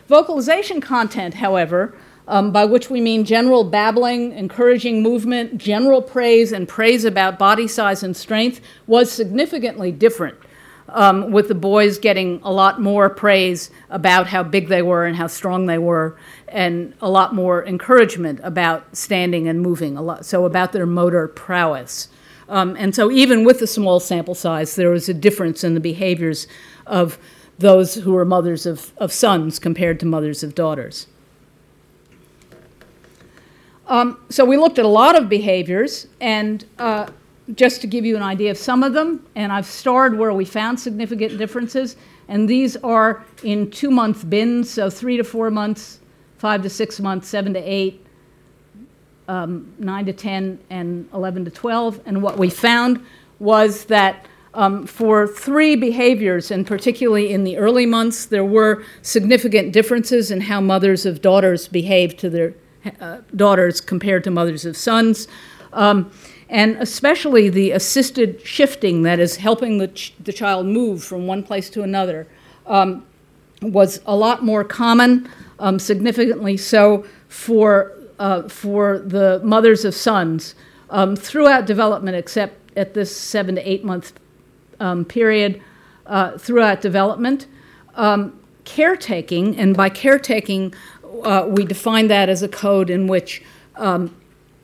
Vocalization 0.07 0.81
content, 0.81 1.35
however, 1.35 1.95
um, 2.27 2.51
by 2.51 2.65
which 2.65 2.89
we 2.89 3.01
mean 3.01 3.25
general 3.25 3.63
babbling, 3.63 4.31
encouraging 4.33 5.01
movement, 5.01 5.57
general 5.57 6.01
praise, 6.01 6.51
and 6.51 6.67
praise 6.67 7.05
about 7.05 7.37
body 7.39 7.67
size 7.67 8.03
and 8.03 8.15
strength, 8.15 8.61
was 8.87 9.11
significantly 9.11 9.91
different. 9.91 10.37
Um, 10.89 11.31
with 11.31 11.47
the 11.47 11.55
boys 11.55 11.97
getting 11.97 12.41
a 12.43 12.51
lot 12.51 12.81
more 12.81 13.09
praise 13.09 13.71
about 13.89 14.27
how 14.27 14.43
big 14.43 14.67
they 14.67 14.81
were 14.81 15.05
and 15.05 15.15
how 15.15 15.27
strong 15.27 15.65
they 15.65 15.77
were, 15.77 16.17
and 16.49 16.93
a 17.01 17.09
lot 17.09 17.33
more 17.33 17.65
encouragement 17.65 18.41
about 18.43 18.95
standing 18.95 19.47
and 19.47 19.61
moving, 19.61 19.95
a 19.95 20.01
lot, 20.01 20.25
so 20.25 20.45
about 20.45 20.73
their 20.73 20.85
motor 20.85 21.29
prowess. 21.29 22.09
Um, 22.49 22.75
and 22.77 22.93
so, 22.93 23.09
even 23.09 23.45
with 23.45 23.59
the 23.59 23.67
small 23.67 24.01
sample 24.01 24.35
size, 24.35 24.75
there 24.75 24.89
was 24.89 25.07
a 25.07 25.13
difference 25.13 25.63
in 25.63 25.73
the 25.73 25.79
behaviors 25.79 26.47
of 26.85 27.17
those 27.57 27.95
who 27.95 28.11
were 28.11 28.25
mothers 28.25 28.65
of, 28.65 28.91
of 28.97 29.11
sons 29.11 29.59
compared 29.59 29.99
to 30.01 30.05
mothers 30.05 30.43
of 30.43 30.53
daughters. 30.53 31.07
Um, 33.87 34.19
so 34.29 34.45
we 34.45 34.57
looked 34.57 34.79
at 34.79 34.85
a 34.85 34.89
lot 34.89 35.15
of 35.15 35.29
behaviors, 35.29 36.07
and 36.21 36.65
uh, 36.79 37.07
just 37.55 37.81
to 37.81 37.87
give 37.87 38.05
you 38.05 38.15
an 38.15 38.23
idea 38.23 38.51
of 38.51 38.57
some 38.57 38.83
of 38.83 38.93
them, 38.93 39.25
and 39.35 39.51
I've 39.51 39.65
starred 39.65 40.17
where 40.17 40.33
we 40.33 40.45
found 40.45 40.79
significant 40.79 41.37
differences, 41.37 41.95
and 42.27 42.47
these 42.47 42.77
are 42.77 43.25
in 43.43 43.69
two 43.69 43.91
month 43.91 44.29
bins, 44.29 44.69
so 44.69 44.89
three 44.89 45.17
to 45.17 45.23
four 45.23 45.51
months, 45.51 45.99
five 46.37 46.63
to 46.63 46.69
six 46.69 46.99
months, 46.99 47.27
seven 47.27 47.53
to 47.53 47.59
eight, 47.59 48.05
um, 49.27 49.73
nine 49.77 50.05
to 50.05 50.13
10, 50.13 50.59
and 50.69 51.07
11 51.13 51.45
to 51.45 51.51
12. 51.51 52.01
And 52.05 52.21
what 52.21 52.37
we 52.37 52.49
found 52.49 53.05
was 53.39 53.85
that 53.85 54.25
um, 54.53 54.85
for 54.85 55.27
three 55.27 55.75
behaviors, 55.75 56.51
and 56.51 56.65
particularly 56.65 57.33
in 57.33 57.43
the 57.43 57.57
early 57.57 57.85
months, 57.85 58.25
there 58.25 58.45
were 58.45 58.83
significant 59.01 59.73
differences 59.73 60.31
in 60.31 60.41
how 60.41 60.61
mothers 60.61 61.05
of 61.05 61.21
daughters 61.21 61.67
behaved 61.67 62.19
to 62.19 62.29
their 62.29 62.53
uh, 62.99 63.19
daughters 63.35 63.81
compared 63.81 64.23
to 64.25 64.31
mothers 64.31 64.65
of 64.65 64.77
sons. 64.77 65.27
Um, 65.71 66.11
and 66.53 66.77
especially 66.77 67.49
the 67.49 67.71
assisted 67.71 68.39
shifting 68.45 69.01
that 69.01 69.19
is 69.19 69.37
helping 69.37 69.79
the, 69.79 69.87
ch- 69.87 70.13
the 70.19 70.31
child 70.31 70.67
move 70.67 71.03
from 71.03 71.25
one 71.25 71.41
place 71.41 71.67
to 71.71 71.81
another 71.81 72.27
um, 72.67 73.03
was 73.63 73.99
a 74.05 74.15
lot 74.15 74.43
more 74.43 74.63
common, 74.63 75.27
um, 75.57 75.79
significantly 75.79 76.55
so 76.55 77.05
for, 77.27 77.91
uh, 78.19 78.47
for 78.47 78.99
the 78.99 79.41
mothers 79.43 79.83
of 79.83 79.95
sons 79.95 80.53
um, 80.91 81.15
throughout 81.15 81.65
development, 81.65 82.15
except 82.15 82.77
at 82.77 82.93
this 82.93 83.15
seven 83.15 83.55
to 83.55 83.69
eight 83.69 83.83
month 83.83 84.13
um, 84.79 85.03
period 85.03 85.59
uh, 86.05 86.37
throughout 86.37 86.81
development. 86.81 87.47
Um, 87.95 88.39
caretaking, 88.63 89.57
and 89.57 89.75
by 89.75 89.89
caretaking, 89.89 90.75
uh, 91.23 91.47
we 91.49 91.65
define 91.65 92.09
that 92.09 92.29
as 92.29 92.43
a 92.43 92.47
code 92.47 92.91
in 92.91 93.07
which 93.07 93.41
um, 93.75 94.15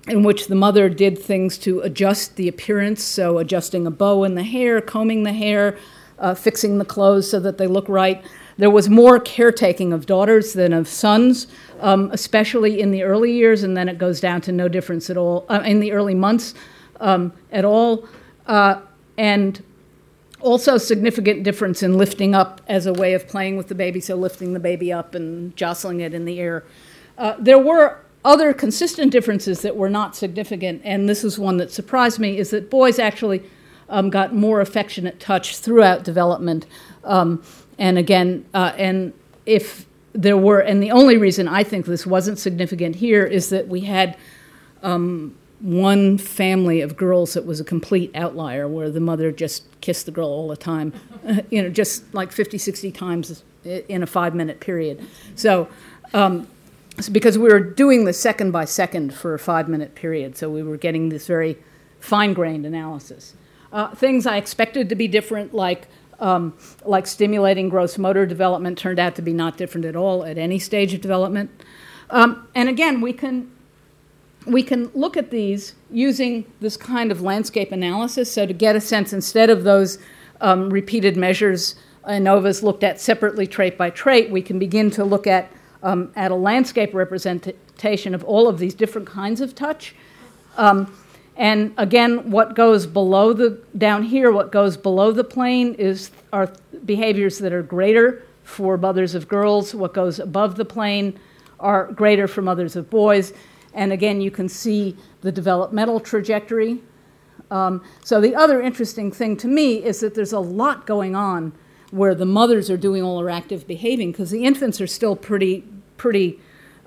in 0.10 0.24
which 0.24 0.48
the 0.48 0.56
mother 0.56 0.90
did 0.90 1.18
things 1.18 1.58
to 1.60 1.82
adjust 1.82 2.36
the 2.36 2.48
appearance, 2.48 3.04
so 3.04 3.38
adjusting 3.38 3.88
a 3.88 3.92
bow 3.92 4.24
in 4.24 4.36
the 4.36 4.44
hair, 4.44 4.82
combing 4.82 5.24
the 5.24 5.34
hair, 5.34 5.78
uh, 6.18 6.34
fixing 6.34 6.78
the 6.78 6.86
clothes 6.86 7.30
so 7.30 7.40
that 7.40 7.58
they 7.58 7.68
look 7.68 7.88
right. 7.88 8.24
There 8.58 8.70
was 8.70 8.90
more 8.90 9.20
caretaking 9.20 9.94
of 9.94 10.06
daughters 10.06 10.54
than 10.54 10.74
of 10.74 10.88
sons, 10.88 11.48
um, 11.80 12.10
especially 12.12 12.82
in 12.82 12.92
the 12.92 13.04
early 13.04 13.32
years, 13.32 13.64
and 13.64 13.78
then 13.78 13.88
it 13.88 13.98
goes 13.98 14.20
down 14.20 14.42
to 14.42 14.52
no 14.52 14.68
difference 14.68 15.10
at 15.10 15.16
all 15.16 15.46
uh, 15.48 15.62
in 15.66 15.80
the 15.80 15.94
early 15.94 16.16
months 16.16 16.54
um, 17.00 17.32
at 17.52 17.64
all. 17.64 18.08
Uh, 18.46 18.82
and 19.18 19.64
also 20.42 20.78
significant 20.78 21.44
difference 21.44 21.84
in 21.84 21.98
lifting 21.98 22.34
up 22.34 22.62
as 22.68 22.86
a 22.86 22.94
way 22.94 23.14
of 23.14 23.28
playing 23.28 23.58
with 23.58 23.68
the 23.68 23.76
baby, 23.76 24.00
so 24.00 24.16
lifting 24.16 24.54
the 24.54 24.60
baby 24.60 24.92
up 24.92 25.16
and 25.16 25.56
jostling 25.56 26.00
it 26.00 26.14
in 26.14 26.26
the 26.26 26.40
air. 26.40 26.64
Uh, 27.18 27.36
there 27.40 27.60
were 27.60 28.00
other 28.26 28.54
consistent 28.54 29.12
differences 29.12 29.62
that 29.62 29.76
were 29.76 29.90
not 29.90 30.16
significant, 30.16 30.82
and 30.84 31.08
this 31.08 31.24
is 31.24 31.40
one 31.40 31.58
that 31.58 31.72
surprised 31.72 32.20
me, 32.20 32.38
is 32.38 32.50
that 32.52 32.70
boys 32.70 33.00
actually 33.00 33.44
um, 33.88 34.10
got 34.10 34.34
more 34.34 34.62
affectionate 34.62 35.20
touch 35.20 35.58
throughout 35.58 36.04
development. 36.04 36.66
Um, 37.04 37.42
and 37.78 37.98
again, 37.98 38.46
uh, 38.54 38.74
and 38.78 39.14
if 39.46 39.86
there 40.14 40.38
were, 40.38 40.60
and 40.60 40.84
the 40.84 40.92
only 40.92 41.18
reason 41.18 41.48
I 41.48 41.64
think 41.64 41.86
this 41.86 42.06
wasn't 42.06 42.40
significant 42.40 42.98
here 42.98 43.26
is 43.26 43.50
that 43.50 43.68
we 43.68 43.82
had 43.82 44.18
um, 44.84 45.36
one 45.60 46.18
family 46.18 46.82
of 46.82 46.98
girls 46.98 47.34
that 47.34 47.46
was 47.46 47.60
a 47.60 47.64
complete 47.64 48.12
outlier 48.16 48.68
where 48.68 48.90
the 48.90 49.00
mother 49.00 49.32
just 49.32 49.64
kissed 49.82 50.06
the 50.06 50.12
girl 50.12 50.28
all 50.28 50.48
the 50.48 50.58
time, 50.58 50.94
you 51.50 51.62
know, 51.62 51.70
just 51.70 52.14
like 52.14 52.32
50, 52.32 52.58
60 52.58 52.92
times 52.92 53.44
in 53.64 54.04
a 54.04 54.08
five 54.08 54.36
minute 54.36 54.60
period. 54.60 55.06
So, 55.36 55.68
um, 56.14 56.48
because 57.08 57.38
we 57.38 57.50
were 57.50 57.60
doing 57.60 58.04
the 58.06 58.14
second 58.14 58.52
by 58.52 58.66
second 58.66 59.14
for 59.14 59.34
a 59.34 59.40
five 59.40 59.70
minute 59.70 59.96
period, 59.96 60.36
so 60.36 60.50
we 60.50 60.64
were 60.64 60.76
getting 60.76 61.10
this 61.10 61.28
very 61.28 61.58
fine 62.00 62.34
grained 62.34 62.66
analysis. 62.66 63.36
Uh, 63.72 63.94
things 63.96 64.26
I 64.26 64.38
expected 64.38 64.90
to 64.90 64.96
be 64.96 65.08
different, 65.08 65.54
like 65.54 65.88
um, 66.20 66.58
like 66.84 67.08
stimulating 67.08 67.70
gross 67.70 67.98
motor 67.98 68.26
development, 68.26 68.78
turned 68.78 69.00
out 69.00 69.16
to 69.16 69.22
be 69.22 69.32
not 69.32 69.56
different 69.56 69.86
at 69.86 69.96
all 69.96 70.26
at 70.26 70.38
any 70.38 70.60
stage 70.60 70.94
of 70.94 71.02
development. 71.02 71.50
Um, 72.10 72.48
and 72.56 72.68
again, 72.68 73.00
we 73.00 73.14
can 73.14 73.52
we 74.46 74.64
can 74.64 74.90
look 74.94 75.16
at 75.16 75.32
these 75.32 75.76
using 75.92 76.46
this 76.60 76.76
kind 76.76 77.12
of 77.12 77.22
landscape 77.22 77.72
analysis. 77.72 78.32
So 78.32 78.46
to 78.46 78.54
get 78.54 78.76
a 78.76 78.82
sense, 78.82 79.14
instead 79.14 79.50
of 79.50 79.64
those 79.64 80.00
um, 80.42 80.70
repeated 80.70 81.16
measures 81.16 81.76
ANOVA's 82.06 82.64
looked 82.64 82.84
at 82.84 83.00
separately 83.00 83.46
trait 83.46 83.78
by 83.78 83.90
trait, 83.90 84.32
we 84.32 84.42
can 84.42 84.58
begin 84.58 84.90
to 84.92 85.04
look 85.04 85.28
at 85.28 85.52
um, 85.84 86.12
at 86.16 86.32
a 86.32 86.36
landscape 86.36 86.94
representation 86.94 88.14
of 88.14 88.24
all 88.24 88.48
of 88.48 88.60
these 88.60 88.74
different 88.74 89.08
kinds 89.08 89.42
of 89.42 89.56
touch. 89.56 89.96
Um, 90.58 90.94
and 91.36 91.74
again, 91.78 92.32
what 92.32 92.54
goes 92.54 92.86
below 92.86 93.32
the 93.32 93.62
down 93.78 94.04
here, 94.04 94.32
what 94.32 94.52
goes 94.52 94.76
below 94.76 95.12
the 95.14 95.24
plane 95.24 95.74
is 95.76 96.12
are 96.34 96.52
behaviors 96.86 97.40
that 97.40 97.54
are 97.54 97.64
greater 97.64 98.24
for 98.44 98.78
mothers 98.78 99.16
of 99.16 99.28
girls. 99.28 99.74
What 99.74 99.94
goes 99.94 100.20
above 100.20 100.56
the 100.56 100.66
plane 100.66 101.18
are 101.60 101.92
greater 101.94 102.28
for 102.28 102.42
mothers 102.42 102.76
of 102.76 102.90
boys. 102.90 103.32
And 103.74 103.94
again, 103.94 104.20
you 104.20 104.32
can 104.32 104.50
see 104.50 104.98
the 105.22 105.32
developmental 105.32 106.00
trajectory. 106.00 106.82
Um, 107.52 107.84
so 108.04 108.20
the 108.20 108.36
other 108.36 108.62
interesting 108.62 109.12
thing 109.12 109.38
to 109.38 109.48
me 109.48 109.84
is 109.84 110.02
that 110.02 110.16
there's 110.16 110.34
a 110.34 110.40
lot 110.40 110.86
going 110.86 111.16
on 111.16 111.54
where 111.92 112.14
the 112.14 112.26
mothers 112.26 112.70
are 112.70 112.78
doing 112.78 113.04
all 113.04 113.18
their 113.18 113.30
active 113.30 113.68
behaving 113.68 114.12
because 114.12 114.32
the 114.32 114.46
infants 114.46 114.80
are 114.80 114.88
still 114.88 115.16
pretty, 115.16 115.64
pretty 115.98 116.40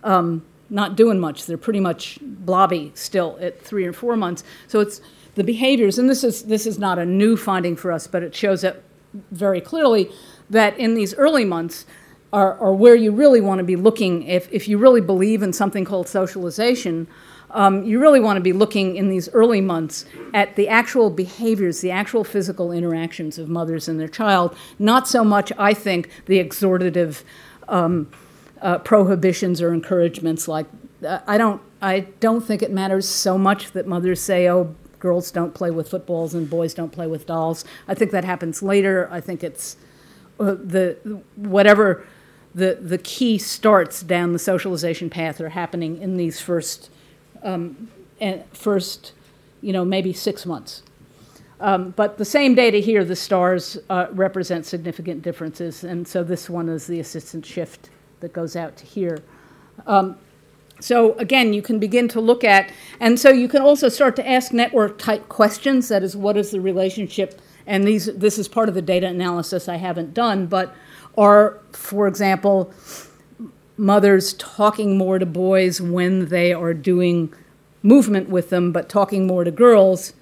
um, 0.04 0.44
not 0.70 0.96
doing 0.96 1.20
much. 1.20 1.46
They're 1.46 1.58
pretty 1.58 1.80
much 1.80 2.18
blobby 2.22 2.92
still 2.94 3.36
at 3.40 3.60
three 3.60 3.84
or 3.84 3.92
four 3.92 4.16
months. 4.16 4.44
So 4.68 4.80
it's 4.80 5.00
the 5.34 5.44
behaviors, 5.44 5.98
and 5.98 6.08
this 6.08 6.22
is 6.24 6.44
this 6.44 6.66
is 6.66 6.78
not 6.78 6.98
a 6.98 7.06
new 7.06 7.36
finding 7.36 7.76
for 7.76 7.90
us, 7.90 8.06
but 8.06 8.22
it 8.22 8.34
shows 8.34 8.64
up 8.64 8.82
very 9.30 9.60
clearly 9.60 10.10
that 10.50 10.78
in 10.78 10.94
these 10.94 11.14
early 11.14 11.44
months 11.44 11.86
are, 12.32 12.58
are 12.58 12.72
where 12.72 12.94
you 12.94 13.12
really 13.12 13.40
want 13.40 13.58
to 13.58 13.64
be 13.64 13.76
looking 13.76 14.22
if, 14.22 14.50
if 14.50 14.66
you 14.66 14.78
really 14.78 15.00
believe 15.00 15.42
in 15.42 15.52
something 15.52 15.84
called 15.84 16.08
socialization. 16.08 17.06
Um, 17.54 17.84
you 17.84 18.00
really 18.00 18.20
want 18.20 18.38
to 18.38 18.40
be 18.40 18.52
looking 18.52 18.96
in 18.96 19.10
these 19.10 19.28
early 19.30 19.60
months 19.60 20.06
at 20.32 20.56
the 20.56 20.68
actual 20.68 21.10
behaviors, 21.10 21.82
the 21.82 21.90
actual 21.90 22.24
physical 22.24 22.72
interactions 22.72 23.38
of 23.38 23.48
mothers 23.48 23.88
and 23.88 24.00
their 24.00 24.08
child, 24.08 24.56
not 24.78 25.06
so 25.06 25.22
much, 25.22 25.52
I 25.58 25.74
think, 25.74 26.08
the 26.26 26.42
exhortative 26.42 27.24
um, 27.68 28.10
uh, 28.62 28.78
prohibitions 28.78 29.60
or 29.60 29.74
encouragements. 29.74 30.48
Like, 30.48 30.66
uh, 31.06 31.18
I 31.26 31.36
don't, 31.36 31.60
I 31.82 32.00
don't 32.20 32.42
think 32.42 32.62
it 32.62 32.70
matters 32.70 33.06
so 33.06 33.36
much 33.36 33.72
that 33.72 33.86
mothers 33.86 34.20
say, 34.20 34.48
"Oh, 34.48 34.74
girls 34.98 35.30
don't 35.30 35.52
play 35.52 35.70
with 35.70 35.88
footballs 35.88 36.32
and 36.32 36.48
boys 36.48 36.72
don't 36.72 36.92
play 36.92 37.06
with 37.06 37.26
dolls." 37.26 37.64
I 37.86 37.94
think 37.94 38.12
that 38.12 38.24
happens 38.24 38.62
later. 38.62 39.08
I 39.10 39.20
think 39.20 39.44
it's 39.44 39.76
uh, 40.40 40.54
the 40.54 40.96
whatever 41.36 42.06
the 42.54 42.78
the 42.80 42.98
key 42.98 43.36
starts 43.36 44.02
down 44.02 44.32
the 44.32 44.38
socialization 44.38 45.10
path 45.10 45.40
are 45.40 45.50
happening 45.50 46.00
in 46.00 46.16
these 46.16 46.40
first 46.40 46.90
um, 47.42 47.88
and 48.20 48.44
first, 48.52 49.12
you 49.60 49.72
know, 49.72 49.84
maybe 49.84 50.12
six 50.12 50.46
months. 50.46 50.82
Um, 51.60 51.90
but 51.90 52.18
the 52.18 52.24
same 52.24 52.54
data 52.54 52.78
here, 52.78 53.04
the 53.04 53.16
stars 53.16 53.78
uh, 53.88 54.06
represent 54.10 54.66
significant 54.66 55.22
differences, 55.22 55.84
and 55.84 56.06
so 56.06 56.24
this 56.24 56.50
one 56.50 56.68
is 56.68 56.86
the 56.86 56.98
assistant 56.98 57.46
shift 57.46 57.90
that 58.20 58.32
goes 58.32 58.56
out 58.56 58.76
to 58.78 58.86
here. 58.86 59.22
Um, 59.86 60.16
so 60.80 61.12
again, 61.18 61.52
you 61.52 61.62
can 61.62 61.78
begin 61.78 62.08
to 62.08 62.20
look 62.20 62.42
at, 62.42 62.72
and 62.98 63.18
so 63.18 63.30
you 63.30 63.46
can 63.46 63.62
also 63.62 63.88
start 63.88 64.16
to 64.16 64.28
ask 64.28 64.52
network 64.52 64.98
type 64.98 65.28
questions. 65.28 65.88
That 65.88 66.02
is, 66.02 66.16
what 66.16 66.36
is 66.36 66.50
the 66.50 66.60
relationship? 66.60 67.40
And 67.66 67.86
these, 67.86 68.06
this 68.06 68.38
is 68.38 68.48
part 68.48 68.68
of 68.68 68.74
the 68.74 68.82
data 68.82 69.06
analysis 69.06 69.68
I 69.68 69.76
haven't 69.76 70.14
done, 70.14 70.46
but 70.46 70.74
are, 71.16 71.60
for 71.72 72.08
example, 72.08 72.72
mothers 73.76 74.34
talking 74.34 74.96
more 74.96 75.18
to 75.18 75.26
boys 75.26 75.80
when 75.80 76.28
they 76.28 76.52
are 76.52 76.74
doing 76.74 77.32
movement 77.82 78.28
with 78.28 78.50
them, 78.50 78.72
but 78.72 78.88
talking 78.88 79.26
more 79.26 79.44
to 79.44 79.50
girls 79.50 80.12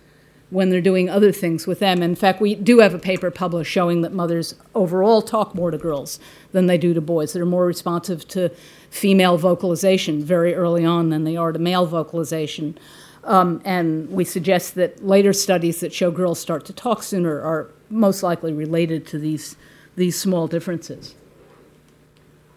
when 0.51 0.71
they're 0.71 0.81
doing 0.81 1.09
other 1.09 1.31
things 1.31 1.67
with 1.67 1.79
them. 1.79 2.03
In 2.03 2.17
fact, 2.17 2.41
we 2.41 2.55
do 2.57 2.81
have 2.81 2.93
a 2.93 2.99
paper 2.99 3.31
published 3.31 3.71
showing 3.71 4.01
that 4.03 4.13
mothers 4.13 4.57
overall 4.75 5.23
talk 5.23 5.55
more 5.55 5.71
to 5.71 5.79
girls 5.79 6.19
than 6.53 6.67
they 6.67 6.77
do 6.77 6.93
to 6.93 7.01
boys. 7.01 7.33
They're 7.33 7.47
more 7.47 7.67
responsive 7.67 8.27
to 8.29 8.51
female 8.91 9.39
vocalization 9.39 10.25
very 10.25 10.55
early 10.55 10.85
on 10.85 11.11
than 11.11 11.23
they 11.23 11.37
are 11.37 11.53
to 11.53 11.59
male 11.59 11.87
vocalization. 11.87 12.77
Um, 13.23 13.61
and 13.65 14.11
we 14.11 14.25
suggest 14.25 14.75
that 14.75 15.07
later 15.07 15.33
studies 15.33 15.81
that 15.81 15.93
show 15.93 16.11
girls 16.11 16.41
start 16.41 16.65
to 16.67 16.73
talk 16.73 17.03
sooner 17.03 17.41
are 17.41 17.71
most 17.89 18.23
likely 18.23 18.53
related 18.53 19.07
to 19.09 19.19
these, 19.19 19.57
these 19.95 20.19
small 20.19 20.49
differences. 20.49 21.15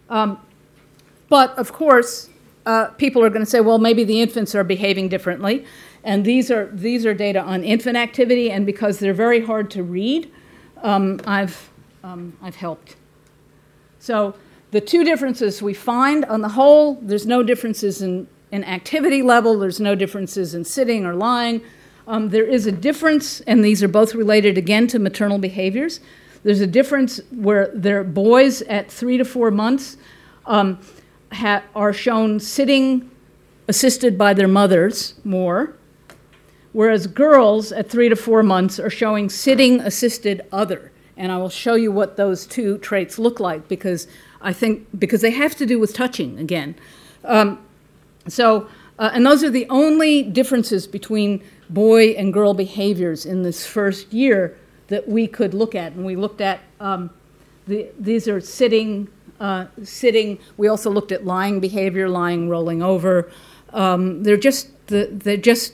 Um, 0.10 0.40
but 1.34 1.58
of 1.58 1.74
course, 1.74 2.30
uh, 2.68 2.90
people 2.90 3.24
are 3.24 3.30
going 3.32 3.42
to 3.42 3.50
say, 3.50 3.60
well, 3.60 3.80
maybe 3.80 4.04
the 4.04 4.22
infants 4.22 4.54
are 4.54 4.64
behaving 4.64 5.10
differently. 5.10 5.66
And 6.04 6.24
these 6.24 6.52
are, 6.52 6.70
these 6.72 7.08
are 7.08 7.16
data 7.16 7.42
on 7.42 7.64
infant 7.64 7.98
activity, 7.98 8.52
and 8.52 8.68
because 8.68 9.00
they're 9.00 9.16
very 9.16 9.44
hard 9.44 9.72
to 9.72 9.82
read, 9.82 10.32
um, 10.84 11.20
I've, 11.26 11.72
um, 12.04 12.38
I've 12.40 12.56
helped. 12.56 12.98
So 13.98 14.36
the 14.70 14.80
two 14.80 15.04
differences 15.04 15.60
we 15.60 15.74
find 15.74 16.24
on 16.26 16.42
the 16.42 16.50
whole, 16.50 17.00
there's 17.02 17.26
no 17.26 17.42
differences 17.42 18.04
in, 18.04 18.28
in 18.52 18.64
activity 18.64 19.24
level, 19.24 19.58
there's 19.58 19.80
no 19.80 19.96
differences 19.96 20.54
in 20.54 20.64
sitting 20.64 21.04
or 21.04 21.16
lying. 21.16 21.64
Um, 22.08 22.30
there 22.30 22.46
is 22.46 22.68
a 22.68 22.72
difference, 22.72 23.42
and 23.48 23.66
these 23.66 23.82
are 23.82 23.88
both 23.88 24.14
related 24.14 24.56
again 24.56 24.86
to 24.90 25.00
maternal 25.00 25.40
behaviors. 25.40 26.00
There's 26.44 26.62
a 26.62 26.68
difference 26.68 27.20
where 27.32 27.72
there 27.74 28.02
are 28.02 28.04
boys 28.04 28.62
at 28.62 28.92
three 28.92 29.18
to 29.18 29.26
four 29.26 29.50
months 29.50 29.98
um, 30.46 30.78
ha- 31.34 31.64
are 31.76 31.94
shown 31.94 32.40
sitting 32.40 33.10
assisted 33.68 34.18
by 34.18 34.34
their 34.34 34.48
mothers 34.48 35.16
more, 35.24 35.76
whereas 36.72 37.08
girls 37.08 37.72
at 37.72 37.90
three 37.90 38.10
to 38.10 38.16
four 38.16 38.44
months 38.44 38.80
are 38.80 38.90
showing 38.90 39.30
sitting 39.30 39.80
assisted 39.80 40.42
other. 40.52 40.92
And 41.16 41.32
I 41.32 41.38
will 41.38 41.50
show 41.50 41.76
you 41.76 41.92
what 41.92 42.18
those 42.18 42.48
two 42.48 42.78
traits 42.80 43.20
look 43.20 43.40
like 43.40 43.68
because 43.68 44.08
I 44.42 44.52
think 44.52 44.88
because 45.00 45.22
they 45.22 45.32
have 45.32 45.56
to 45.58 45.66
do 45.66 45.80
with 45.80 45.94
touching 45.94 46.40
again. 46.40 46.76
Um, 47.24 47.60
so, 48.28 48.68
uh, 49.00 49.12
and 49.14 49.26
those 49.26 49.44
are 49.44 49.50
the 49.50 49.68
only 49.70 50.24
differences 50.24 50.88
between 50.88 51.44
boy 51.70 52.10
and 52.10 52.34
girl 52.34 52.54
behaviors 52.54 53.26
in 53.26 53.44
this 53.44 53.66
first 53.66 54.12
year 54.14 54.58
that 54.88 55.08
we 55.08 55.28
could 55.28 55.54
look 55.54 55.76
at. 55.76 55.94
And 55.94 56.06
we 56.06 56.16
looked 56.16 56.42
at 56.42 56.60
um, 56.80 57.10
the, 57.68 57.90
these 58.00 58.28
are 58.28 58.42
sitting, 58.42 59.08
uh, 59.40 59.66
sitting. 59.84 60.40
We 60.58 60.68
also 60.68 60.90
looked 60.90 61.12
at 61.12 61.26
lying 61.26 61.60
behavior, 61.60 62.10
lying, 62.10 62.50
rolling 62.50 62.82
over. 62.82 63.32
Um, 63.72 64.24
they're 64.24 64.38
just 64.38 64.70
the, 64.88 65.10
they're 65.12 65.38
just 65.38 65.74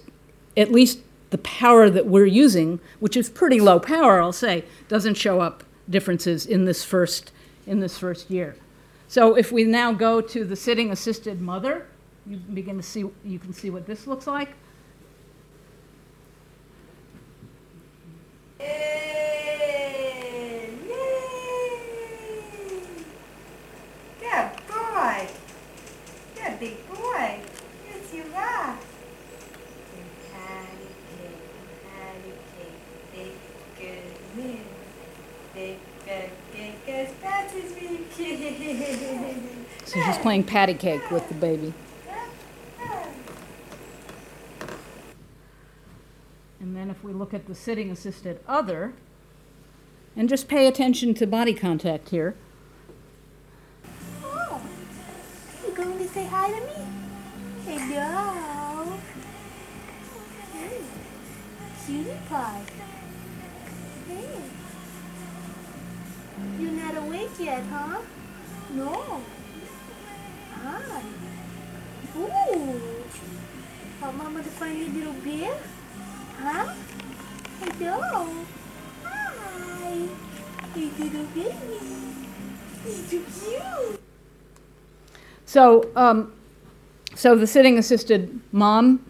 at 0.55 0.71
least 0.71 0.99
the 1.29 1.37
power 1.39 1.89
that 1.89 2.05
we're 2.05 2.25
using, 2.25 2.79
which 2.99 3.15
is 3.15 3.29
pretty 3.29 3.59
low 3.59 3.79
power, 3.79 4.21
I'll 4.21 4.31
say, 4.31 4.65
doesn't 4.87 5.15
show 5.15 5.41
up 5.41 5.63
differences 5.89 6.45
in 6.45 6.65
this 6.65 6.83
first 6.83 7.31
in 7.67 7.79
this 7.79 7.97
first 7.97 8.29
year. 8.29 8.55
So 9.07 9.35
if 9.35 9.51
we 9.51 9.63
now 9.63 9.91
go 9.91 10.21
to 10.21 10.43
the 10.43 10.55
sitting 10.55 10.91
assisted 10.91 11.41
mother, 11.41 11.87
you 12.25 12.37
begin 12.37 12.77
to 12.77 12.83
see 12.83 13.05
you 13.23 13.39
can 13.39 13.53
see 13.53 13.69
what 13.69 13.85
this 13.85 14.07
looks 14.07 14.27
like. 14.27 14.49
Good 24.29 24.49
boy. 24.67 25.27
Good 26.35 26.59
big 26.59 26.87
boy. 26.87 27.39
Yes, 27.87 28.13
you 28.13 28.23
are. 28.35 28.77
Patty 30.31 30.89
cake, 31.17 31.41
patty 31.83 32.33
cake, 32.55 32.79
big 33.13 33.33
good 33.79 34.13
news. 34.37 34.59
Big 35.53 35.77
good 36.05 36.29
cake 36.53 36.87
as 36.87 37.09
fast 37.15 37.55
as 37.55 37.73
we 37.73 37.87
can. 38.15 39.65
So 39.85 39.99
she's 40.05 40.17
playing 40.19 40.43
patty 40.43 40.75
cake 40.75 41.09
with 41.09 41.27
the 41.27 41.35
baby. 41.35 41.73
And 46.59 46.75
then 46.75 46.89
if 46.91 47.03
we 47.03 47.13
look 47.13 47.33
at 47.33 47.47
the 47.47 47.55
sitting 47.55 47.89
assisted 47.89 48.41
other, 48.47 48.93
and 50.15 50.29
just 50.29 50.47
pay 50.47 50.67
attention 50.67 51.13
to 51.15 51.25
body 51.25 51.53
contact 51.53 52.09
here. 52.09 52.35
Say 56.13 56.25
hi 56.25 56.49
to 56.49 56.61
me? 56.65 56.79
Hello. 57.65 58.97
Hey, 60.53 60.81
cutie 61.85 62.17
pie. 62.27 62.63
Hey. 64.07 64.41
You're 66.59 66.71
not 66.71 66.97
awake 66.97 67.29
yet, 67.39 67.63
huh? 67.69 68.01
No. 68.73 69.21
Hi. 70.63 71.03
Ooh. 72.17 72.81
Want 74.01 74.17
Mama 74.17 74.41
to 74.41 74.49
find 74.49 74.79
your 74.79 74.89
little 74.89 75.13
bear? 75.21 75.53
Huh? 76.39 76.73
Hello. 77.59 78.45
Hi. 79.03 80.07
Hey, 80.73 80.89
little 80.97 81.25
baby. 81.35 81.79
He's 82.83 83.11
so 83.11 83.19
cute. 83.45 83.98
So, 85.49 85.89
um, 85.95 86.31
so 87.15 87.33
the 87.33 87.47
sitting 87.47 87.79
assisted 87.79 88.39
mom, 88.51 89.03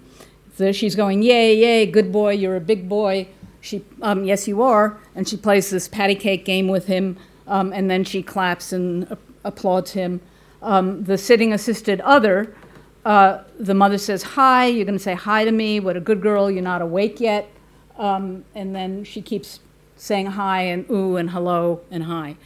the, 0.55 0.71
she's 0.71 0.95
going, 0.95 1.21
yay, 1.21 1.53
yay, 1.53 1.85
good 1.85 2.13
boy, 2.13 2.31
you're 2.31 2.55
a 2.55 2.61
big 2.61 2.87
boy. 2.87 3.27
She, 3.59 3.83
um, 4.01 4.23
yes, 4.23 4.47
you 4.47 4.61
are. 4.61 4.97
And 5.15 5.27
she 5.27 5.35
plays 5.35 5.69
this 5.69 5.89
patty 5.89 6.15
cake 6.15 6.45
game 6.45 6.69
with 6.69 6.87
him, 6.87 7.17
um, 7.45 7.73
and 7.73 7.91
then 7.91 8.05
she 8.05 8.23
claps 8.23 8.71
and 8.71 9.03
a- 9.11 9.17
applauds 9.43 9.91
him. 9.91 10.21
Um, 10.61 11.03
the 11.03 11.17
sitting 11.17 11.51
assisted 11.51 11.99
other, 11.99 12.55
uh, 13.03 13.39
the 13.59 13.73
mother 13.73 13.97
says, 13.97 14.23
hi, 14.23 14.67
you're 14.67 14.85
going 14.85 14.97
to 14.97 15.03
say 15.03 15.15
hi 15.15 15.43
to 15.43 15.51
me, 15.51 15.81
what 15.81 15.97
a 15.97 15.99
good 15.99 16.21
girl, 16.21 16.49
you're 16.49 16.63
not 16.63 16.81
awake 16.81 17.19
yet. 17.19 17.51
Um, 17.97 18.45
and 18.55 18.73
then 18.73 19.03
she 19.03 19.21
keeps 19.21 19.59
saying 19.97 20.27
hi 20.27 20.61
and 20.61 20.89
ooh 20.89 21.17
and 21.17 21.31
hello 21.31 21.81
and 21.91 22.05
hi. 22.05 22.37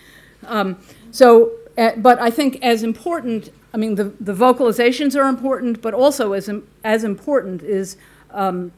Um, 0.48 0.80
so, 1.12 1.52
uh, 1.78 1.92
but 1.98 2.20
I 2.20 2.32
think 2.32 2.58
as 2.64 2.82
important, 2.82 3.52
I 3.74 3.78
mean, 3.78 3.96
the, 3.96 4.06
the 4.20 4.34
vocalizations 4.34 5.20
are 5.20 5.28
important, 5.28 5.82
but 5.82 5.94
also 5.94 6.34
as, 6.34 6.50
as 6.84 7.04
important 7.04 7.64
is, 7.64 7.98
um, 8.32 8.72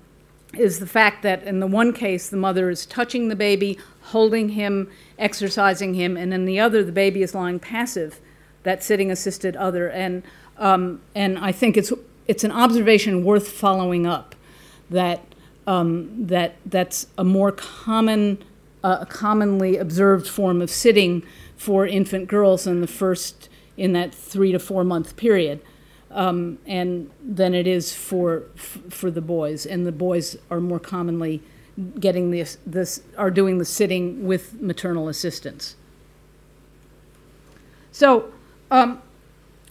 is 0.54 0.80
the 0.80 0.88
fact 0.88 1.22
that 1.24 1.44
in 1.44 1.60
the 1.60 1.68
one 1.68 1.92
case, 1.92 2.30
the 2.30 2.38
mother 2.38 2.70
is 2.70 2.86
touching 2.86 3.28
the 3.28 3.36
baby, 3.36 3.78
holding 4.04 4.50
him, 4.50 4.90
exercising 5.20 5.96
him, 5.96 6.16
and 6.16 6.34
in 6.34 6.46
the 6.46 6.60
other, 6.60 6.84
the 6.84 6.94
baby 6.94 7.22
is 7.24 7.36
lying 7.36 7.60
passive, 7.60 8.22
that 8.64 8.84
sitting 8.84 9.12
assisted 9.12 9.56
other. 9.58 9.90
And, 9.90 10.24
um, 10.58 11.02
and 11.14 11.38
I 11.40 11.52
think 11.52 11.76
it's, 11.76 11.92
it's 12.28 12.46
an 12.46 12.52
observation 12.52 13.26
worth 13.26 13.50
following 13.50 14.08
up 14.08 14.34
that, 14.90 15.22
um, 15.68 16.28
that 16.28 16.56
that's 16.66 17.08
a 17.18 17.24
more 17.24 17.52
common, 17.52 18.44
uh, 18.82 19.04
commonly 19.06 19.78
observed 19.78 20.28
form 20.28 20.62
of 20.62 20.70
sitting 20.70 21.24
for 21.58 21.86
infant 21.86 22.28
girls 22.28 22.66
in 22.66 22.82
the 22.82 22.88
first, 22.88 23.50
in 23.78 23.94
that 23.94 24.14
three 24.14 24.52
to 24.52 24.60
four 24.60 24.84
month 24.84 25.16
period. 25.16 25.62
Um, 26.12 26.60
and 26.66 27.10
than 27.22 27.54
it 27.54 27.68
is 27.68 27.94
for 27.94 28.44
for 28.90 29.12
the 29.12 29.22
boys, 29.22 29.66
and 29.66 29.86
the 29.86 29.92
boys 29.92 30.38
are 30.50 30.62
more 30.62 30.80
commonly 30.80 31.42
getting 32.00 32.32
this 32.32 32.58
this 32.66 33.02
are 33.18 33.32
doing 33.32 33.58
the 33.58 33.66
sitting 33.66 34.26
with 34.26 34.62
maternal 34.62 35.10
assistance. 35.10 35.76
So, 37.92 38.32
um, 38.72 39.02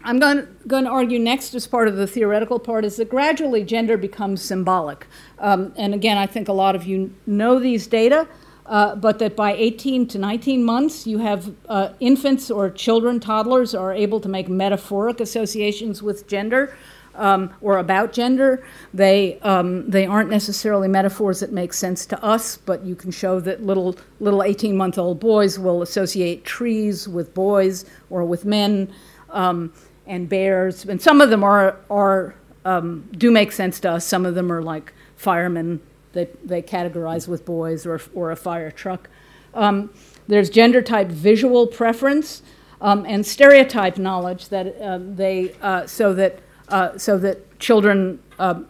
I'm 0.03 0.19
going, 0.19 0.47
going 0.67 0.85
to 0.85 0.91
argue 0.91 1.19
next 1.19 1.55
as 1.55 1.67
part 1.67 1.89
of 1.89 1.97
the 1.97 2.07
theoretical 2.07 2.59
part 2.59 2.85
is 2.85 2.97
that 2.97 3.09
gradually 3.09 3.65
gender 3.65 3.97
becomes 3.97 4.43
symbolic. 4.43 5.07
Um, 5.39 5.73
and 5.77 5.95
again, 5.95 6.19
I 6.19 6.27
think 6.27 6.49
a 6.49 6.53
lot 6.53 6.77
of 6.77 6.85
you 6.85 7.15
know 7.27 7.59
these 7.59 7.87
data, 7.87 8.29
uh, 8.67 8.97
but 8.97 9.19
that 9.19 9.37
by 9.37 9.53
18 9.53 10.07
to 10.09 10.19
19 10.19 10.65
months, 10.65 11.07
you 11.07 11.19
have 11.19 11.53
uh, 11.69 11.91
infants 12.01 12.51
or 12.51 12.71
children, 12.71 13.21
toddlers, 13.21 13.75
are 13.75 13.93
able 13.93 14.21
to 14.21 14.29
make 14.29 14.49
metaphoric 14.49 15.21
associations 15.21 16.03
with 16.03 16.27
gender. 16.27 16.77
Um, 17.17 17.55
or 17.61 17.79
about 17.79 18.13
gender, 18.13 18.67
they 18.93 19.39
um, 19.43 19.89
they 19.89 20.05
aren't 20.05 20.31
necessarily 20.31 20.89
metaphors 20.89 21.39
that 21.39 21.53
make 21.53 21.73
sense 21.73 22.07
to 22.07 22.21
us, 22.25 22.57
but 22.57 22.85
you 22.85 22.97
can 22.97 23.13
show 23.13 23.39
that 23.39 23.63
little 23.63 23.95
little 24.19 24.43
18 24.43 24.77
month 24.77 24.99
old 24.99 25.21
boys 25.21 25.57
will 25.57 25.81
associate 25.83 26.45
trees 26.45 27.07
with 27.07 27.33
boys 27.33 27.85
or 28.11 28.25
with 28.25 28.45
men, 28.45 28.93
um, 29.31 29.73
and 30.09 30.29
bears, 30.29 30.85
and 30.87 31.01
some 31.01 31.21
of 31.21 31.31
them 31.31 31.45
are 31.45 31.77
are 31.89 32.35
um, 32.65 33.09
do 33.17 33.31
make 33.31 33.53
sense 33.53 33.79
to 33.79 33.93
us. 33.93 34.05
Some 34.05 34.27
of 34.27 34.35
them 34.35 34.51
are 34.51 34.61
like 34.61 34.93
firemen 35.15 35.81
they 36.15 36.29
they 36.45 36.63
categorize 36.63 37.29
with 37.29 37.45
boys 37.45 37.85
or 37.85 38.01
or 38.15 38.31
a 38.31 38.37
fire 38.37 38.71
truck. 38.71 39.11
Um, 39.53 39.91
there's 40.27 40.51
gender 40.51 40.83
type 40.83 41.09
visual 41.09 41.67
preference 41.67 42.43
um, 42.81 43.05
and 43.07 43.25
stereotype 43.25 43.99
knowledge 43.99 44.49
that 44.49 44.81
uh, 44.81 44.99
they 45.01 45.55
uh, 45.61 45.87
so 45.87 46.15
that 46.15 46.41
uh, 46.69 46.97
so 46.97 47.19
that 47.19 47.59
children 47.59 48.21
uh, 48.39 48.61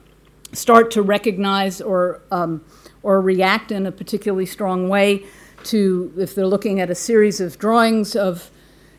start 0.52 0.90
to 0.92 1.02
recognize 1.02 1.80
or 1.80 2.22
um, 2.30 2.64
or 3.02 3.20
react 3.20 3.70
in 3.70 3.86
a 3.86 3.92
particularly 3.92 4.46
strong 4.46 4.88
way 4.88 5.24
to 5.64 6.12
if 6.16 6.34
they're 6.34 6.46
looking 6.46 6.80
at 6.80 6.90
a 6.90 6.94
series 6.94 7.40
of 7.40 7.58
drawings 7.58 8.16
of 8.16 8.50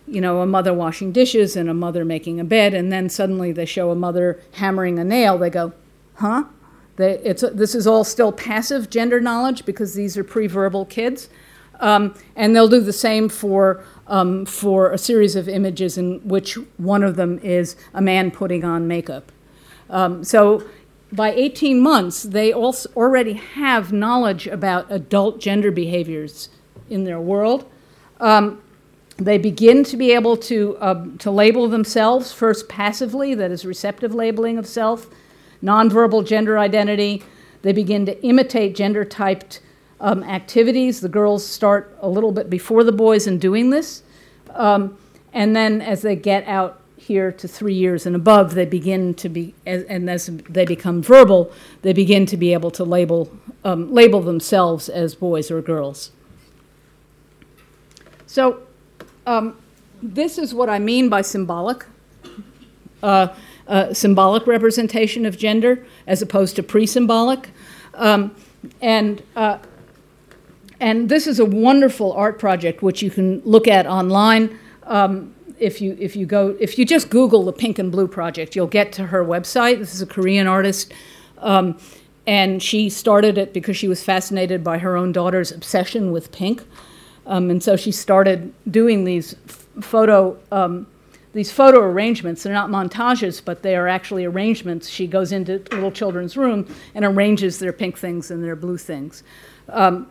you 0.07 0.21
know 0.21 0.41
a 0.41 0.45
mother 0.45 0.73
washing 0.73 1.11
dishes 1.11 1.55
and 1.55 1.69
a 1.69 1.73
mother 1.73 2.05
making 2.05 2.39
a 2.39 2.43
bed 2.43 2.73
and 2.73 2.91
then 2.91 3.09
suddenly 3.09 3.51
they 3.51 3.65
show 3.65 3.91
a 3.91 3.95
mother 3.95 4.39
hammering 4.53 4.99
a 4.99 5.03
nail 5.03 5.37
they 5.37 5.49
go 5.49 5.73
huh 6.15 6.43
they, 6.97 7.19
it's, 7.19 7.43
this 7.53 7.75
is 7.75 7.87
all 7.87 8.03
still 8.03 8.31
passive 8.31 8.89
gender 8.89 9.19
knowledge 9.19 9.65
because 9.65 9.93
these 9.93 10.17
are 10.17 10.23
pre-verbal 10.23 10.85
kids 10.85 11.29
um, 11.79 12.13
and 12.35 12.55
they'll 12.55 12.67
do 12.67 12.79
the 12.79 12.93
same 12.93 13.29
for 13.29 13.83
um, 14.07 14.45
for 14.45 14.91
a 14.91 14.97
series 14.97 15.35
of 15.35 15.49
images 15.49 15.97
in 15.97 16.19
which 16.27 16.57
one 16.77 17.03
of 17.03 17.15
them 17.15 17.39
is 17.39 17.75
a 17.93 18.01
man 18.01 18.29
putting 18.29 18.63
on 18.63 18.87
makeup. 18.87 19.31
Um, 19.89 20.23
so 20.23 20.63
by 21.11 21.31
18 21.31 21.79
months, 21.81 22.23
they 22.23 22.53
also 22.53 22.89
already 22.95 23.33
have 23.33 23.91
knowledge 23.91 24.47
about 24.47 24.91
adult 24.91 25.39
gender 25.39 25.71
behaviors 25.71 26.49
in 26.89 27.03
their 27.03 27.19
world. 27.19 27.69
Um, 28.19 28.61
they 29.17 29.37
begin 29.37 29.83
to 29.85 29.97
be 29.97 30.11
able 30.11 30.35
to, 30.37 30.77
uh, 30.77 31.05
to 31.19 31.31
label 31.31 31.67
themselves, 31.67 32.31
first 32.33 32.67
passively, 32.67 33.33
that 33.33 33.49
is 33.49 33.65
receptive 33.65 34.13
labeling 34.13 34.57
of 34.57 34.67
self, 34.67 35.09
nonverbal 35.65 36.25
gender 36.25 36.57
identity. 36.59 37.23
They 37.61 37.73
begin 37.73 38.05
to 38.05 38.23
imitate 38.23 38.75
gender 38.75 39.03
typed 39.03 39.61
um, 39.99 40.23
activities. 40.23 41.01
The 41.01 41.09
girls 41.09 41.45
start 41.45 41.97
a 42.01 42.07
little 42.07 42.31
bit 42.31 42.49
before 42.49 42.83
the 42.83 42.91
boys 42.91 43.27
in 43.27 43.39
doing 43.39 43.71
this. 43.71 44.03
Um, 44.51 44.97
and 45.33 45.55
then 45.55 45.81
as 45.81 46.01
they 46.01 46.15
get 46.15 46.47
out 46.47 46.81
here 46.97 47.31
to 47.31 47.47
three 47.47 47.73
years 47.73 48.05
and 48.05 48.15
above, 48.15 48.55
they 48.55 48.65
begin 48.65 49.13
to 49.15 49.29
be, 49.29 49.53
and 49.65 50.09
as 50.09 50.27
they 50.49 50.65
become 50.65 51.01
verbal, 51.01 51.51
they 51.81 51.93
begin 51.93 52.25
to 52.27 52.37
be 52.37 52.53
able 52.53 52.71
to 52.71 52.83
label, 52.83 53.31
um, 53.63 53.93
label 53.93 54.21
themselves 54.21 54.89
as 54.89 55.13
boys 55.13 55.51
or 55.51 55.61
girls. 55.61 56.11
So, 58.25 58.63
um, 59.27 59.57
this 60.01 60.37
is 60.37 60.53
what 60.53 60.69
I 60.69 60.79
mean 60.79 61.09
by 61.09 61.21
symbolic. 61.21 61.85
Uh, 63.03 63.27
uh, 63.67 63.93
symbolic 63.93 64.45
representation 64.47 65.25
of 65.25 65.37
gender 65.37 65.85
as 66.07 66.21
opposed 66.21 66.55
to 66.55 66.63
pre 66.63 66.85
symbolic. 66.85 67.49
Um, 67.93 68.35
and 68.81 69.21
uh, 69.35 69.59
and 70.79 71.09
this 71.09 71.27
is 71.27 71.39
a 71.39 71.45
wonderful 71.45 72.13
art 72.13 72.39
project 72.39 72.81
which 72.81 73.01
you 73.01 73.09
can 73.09 73.41
look 73.41 73.67
at 73.67 73.87
online. 73.87 74.57
Um, 74.83 75.33
if 75.57 75.81
you 75.81 75.95
if 75.99 76.15
you 76.15 76.25
go 76.25 76.55
if 76.59 76.77
you 76.77 76.85
just 76.85 77.09
Google 77.09 77.43
the 77.43 77.53
Pink 77.53 77.79
and 77.79 77.91
Blue 77.91 78.07
project, 78.07 78.55
you'll 78.55 78.67
get 78.67 78.91
to 78.93 79.07
her 79.07 79.23
website. 79.23 79.79
This 79.79 79.93
is 79.93 80.01
a 80.01 80.05
Korean 80.05 80.47
artist, 80.47 80.93
um, 81.39 81.77
and 82.27 82.61
she 82.61 82.89
started 82.89 83.37
it 83.37 83.53
because 83.53 83.77
she 83.77 83.87
was 83.87 84.03
fascinated 84.03 84.63
by 84.63 84.79
her 84.79 84.97
own 84.97 85.11
daughter's 85.11 85.51
obsession 85.51 86.11
with 86.11 86.31
pink, 86.31 86.63
um, 87.25 87.49
and 87.49 87.63
so 87.63 87.77
she 87.77 87.91
started 87.91 88.53
doing 88.69 89.05
these 89.05 89.35
photo 89.79 90.37
um, 90.51 90.87
these 91.35 91.51
photo 91.51 91.81
arrangements. 91.81 92.43
They're 92.43 92.53
not 92.53 92.69
montages, 92.69 93.43
but 93.43 93.61
they 93.61 93.75
are 93.75 93.89
actually 93.89 94.23
arrangements. 94.23 94.87
She 94.87 95.05
goes 95.05 95.33
into 95.33 95.57
little 95.69 95.91
children's 95.91 96.37
room 96.37 96.73
and 96.95 97.03
arranges 97.03 97.59
their 97.59 97.73
pink 97.73 97.97
things 97.97 98.31
and 98.31 98.41
their 98.41 98.55
blue 98.55 98.77
things. 98.77 99.21
Um, 99.67 100.07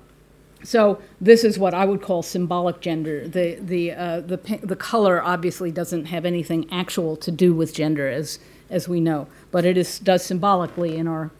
so 0.62 1.00
this 1.22 1.42
is 1.42 1.58
what 1.58 1.72
I 1.72 1.86
would 1.86 2.02
call 2.02 2.22
symbolic 2.22 2.80
gender. 2.82 3.26
The 3.26 3.54
the 3.54 3.92
uh, 3.92 4.20
the 4.20 4.36
the 4.62 4.76
color 4.76 5.22
obviously 5.22 5.70
doesn't 5.70 6.06
have 6.06 6.26
anything 6.26 6.68
actual 6.70 7.16
to 7.16 7.30
do 7.30 7.54
with 7.54 7.72
gender, 7.72 8.08
as 8.08 8.38
as 8.68 8.86
we 8.86 9.00
know, 9.00 9.26
but 9.50 9.64
it 9.64 9.78
is 9.78 9.98
does 9.98 10.22
symbolically 10.22 10.96
in 10.96 11.08
our 11.08 11.30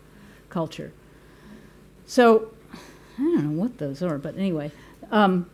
culture. 0.49 0.93
So 2.07 2.53
I 3.19 3.23
don't 3.23 3.55
know 3.55 3.63
what 3.63 3.77
those 3.77 4.03
are, 4.03 4.17
but 4.17 4.37
anyway. 4.39 4.73
Um, 5.11 5.51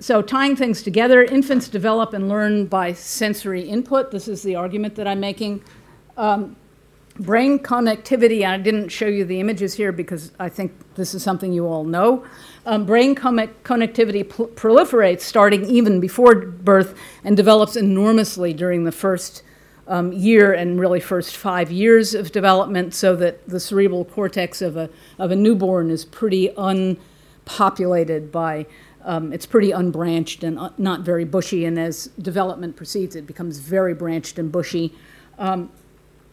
so 0.00 0.22
tying 0.22 0.56
things 0.56 0.82
together, 0.82 1.22
infants 1.22 1.68
develop 1.68 2.14
and 2.14 2.28
learn 2.28 2.66
by 2.66 2.94
sensory 2.94 3.62
input. 3.62 4.10
This 4.10 4.28
is 4.28 4.42
the 4.42 4.56
argument 4.56 4.94
that 4.96 5.06
I'm 5.06 5.20
making. 5.20 5.62
Um, 6.16 6.56
brain 7.18 7.58
connectivity, 7.58 8.42
and 8.42 8.52
I 8.52 8.58
didn't 8.58 8.88
show 8.88 9.06
you 9.06 9.24
the 9.26 9.40
images 9.40 9.74
here 9.74 9.92
because 9.92 10.32
I 10.38 10.48
think 10.48 10.72
this 10.94 11.14
is 11.14 11.22
something 11.22 11.52
you 11.52 11.66
all 11.66 11.84
know. 11.84 12.24
Um, 12.64 12.86
brain 12.86 13.14
connectivity 13.14 14.28
pl- 14.28 14.48
proliferates 14.48 15.20
starting 15.20 15.64
even 15.66 16.00
before 16.00 16.34
birth 16.34 16.98
and 17.22 17.36
develops 17.36 17.76
enormously 17.76 18.54
during 18.54 18.84
the 18.84 18.92
first 18.92 19.42
um, 19.86 20.12
year 20.12 20.52
and 20.52 20.80
really 20.80 21.00
first 21.00 21.36
five 21.36 21.70
years 21.70 22.14
of 22.14 22.32
development, 22.32 22.94
so 22.94 23.16
that 23.16 23.46
the 23.46 23.60
cerebral 23.60 24.04
cortex 24.04 24.62
of 24.62 24.76
a, 24.76 24.88
of 25.18 25.30
a 25.30 25.36
newborn 25.36 25.90
is 25.90 26.04
pretty 26.04 26.54
unpopulated 26.56 28.30
by 28.32 28.66
um, 29.04 29.32
it's 29.32 29.46
pretty 29.46 29.70
unbranched 29.70 30.44
and 30.44 30.58
uh, 30.58 30.70
not 30.78 31.00
very 31.00 31.24
bushy. 31.24 31.64
And 31.64 31.78
as 31.78 32.06
development 32.20 32.76
proceeds, 32.76 33.16
it 33.16 33.26
becomes 33.26 33.58
very 33.58 33.94
branched 33.94 34.38
and 34.38 34.52
bushy. 34.52 34.94
Um, 35.38 35.70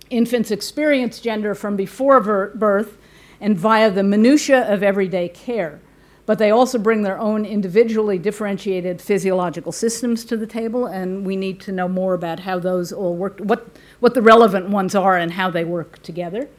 infants 0.09 0.51
experience 0.51 1.19
gender 1.19 1.55
from 1.55 1.75
before 1.75 2.19
ver- 2.19 2.51
birth 2.55 2.97
and 3.39 3.57
via 3.57 3.91
the 3.91 4.03
minutiae 4.03 4.71
of 4.71 4.83
everyday 4.83 5.29
care. 5.29 5.79
But 6.25 6.39
they 6.39 6.51
also 6.51 6.77
bring 6.77 7.03
their 7.03 7.17
own 7.17 7.45
individually 7.45 8.17
differentiated 8.17 9.01
physiological 9.01 9.71
systems 9.71 10.25
to 10.25 10.35
the 10.35 10.45
table, 10.45 10.85
and 10.85 11.25
we 11.25 11.37
need 11.37 11.61
to 11.61 11.71
know 11.71 11.87
more 11.87 12.13
about 12.13 12.41
how 12.41 12.59
those 12.59 12.91
all 12.91 13.15
work, 13.15 13.39
what, 13.39 13.69
what 14.01 14.13
the 14.13 14.21
relevant 14.21 14.67
ones 14.67 14.93
are, 14.93 15.15
and 15.15 15.31
how 15.31 15.49
they 15.49 15.63
work 15.63 16.03
together. 16.03 16.49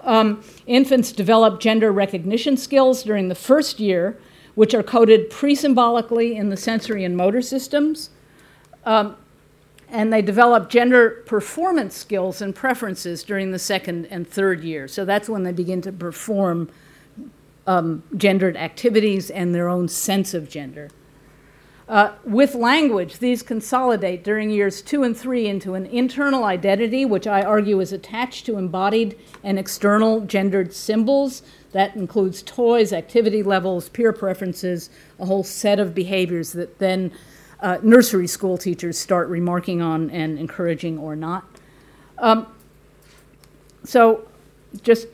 Um, 0.00 0.42
infants 0.66 1.12
develop 1.12 1.60
gender 1.60 1.92
recognition 1.92 2.56
skills 2.56 3.02
during 3.02 3.28
the 3.28 3.34
first 3.34 3.80
year, 3.80 4.18
which 4.56 4.74
are 4.74 4.82
coded 4.82 5.30
pre 5.30 5.54
symbolically 5.54 6.34
in 6.34 6.48
the 6.48 6.56
sensory 6.56 7.04
and 7.04 7.16
motor 7.16 7.40
systems. 7.40 8.10
Um, 8.84 9.16
and 9.88 10.12
they 10.12 10.22
develop 10.22 10.68
gender 10.68 11.22
performance 11.26 11.96
skills 11.96 12.42
and 12.42 12.54
preferences 12.54 13.22
during 13.22 13.52
the 13.52 13.58
second 13.58 14.06
and 14.06 14.28
third 14.28 14.64
year. 14.64 14.88
So 14.88 15.04
that's 15.04 15.28
when 15.28 15.44
they 15.44 15.52
begin 15.52 15.80
to 15.82 15.92
perform 15.92 16.68
um, 17.68 18.02
gendered 18.16 18.56
activities 18.56 19.30
and 19.30 19.54
their 19.54 19.68
own 19.68 19.86
sense 19.88 20.34
of 20.34 20.48
gender. 20.48 20.90
Uh, 21.88 22.12
with 22.24 22.56
language, 22.56 23.18
these 23.18 23.42
consolidate 23.42 24.24
during 24.24 24.50
years 24.50 24.82
two 24.82 25.04
and 25.04 25.16
three 25.16 25.46
into 25.46 25.74
an 25.74 25.86
internal 25.86 26.42
identity, 26.42 27.04
which 27.04 27.28
I 27.28 27.42
argue 27.42 27.78
is 27.78 27.92
attached 27.92 28.44
to 28.46 28.58
embodied 28.58 29.16
and 29.44 29.56
external 29.56 30.22
gendered 30.22 30.72
symbols. 30.72 31.42
That 31.76 31.94
includes 31.94 32.42
toys, 32.42 32.94
activity 32.94 33.42
levels, 33.42 33.90
peer 33.90 34.10
preferences, 34.10 34.88
a 35.20 35.26
whole 35.26 35.44
set 35.44 35.78
of 35.78 35.94
behaviors 35.94 36.52
that 36.52 36.78
then 36.78 37.12
uh, 37.60 37.76
nursery 37.82 38.28
school 38.28 38.56
teachers 38.56 38.96
start 38.96 39.28
remarking 39.28 39.82
on 39.82 40.08
and 40.08 40.38
encouraging 40.38 40.96
or 40.96 41.14
not. 41.14 41.44
Um, 42.16 42.46
so, 43.84 44.26
just 44.82 45.08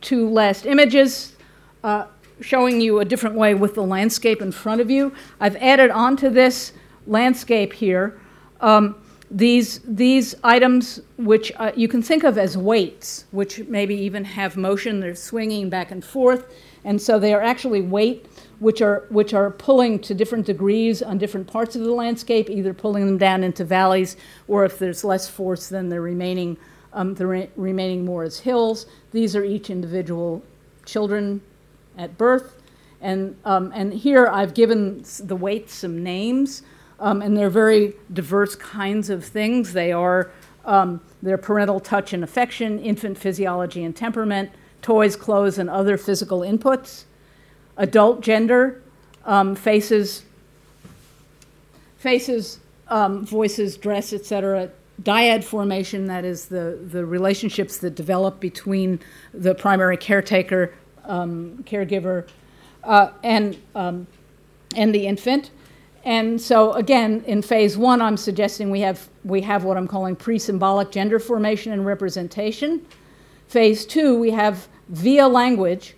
two 0.00 0.28
last 0.28 0.66
images 0.66 1.36
uh, 1.84 2.06
showing 2.40 2.80
you 2.80 2.98
a 2.98 3.04
different 3.04 3.36
way 3.36 3.54
with 3.54 3.76
the 3.76 3.84
landscape 3.84 4.42
in 4.42 4.50
front 4.50 4.80
of 4.80 4.90
you. 4.90 5.14
I've 5.38 5.54
added 5.58 5.92
onto 5.92 6.30
this 6.30 6.72
landscape 7.06 7.72
here 7.72 8.18
um, 8.60 8.96
these, 9.30 9.80
these 9.80 10.34
items 10.42 11.00
which 11.16 11.52
uh, 11.56 11.72
you 11.76 11.88
can 11.88 12.02
think 12.02 12.24
of 12.24 12.38
as 12.38 12.56
weights, 12.56 13.26
which 13.30 13.60
maybe 13.66 13.94
even 13.94 14.24
have 14.24 14.56
motion, 14.56 15.00
they're 15.00 15.14
swinging 15.14 15.68
back 15.68 15.90
and 15.90 16.04
forth, 16.04 16.52
and 16.84 17.00
so 17.00 17.18
they 17.18 17.34
are 17.34 17.42
actually 17.42 17.82
weight 17.82 18.26
which 18.58 18.82
are, 18.82 19.04
which 19.08 19.34
are 19.34 19.50
pulling 19.50 19.98
to 20.00 20.14
different 20.14 20.46
degrees 20.46 21.02
on 21.02 21.18
different 21.18 21.46
parts 21.46 21.76
of 21.76 21.82
the 21.82 21.92
landscape, 21.92 22.50
either 22.50 22.74
pulling 22.74 23.06
them 23.06 23.18
down 23.18 23.44
into 23.44 23.64
valleys, 23.64 24.16
or 24.48 24.64
if 24.64 24.78
there's 24.78 25.04
less 25.04 25.28
force, 25.28 25.68
then 25.68 25.88
they're 25.88 26.00
remaining, 26.00 26.56
um, 26.92 27.14
the 27.14 27.26
re- 27.26 27.50
remaining 27.56 28.04
more 28.04 28.24
as 28.24 28.40
hills. 28.40 28.86
These 29.12 29.36
are 29.36 29.44
each 29.44 29.70
individual 29.70 30.42
children 30.84 31.40
at 31.96 32.18
birth. 32.18 32.56
And, 33.00 33.36
um, 33.44 33.70
and 33.74 33.94
here 33.94 34.26
I've 34.26 34.54
given 34.54 35.04
the 35.20 35.36
weights 35.36 35.74
some 35.74 36.02
names, 36.02 36.62
um, 37.00 37.22
and 37.22 37.36
they're 37.36 37.50
very 37.50 37.94
diverse 38.12 38.54
kinds 38.54 39.10
of 39.10 39.24
things. 39.24 39.72
They 39.72 39.92
are 39.92 40.30
um, 40.64 41.00
their 41.22 41.38
parental 41.38 41.80
touch 41.80 42.12
and 42.12 42.22
affection, 42.22 42.78
infant 42.78 43.18
physiology 43.18 43.84
and 43.84 43.94
temperament, 43.96 44.50
toys, 44.82 45.16
clothes, 45.16 45.58
and 45.58 45.70
other 45.70 45.96
physical 45.96 46.40
inputs 46.40 47.04
adult 47.78 48.20
gender, 48.20 48.82
um, 49.24 49.54
faces, 49.54 50.24
faces, 51.96 52.58
um, 52.88 53.24
voices, 53.24 53.76
dress, 53.76 54.12
etc. 54.12 54.70
Dyad 55.02 55.44
formation, 55.44 56.06
that 56.06 56.24
is 56.24 56.46
the, 56.46 56.78
the 56.90 57.06
relationships 57.06 57.78
that 57.78 57.94
develop 57.94 58.40
between 58.40 58.98
the 59.32 59.54
primary 59.54 59.96
caretaker, 59.96 60.74
um, 61.04 61.62
caregiver, 61.64 62.26
uh, 62.82 63.10
and, 63.22 63.56
um, 63.76 64.08
and 64.74 64.92
the 64.92 65.06
infant. 65.06 65.50
And 66.08 66.40
so 66.40 66.72
again, 66.72 67.22
in 67.26 67.42
phase 67.42 67.76
one, 67.76 68.00
I'm 68.00 68.16
suggesting 68.16 68.70
we 68.70 68.80
have, 68.80 69.10
we 69.24 69.42
have 69.42 69.64
what 69.64 69.76
I'm 69.76 69.86
calling 69.86 70.16
pre-symbolic 70.16 70.90
gender 70.90 71.18
formation 71.18 71.70
and 71.70 71.84
representation. 71.84 72.86
Phase 73.48 73.84
two, 73.84 74.18
we 74.18 74.30
have 74.30 74.68
via 74.88 75.28
language 75.28 75.96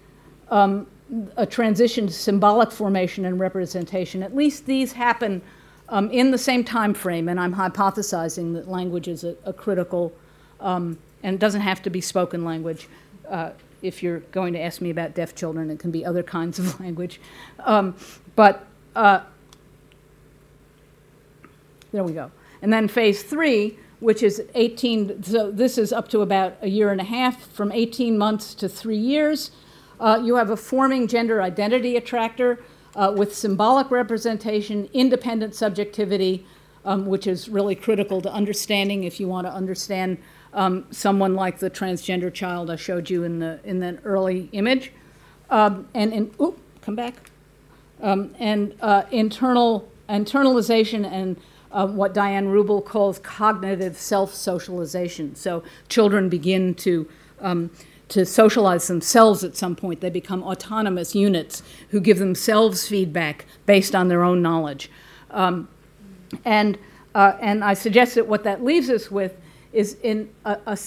um, 0.51 0.89
a 1.37 1.47
transition 1.47 2.09
to 2.09 2.13
symbolic 2.13 2.73
formation 2.73 3.25
and 3.25 3.39
representation. 3.39 4.25
At 4.25 4.35
least 4.35 4.67
these 4.67 4.93
happen 4.93 5.43
um, 5.89 6.11
in 6.11 6.33
the 6.33 6.39
same 6.39 6.65
time 6.65 6.93
frame, 6.93 7.29
and 7.29 7.39
I'm 7.39 7.55
hypothesizing 7.55 8.53
that 8.55 8.69
language 8.69 9.07
is 9.07 9.23
a, 9.23 9.37
a 9.45 9.53
critical, 9.53 10.13
um, 10.59 10.99
and 11.23 11.35
it 11.35 11.39
doesn't 11.39 11.61
have 11.61 11.83
to 11.85 11.91
be 11.91 12.01
spoken 12.01 12.45
language. 12.45 12.89
Uh, 13.29 13.51
if 13.81 14.03
you're 14.03 14.19
going 14.33 14.55
to 14.55 14.61
ask 14.61 14.81
me 14.81 14.91
about 14.91 15.15
deaf 15.15 15.37
children, 15.37 15.71
it 15.71 15.79
can 15.79 15.93
be 15.93 16.05
other 16.05 16.25
kinds 16.25 16.59
of 16.59 16.81
language. 16.85 17.21
Um, 17.61 17.95
but 18.35 18.67
uh, 18.97 19.21
there 21.93 22.05
we 22.05 22.13
go. 22.13 22.31
And 22.63 22.73
then 22.73 22.89
phase 22.89 23.23
three, 23.23 23.79
which 24.01 24.23
is 24.23 24.43
18, 24.55 25.23
so 25.23 25.51
this 25.51 25.79
is 25.79 25.93
up 25.93 26.09
to 26.09 26.21
about 26.21 26.57
a 26.63 26.69
year 26.69 26.91
and 26.91 27.01
a 27.01 27.05
half, 27.05 27.47
from 27.49 27.71
18 27.73 28.17
months 28.17 28.55
to 28.55 28.69
three 28.69 28.97
years. 28.97 29.51
Uh, 29.99 30.21
you 30.23 30.37
have 30.37 30.51
a 30.51 30.57
forming 30.57 31.07
gender 31.07 31.43
identity 31.43 31.97
attractor 31.97 32.63
uh, 32.97 33.13
with 33.17 33.35
symbolic 33.35 33.91
representation, 33.91 34.89
independent 34.93 35.55
subjectivity, 35.55 36.47
um, 36.85 37.07
which 37.07 37.27
is 37.27 37.49
really 37.49 37.75
critical 37.75 38.21
to 38.23 38.33
understanding 38.33 39.05
if 39.05 39.21
you 39.21 39.29
want 39.29 39.47
to 39.47 39.53
understand 39.53 40.19
um, 40.55 40.87
someone 40.91 41.35
like 41.35 41.59
the 41.59 41.71
transgender 41.71 42.33
child 42.33 42.71
I 42.71 42.77
showed 42.77 43.09
you 43.09 43.23
in 43.23 43.39
the 43.39 43.61
in 43.63 43.81
that 43.81 44.01
early 44.05 44.49
image, 44.53 44.93
um, 45.51 45.87
and 45.95 46.35
oop, 46.41 46.59
come 46.81 46.97
back, 46.97 47.15
um, 48.03 48.35
and 48.39 48.75
uh, 48.81 49.05
internal 49.11 49.89
internalization 50.09 51.07
and 51.07 51.37
what 51.71 52.15
Diane 52.15 52.49
Ruble 52.49 52.83
calls 52.83 53.19
cognitive 53.19 53.97
self-socialization. 53.97 55.37
So 55.37 55.63
children 55.89 56.29
begin 56.29 56.75
to 56.77 57.09
um, 57.41 57.71
to 58.11 58.27
socialize 58.27 58.89
themselves 58.89 59.43
at 59.45 59.57
some 59.57 59.75
point. 59.75 60.01
They 60.01 60.11
become 60.11 60.43
autonomous 60.43 61.15
units 61.15 61.63
who 61.91 62.01
give 62.01 62.19
themselves 62.19 62.87
feedback 62.87 63.47
based 63.67 63.95
on 63.95 64.09
their 64.09 64.25
own 64.25 64.43
knowledge. 64.43 64.91
Um, 65.31 65.69
and, 66.45 66.77
uh, 67.15 67.35
and 67.41 67.65
I 67.65 67.75
suggest 67.75 68.17
that 68.17 68.27
what 68.27 68.45
that 68.45 68.65
leaves 68.65 68.91
us 68.91 69.11
with 69.11 69.37
is 69.73 69.97
in 70.03 70.29
a, 70.45 70.59
a, 70.67 70.79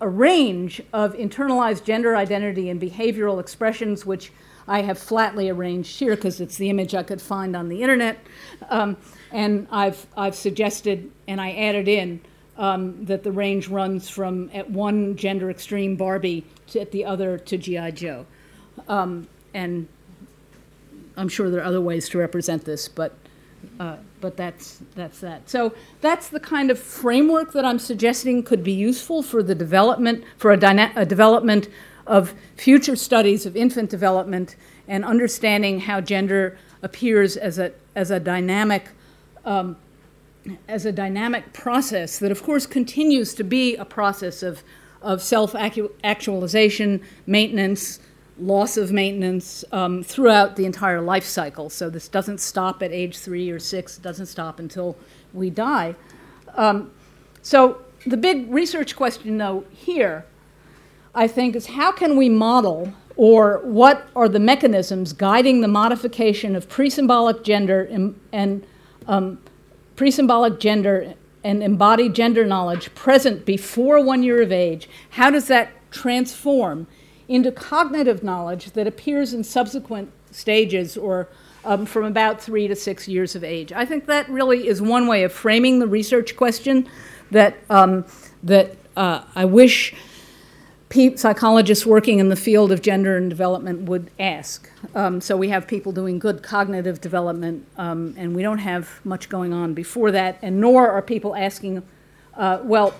a, 0.00 0.08
range 0.08 0.82
of 0.94 1.12
internalized 1.14 1.84
gender 1.84 2.16
identity 2.16 2.70
and 2.70 2.80
behavioral 2.80 3.38
expressions, 3.38 4.06
which 4.06 4.32
I 4.66 4.80
have 4.80 4.98
flatly 4.98 5.50
arranged 5.50 5.98
here 5.98 6.16
because 6.16 6.40
it's 6.40 6.56
the 6.56 6.70
image 6.70 6.94
I 6.94 7.02
could 7.02 7.20
find 7.20 7.54
on 7.54 7.68
the 7.68 7.82
internet. 7.82 8.18
Um, 8.70 8.96
and 9.34 9.66
I've, 9.72 10.06
I've 10.16 10.36
suggested 10.36 11.10
and 11.26 11.40
I 11.40 11.50
added 11.52 11.88
in 11.88 12.20
um, 12.56 13.04
that 13.04 13.24
the 13.24 13.32
range 13.32 13.66
runs 13.68 14.08
from 14.08 14.48
at 14.54 14.70
one 14.70 15.16
gender 15.16 15.50
extreme 15.50 15.96
Barbie 15.96 16.46
to 16.68 16.80
at 16.80 16.92
the 16.92 17.04
other 17.04 17.36
to 17.38 17.58
G.I. 17.58 17.90
Joe. 17.90 18.26
Um, 18.88 19.26
and 19.52 19.88
I'm 21.16 21.28
sure 21.28 21.50
there 21.50 21.60
are 21.60 21.64
other 21.64 21.80
ways 21.80 22.08
to 22.10 22.18
represent 22.18 22.64
this, 22.64 22.86
but, 22.86 23.12
uh, 23.80 23.96
but 24.20 24.36
that's, 24.36 24.80
that's 24.94 25.18
that. 25.18 25.50
So 25.50 25.74
that's 26.00 26.28
the 26.28 26.40
kind 26.40 26.70
of 26.70 26.78
framework 26.78 27.52
that 27.54 27.64
I'm 27.64 27.80
suggesting 27.80 28.44
could 28.44 28.62
be 28.62 28.72
useful 28.72 29.20
for 29.20 29.42
the 29.42 29.54
development, 29.56 30.22
for 30.38 30.52
a, 30.52 30.56
dyna- 30.56 30.92
a 30.94 31.04
development 31.04 31.68
of 32.06 32.34
future 32.56 32.94
studies 32.94 33.46
of 33.46 33.56
infant 33.56 33.90
development 33.90 34.54
and 34.86 35.04
understanding 35.04 35.80
how 35.80 36.00
gender 36.00 36.56
appears 36.82 37.36
as 37.36 37.58
a, 37.58 37.72
as 37.96 38.12
a 38.12 38.20
dynamic 38.20 38.90
um, 39.44 39.76
as 40.68 40.84
a 40.84 40.92
dynamic 40.92 41.52
process 41.52 42.18
that, 42.18 42.30
of 42.30 42.42
course, 42.42 42.66
continues 42.66 43.34
to 43.34 43.44
be 43.44 43.76
a 43.76 43.84
process 43.84 44.42
of, 44.42 44.62
of 45.02 45.22
self 45.22 45.54
actualization, 45.54 47.02
maintenance, 47.26 48.00
loss 48.38 48.76
of 48.76 48.92
maintenance 48.92 49.64
um, 49.72 50.02
throughout 50.02 50.56
the 50.56 50.64
entire 50.64 51.00
life 51.00 51.24
cycle. 51.24 51.70
So 51.70 51.88
this 51.88 52.08
doesn't 52.08 52.40
stop 52.40 52.82
at 52.82 52.92
age 52.92 53.18
three 53.18 53.50
or 53.50 53.58
six, 53.58 53.98
it 53.98 54.02
doesn't 54.02 54.26
stop 54.26 54.58
until 54.58 54.96
we 55.32 55.50
die. 55.50 55.94
Um, 56.56 56.90
so 57.42 57.82
the 58.06 58.16
big 58.16 58.52
research 58.52 58.96
question, 58.96 59.38
though, 59.38 59.64
here, 59.70 60.26
I 61.14 61.28
think, 61.28 61.56
is 61.56 61.66
how 61.66 61.92
can 61.92 62.16
we 62.16 62.28
model 62.28 62.92
or 63.16 63.60
what 63.62 64.08
are 64.16 64.28
the 64.28 64.40
mechanisms 64.40 65.12
guiding 65.12 65.60
the 65.60 65.68
modification 65.68 66.56
of 66.56 66.68
pre 66.68 66.90
symbolic 66.90 67.44
gender 67.44 67.82
and, 67.82 68.18
and 68.32 68.66
um, 69.06 69.38
pre-symbolic 69.96 70.60
gender 70.60 71.14
and 71.42 71.62
embodied 71.62 72.14
gender 72.14 72.44
knowledge 72.44 72.94
present 72.94 73.44
before 73.44 74.02
one 74.02 74.22
year 74.22 74.42
of 74.42 74.50
age, 74.50 74.88
how 75.10 75.30
does 75.30 75.46
that 75.48 75.70
transform 75.90 76.86
into 77.28 77.50
cognitive 77.52 78.22
knowledge 78.22 78.72
that 78.72 78.86
appears 78.86 79.32
in 79.32 79.44
subsequent 79.44 80.10
stages 80.30 80.96
or 80.96 81.28
um, 81.64 81.86
from 81.86 82.04
about 82.04 82.40
three 82.40 82.68
to 82.68 82.76
six 82.76 83.08
years 83.08 83.34
of 83.34 83.42
age. 83.42 83.72
I 83.72 83.86
think 83.86 84.06
that 84.06 84.28
really 84.28 84.68
is 84.68 84.82
one 84.82 85.06
way 85.06 85.24
of 85.24 85.32
framing 85.32 85.78
the 85.78 85.86
research 85.86 86.36
question 86.36 86.88
that, 87.30 87.56
um, 87.70 88.04
that 88.42 88.76
uh, 88.96 89.22
I 89.34 89.46
wish 89.46 89.94
psychologists 90.90 91.84
working 91.84 92.18
in 92.20 92.28
the 92.28 92.36
field 92.36 92.70
of 92.70 92.80
gender 92.80 93.16
and 93.16 93.28
development 93.28 93.82
would 93.82 94.10
ask. 94.18 94.70
Um, 94.94 95.20
so 95.20 95.36
we 95.36 95.48
have 95.48 95.66
people 95.66 95.90
doing 95.92 96.18
good 96.18 96.42
cognitive 96.42 97.00
development, 97.00 97.66
um, 97.76 98.14
and 98.16 98.34
we 98.34 98.42
don't 98.42 98.58
have 98.58 99.00
much 99.04 99.28
going 99.28 99.52
on 99.52 99.74
before 99.74 100.12
that, 100.12 100.38
and 100.40 100.60
nor 100.60 100.88
are 100.88 101.02
people 101.02 101.34
asking, 101.34 101.82
uh, 102.36 102.60
well, 102.62 102.94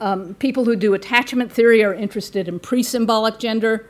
um, 0.00 0.34
people 0.34 0.64
who 0.64 0.74
do 0.74 0.94
attachment 0.94 1.52
theory 1.52 1.84
are 1.84 1.94
interested 1.94 2.48
in 2.48 2.58
pre 2.58 2.82
symbolic 2.82 3.38
gender, 3.38 3.86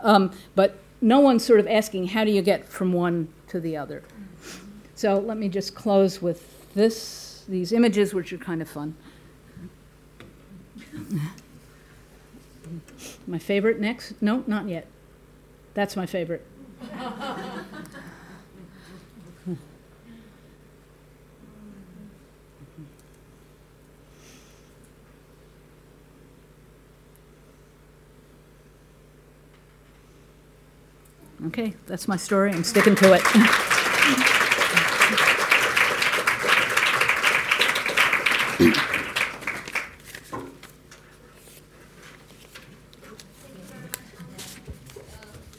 um, 0.00 0.32
but 0.56 0.78
no 1.00 1.20
one's 1.20 1.44
sort 1.44 1.60
of 1.60 1.68
asking 1.68 2.08
how 2.08 2.24
do 2.24 2.32
you 2.32 2.42
get 2.42 2.66
from 2.66 2.92
one 2.92 3.28
to 3.48 3.60
the 3.60 3.76
other. 3.76 4.02
So 4.96 5.18
let 5.18 5.36
me 5.36 5.48
just 5.48 5.74
close 5.74 6.20
with 6.20 6.72
this, 6.74 7.44
these 7.48 7.72
images, 7.72 8.12
which 8.12 8.32
are 8.32 8.38
kind 8.38 8.60
of 8.60 8.68
fun. 8.68 8.96
My 13.26 13.38
favorite 13.38 13.80
next? 13.80 14.20
No, 14.20 14.44
not 14.46 14.68
yet. 14.68 14.86
That's 15.74 15.96
my 15.96 16.06
favorite. 16.06 16.44
Okay, 31.46 31.74
that's 31.86 32.06
my 32.06 32.16
story. 32.16 32.52
I'm 32.52 32.62
sticking 32.62 32.94
to 32.96 33.14
it. 33.14 33.22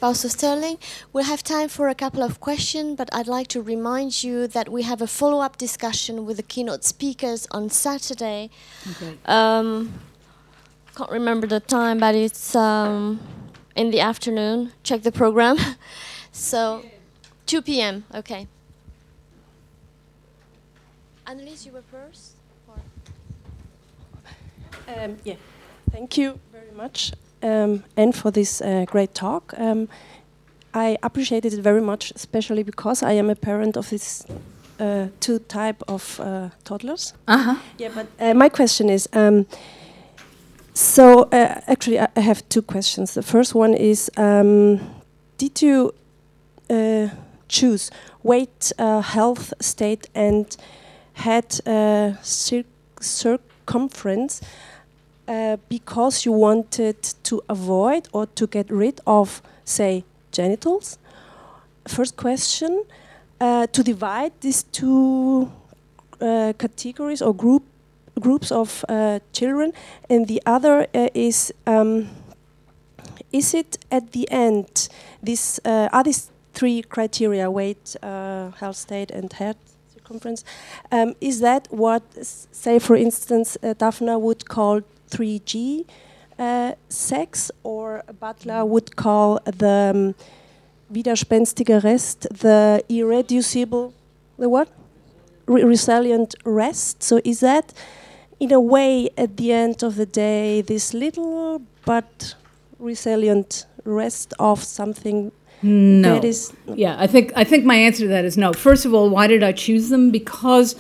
Fausto-Sterling, 0.04 0.80
we'll 1.14 1.24
have 1.24 1.44
time 1.44 1.70
for 1.70 1.88
a 1.88 1.96
couple 1.96 2.24
of 2.24 2.42
questions, 2.42 2.98
but 2.98 3.08
I'd 3.14 3.30
like 3.30 3.48
to 3.48 3.62
remind 3.62 4.22
you 4.22 4.48
that 4.48 4.68
we 4.68 4.84
have 4.84 5.02
a 5.02 5.08
follow 5.08 5.40
up 5.40 5.56
discussion 5.56 6.26
with 6.26 6.36
the 6.36 6.44
keynote 6.44 6.84
speakers 6.84 7.48
on 7.52 7.70
Saturday. 7.70 8.50
Okay. 8.92 9.18
Um, 9.28 9.94
can't 10.94 11.10
remember 11.10 11.48
the 11.48 11.62
time, 11.62 12.00
but 12.00 12.16
it's 12.16 12.54
um, 12.54 13.22
in 13.78 13.92
the 13.92 14.02
afternoon. 14.02 14.74
Check 14.84 15.04
the 15.04 15.12
program. 15.14 15.56
so, 16.34 16.84
2 17.46 17.62
p.m. 17.62 18.04
Okay. 18.14 18.46
Annelies, 21.26 21.66
you 21.66 21.72
were 21.72 21.84
first. 21.90 22.34
Or? 22.68 22.76
Um, 24.94 25.16
yeah, 25.24 25.36
thank 25.92 26.18
you 26.18 26.38
very 26.52 26.72
much, 26.76 27.14
um, 27.44 27.84
and 27.96 28.16
for 28.16 28.32
this 28.32 28.62
uh, 28.62 28.86
great 28.88 29.14
talk. 29.14 29.54
Um, 29.58 29.88
I 30.74 30.98
appreciated 31.04 31.54
it 31.54 31.60
very 31.62 31.82
much, 31.82 32.12
especially 32.16 32.64
because 32.64 33.04
I 33.04 33.14
am 33.14 33.30
a 33.30 33.36
parent 33.36 33.78
of 33.78 33.90
this 33.90 34.26
uh, 34.80 35.08
two 35.20 35.40
type 35.40 35.84
of 35.88 36.20
uh, 36.20 36.50
toddlers. 36.64 37.14
Uh 37.28 37.38
huh. 37.38 37.56
Yeah, 37.78 37.92
but 37.96 38.08
uh, 38.20 38.34
my 38.34 38.50
question 38.50 38.90
is. 38.90 39.08
Um, 39.14 39.46
so 40.74 41.30
uh, 41.32 41.62
actually, 41.68 42.00
I 42.00 42.08
I 42.16 42.22
have 42.22 42.42
two 42.50 42.62
questions. 42.62 43.14
The 43.14 43.22
first 43.22 43.56
one 43.56 43.76
is: 43.78 44.10
um, 44.18 44.80
Did 45.38 45.62
you 45.62 45.94
uh, 46.70 47.10
choose 47.48 47.92
weight, 48.24 48.72
uh, 48.80 49.02
health, 49.02 49.54
state, 49.60 50.10
and 50.16 50.58
head 51.14 51.60
uh, 51.68 52.14
cir- 52.24 52.66
circumference 53.00 54.42
uh, 55.28 55.58
because 55.70 56.26
you 56.26 56.32
wanted 56.34 57.02
to 57.24 57.42
avoid 57.48 58.10
or 58.12 58.26
to 58.26 58.48
get 58.48 58.70
rid 58.70 59.00
of, 59.08 59.42
say, 59.64 60.04
genitals? 60.32 60.98
First 61.88 62.18
question: 62.18 62.84
uh, 63.40 63.68
To 63.68 63.84
divide 63.84 64.32
these 64.42 64.64
two 64.64 65.52
uh, 66.22 66.54
categories 66.58 67.22
or 67.22 67.34
group 67.34 67.64
groups 68.20 68.52
of 68.52 68.86
uh, 68.90 69.20
children, 69.32 69.74
and 70.10 70.28
the 70.28 70.42
other 70.46 70.88
uh, 70.94 71.08
is 71.14 71.54
um, 71.66 72.10
is 73.32 73.54
it 73.54 73.78
at 73.92 74.12
the 74.12 74.30
end 74.32 74.90
this 75.22 75.60
are 75.66 76.04
these 76.04 76.32
three 76.54 76.82
criteria 76.84 77.50
weight, 77.50 77.96
health 78.02 78.76
state, 78.76 79.10
and 79.12 79.34
head 79.34 79.58
circumference? 79.94 80.44
Um, 80.92 81.16
is 81.20 81.40
that 81.40 81.68
what, 81.72 82.04
say, 82.24 82.78
for 82.80 82.96
instance, 82.96 83.58
Daphna 83.64 84.22
would 84.22 84.48
call 84.48 84.82
3G 85.14 85.86
uh, 86.40 86.74
sex, 86.90 87.52
or 87.64 88.04
Butler 88.20 88.66
would 88.66 88.96
call 88.96 89.40
the 89.46 89.92
um, 89.94 90.16
widerspenstige 90.92 91.84
Rest 91.84 92.28
the 92.32 92.84
irreducible, 92.90 93.94
the 94.38 94.50
what? 94.50 94.70
Re- 95.46 95.64
resilient 95.64 96.36
rest. 96.46 97.04
So 97.04 97.20
is 97.24 97.40
that, 97.42 97.74
in 98.40 98.52
a 98.52 98.60
way, 98.60 99.10
at 99.18 99.38
the 99.38 99.52
end 99.52 99.84
of 99.84 99.96
the 99.96 100.06
day, 100.06 100.62
this 100.62 100.94
little 100.94 101.62
but 101.86 102.36
resilient 102.80 103.66
rest 103.86 104.34
of 104.40 104.64
something 104.64 105.32
No. 105.62 106.16
that 106.16 106.24
is 106.26 106.52
Yeah, 106.76 106.96
I 106.98 107.08
think 107.08 107.32
I 107.36 107.44
think 107.44 107.66
my 107.66 107.76
answer 107.76 108.04
to 108.04 108.10
that 108.10 108.26
is 108.26 108.38
no. 108.38 108.54
First 108.54 108.86
of 108.86 108.94
all, 108.94 109.10
why 109.10 109.28
did 109.28 109.44
I 109.44 109.52
choose 109.54 109.90
them? 109.90 110.12
Because 110.12 110.76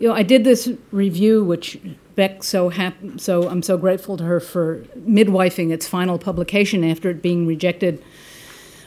you 0.00 0.08
know 0.08 0.14
I 0.14 0.22
did 0.22 0.44
this 0.44 0.68
review, 0.92 1.44
which 1.44 1.78
Beck 2.18 2.42
so 2.42 2.68
hap- 2.68 2.96
so 3.18 3.48
I'm 3.48 3.62
so 3.62 3.78
grateful 3.78 4.16
to 4.16 4.24
her 4.24 4.40
for 4.40 4.80
midwifing 4.98 5.70
its 5.70 5.86
final 5.86 6.18
publication 6.18 6.82
after 6.82 7.10
it 7.10 7.22
being 7.22 7.46
rejected 7.46 8.02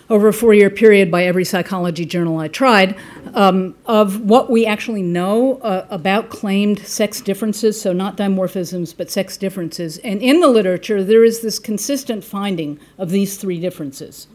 over 0.10 0.28
a 0.28 0.34
four-year 0.34 0.70
period 0.70 1.10
by 1.10 1.24
every 1.24 1.46
psychology 1.46 2.04
journal 2.04 2.40
I 2.40 2.50
tried 2.50 2.98
um, 3.34 3.74
of 3.86 4.20
what 4.20 4.50
we 4.50 4.66
actually 4.66 5.02
know 5.02 5.60
uh, 5.60 5.88
about 5.90 6.30
claimed 6.30 6.80
sex 6.80 7.22
differences, 7.22 7.80
so 7.80 7.94
not 7.94 8.18
dimorphisms, 8.18 8.94
but 8.98 9.10
sex 9.10 9.38
differences. 9.38 9.98
And 10.00 10.22
in 10.22 10.42
the 10.42 10.50
literature, 10.50 11.02
there 11.02 11.24
is 11.24 11.40
this 11.40 11.58
consistent 11.58 12.26
finding 12.26 12.82
of 12.98 13.12
these 13.12 13.38
three 13.38 13.62
differences. 13.62 14.28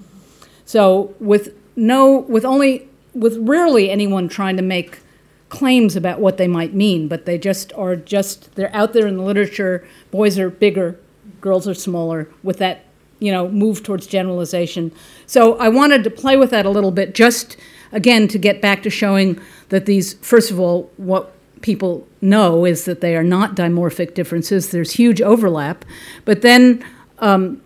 So 0.64 1.14
with 1.20 1.54
no, 1.76 2.20
with 2.20 2.46
only, 2.46 2.88
with 3.12 3.36
rarely 3.36 3.90
anyone 3.90 4.30
trying 4.30 4.56
to 4.56 4.62
make 4.62 5.00
claims 5.48 5.96
about 5.96 6.20
what 6.20 6.36
they 6.36 6.48
might 6.48 6.74
mean, 6.74 7.08
but 7.08 7.24
they 7.24 7.38
just 7.38 7.72
are 7.74 7.96
just 7.96 8.54
they're 8.54 8.74
out 8.74 8.92
there 8.92 9.06
in 9.06 9.16
the 9.16 9.22
literature. 9.22 9.86
Boys 10.10 10.38
are 10.38 10.50
bigger, 10.50 10.98
girls 11.40 11.68
are 11.68 11.74
smaller. 11.74 12.28
With 12.42 12.58
that, 12.58 12.84
you 13.18 13.32
know, 13.32 13.48
move 13.48 13.82
towards 13.82 14.06
generalization. 14.06 14.92
So 15.26 15.56
I 15.58 15.68
wanted 15.68 16.04
to 16.04 16.10
play 16.10 16.36
with 16.36 16.50
that 16.50 16.66
a 16.66 16.70
little 16.70 16.90
bit, 16.90 17.14
just 17.14 17.56
again 17.92 18.28
to 18.28 18.38
get 18.38 18.60
back 18.60 18.82
to 18.82 18.90
showing 18.90 19.40
that 19.68 19.86
these, 19.86 20.14
first 20.14 20.50
of 20.50 20.58
all, 20.58 20.90
what 20.96 21.32
people 21.62 22.06
know 22.20 22.64
is 22.64 22.84
that 22.84 23.00
they 23.00 23.16
are 23.16 23.24
not 23.24 23.54
dimorphic 23.56 24.14
differences. 24.14 24.70
There's 24.70 24.92
huge 24.92 25.22
overlap, 25.22 25.84
but 26.24 26.42
then 26.42 26.84
um, 27.18 27.62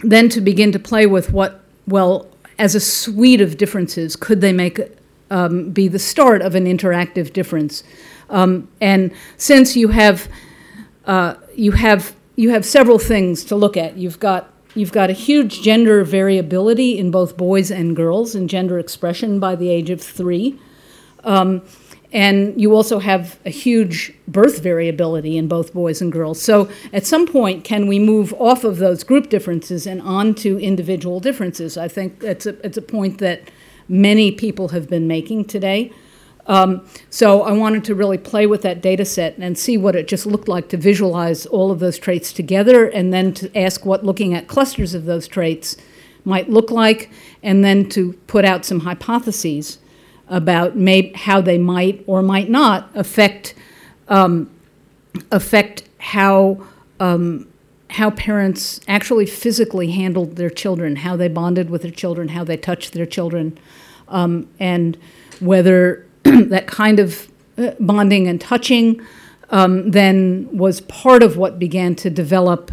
then 0.00 0.28
to 0.30 0.40
begin 0.40 0.72
to 0.72 0.78
play 0.78 1.06
with 1.06 1.32
what, 1.32 1.60
well, 1.86 2.26
as 2.58 2.74
a 2.74 2.80
suite 2.80 3.40
of 3.40 3.56
differences, 3.56 4.16
could 4.16 4.40
they 4.40 4.52
make 4.52 4.80
um, 5.34 5.70
be 5.70 5.88
the 5.88 5.98
start 5.98 6.40
of 6.42 6.54
an 6.54 6.64
interactive 6.64 7.32
difference? 7.32 7.82
Um, 8.30 8.68
and 8.80 9.12
since 9.36 9.76
you 9.76 9.88
have 9.88 10.28
uh, 11.06 11.34
you 11.54 11.72
have 11.72 12.14
you 12.36 12.50
have 12.50 12.64
several 12.64 12.98
things 12.98 13.44
to 13.44 13.56
look 13.56 13.76
at, 13.76 13.96
you've 13.96 14.20
got 14.20 14.52
you've 14.74 14.92
got 14.92 15.10
a 15.10 15.12
huge 15.12 15.62
gender 15.62 16.04
variability 16.04 16.98
in 16.98 17.10
both 17.10 17.36
boys 17.36 17.70
and 17.70 17.96
girls 17.96 18.34
in 18.34 18.48
gender 18.48 18.78
expression 18.78 19.38
by 19.38 19.54
the 19.54 19.68
age 19.68 19.90
of 19.90 20.00
three. 20.00 20.58
Um, 21.24 21.62
and 22.12 22.60
you 22.60 22.76
also 22.76 23.00
have 23.00 23.40
a 23.44 23.50
huge 23.50 24.12
birth 24.28 24.62
variability 24.62 25.36
in 25.36 25.48
both 25.48 25.74
boys 25.74 26.00
and 26.00 26.12
girls. 26.12 26.40
So, 26.40 26.68
at 26.92 27.04
some 27.04 27.26
point, 27.26 27.64
can 27.64 27.88
we 27.88 27.98
move 27.98 28.32
off 28.34 28.62
of 28.62 28.78
those 28.78 29.02
group 29.02 29.28
differences 29.30 29.84
and 29.84 30.00
onto 30.00 30.56
individual 30.58 31.18
differences? 31.18 31.76
I 31.76 31.88
think 31.88 32.22
it's 32.22 32.46
a, 32.46 32.50
it's 32.64 32.76
a 32.76 32.82
point 32.82 33.18
that 33.18 33.50
many 33.88 34.32
people 34.32 34.68
have 34.68 34.88
been 34.88 35.06
making 35.06 35.46
today. 35.46 35.92
Um, 36.46 36.86
so, 37.08 37.42
I 37.42 37.52
wanted 37.52 37.84
to 37.84 37.94
really 37.94 38.18
play 38.18 38.46
with 38.46 38.60
that 38.62 38.82
data 38.82 39.06
set 39.06 39.38
and 39.38 39.56
see 39.56 39.78
what 39.78 39.96
it 39.96 40.06
just 40.06 40.26
looked 40.26 40.46
like 40.46 40.68
to 40.68 40.76
visualize 40.76 41.46
all 41.46 41.70
of 41.70 41.80
those 41.80 41.96
traits 41.98 42.34
together, 42.34 42.86
and 42.86 43.14
then 43.14 43.32
to 43.34 43.58
ask 43.58 43.86
what 43.86 44.04
looking 44.04 44.34
at 44.34 44.46
clusters 44.46 44.92
of 44.92 45.06
those 45.06 45.26
traits 45.26 45.76
might 46.22 46.50
look 46.50 46.70
like, 46.70 47.10
and 47.42 47.64
then 47.64 47.88
to 47.90 48.12
put 48.26 48.44
out 48.44 48.66
some 48.66 48.80
hypotheses 48.80 49.78
about 50.28 50.76
may, 50.76 51.12
how 51.14 51.40
they 51.40 51.56
might 51.56 52.04
or 52.06 52.22
might 52.22 52.50
not 52.50 52.90
affect 52.94 53.54
um, 54.08 54.50
affect 55.30 55.84
how 55.98 56.62
um, 57.00 57.46
how 57.94 58.10
parents 58.10 58.80
actually 58.88 59.26
physically 59.26 59.90
handled 59.92 60.36
their 60.36 60.50
children, 60.50 60.96
how 60.96 61.16
they 61.16 61.28
bonded 61.28 61.70
with 61.70 61.82
their 61.82 61.90
children, 61.90 62.28
how 62.28 62.44
they 62.44 62.56
touched 62.56 62.92
their 62.92 63.06
children. 63.06 63.58
um, 64.08 64.48
and 64.58 64.96
whether 65.40 66.06
that 66.22 66.66
kind 66.66 66.98
of 66.98 67.30
uh, 67.58 67.72
bonding 67.80 68.26
and 68.28 68.40
touching 68.40 69.00
um, 69.50 69.90
then 69.90 70.48
was 70.52 70.80
part 70.82 71.22
of 71.22 71.36
what 71.36 71.58
began 71.58 71.94
to 71.94 72.10
develop 72.10 72.70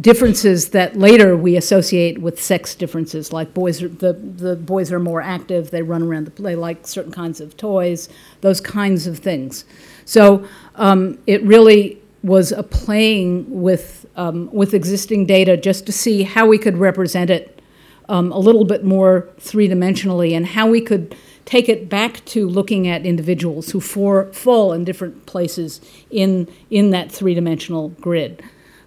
differences 0.00 0.70
that 0.70 0.96
later 0.96 1.36
we 1.36 1.56
associate 1.56 2.18
with 2.18 2.42
sex 2.42 2.74
differences 2.74 3.32
like 3.32 3.54
boys 3.54 3.80
are, 3.80 3.88
the, 3.88 4.12
the 4.12 4.56
boys 4.56 4.90
are 4.90 4.98
more 4.98 5.20
active 5.20 5.70
they 5.70 5.82
run 5.82 6.02
around 6.02 6.24
the 6.24 6.32
play 6.32 6.56
like 6.56 6.84
certain 6.84 7.12
kinds 7.12 7.40
of 7.40 7.56
toys 7.56 8.08
those 8.40 8.60
kinds 8.60 9.06
of 9.06 9.20
things 9.20 9.64
so 10.04 10.44
um, 10.74 11.16
it 11.28 11.40
really 11.44 12.02
was 12.24 12.52
a 12.52 12.62
playing 12.62 13.44
with 13.48 14.06
um, 14.16 14.48
with 14.50 14.72
existing 14.72 15.26
data 15.26 15.56
just 15.56 15.84
to 15.86 15.92
see 15.92 16.22
how 16.22 16.46
we 16.46 16.56
could 16.56 16.78
represent 16.78 17.28
it 17.28 17.60
um, 18.08 18.32
a 18.32 18.38
little 18.38 18.64
bit 18.64 18.82
more 18.82 19.28
three 19.38 19.68
dimensionally 19.68 20.32
and 20.32 20.46
how 20.46 20.66
we 20.66 20.80
could 20.80 21.14
take 21.44 21.68
it 21.68 21.90
back 21.90 22.24
to 22.24 22.48
looking 22.48 22.88
at 22.88 23.04
individuals 23.04 23.70
who 23.70 23.80
for, 23.80 24.32
fall 24.32 24.72
in 24.72 24.84
different 24.84 25.26
places 25.26 25.82
in 26.10 26.48
in 26.70 26.90
that 26.90 27.12
three 27.12 27.34
dimensional 27.34 27.90
grid. 28.00 28.42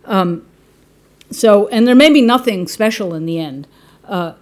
Um, 0.05 0.43
so, 1.29 1.67
and 1.67 1.87
there 1.87 1.95
may 1.95 2.11
be 2.11 2.21
nothing 2.21 2.67
special 2.67 3.13
in 3.13 3.25
the 3.25 3.37
end. 3.37 3.67
Uh, 4.05 4.33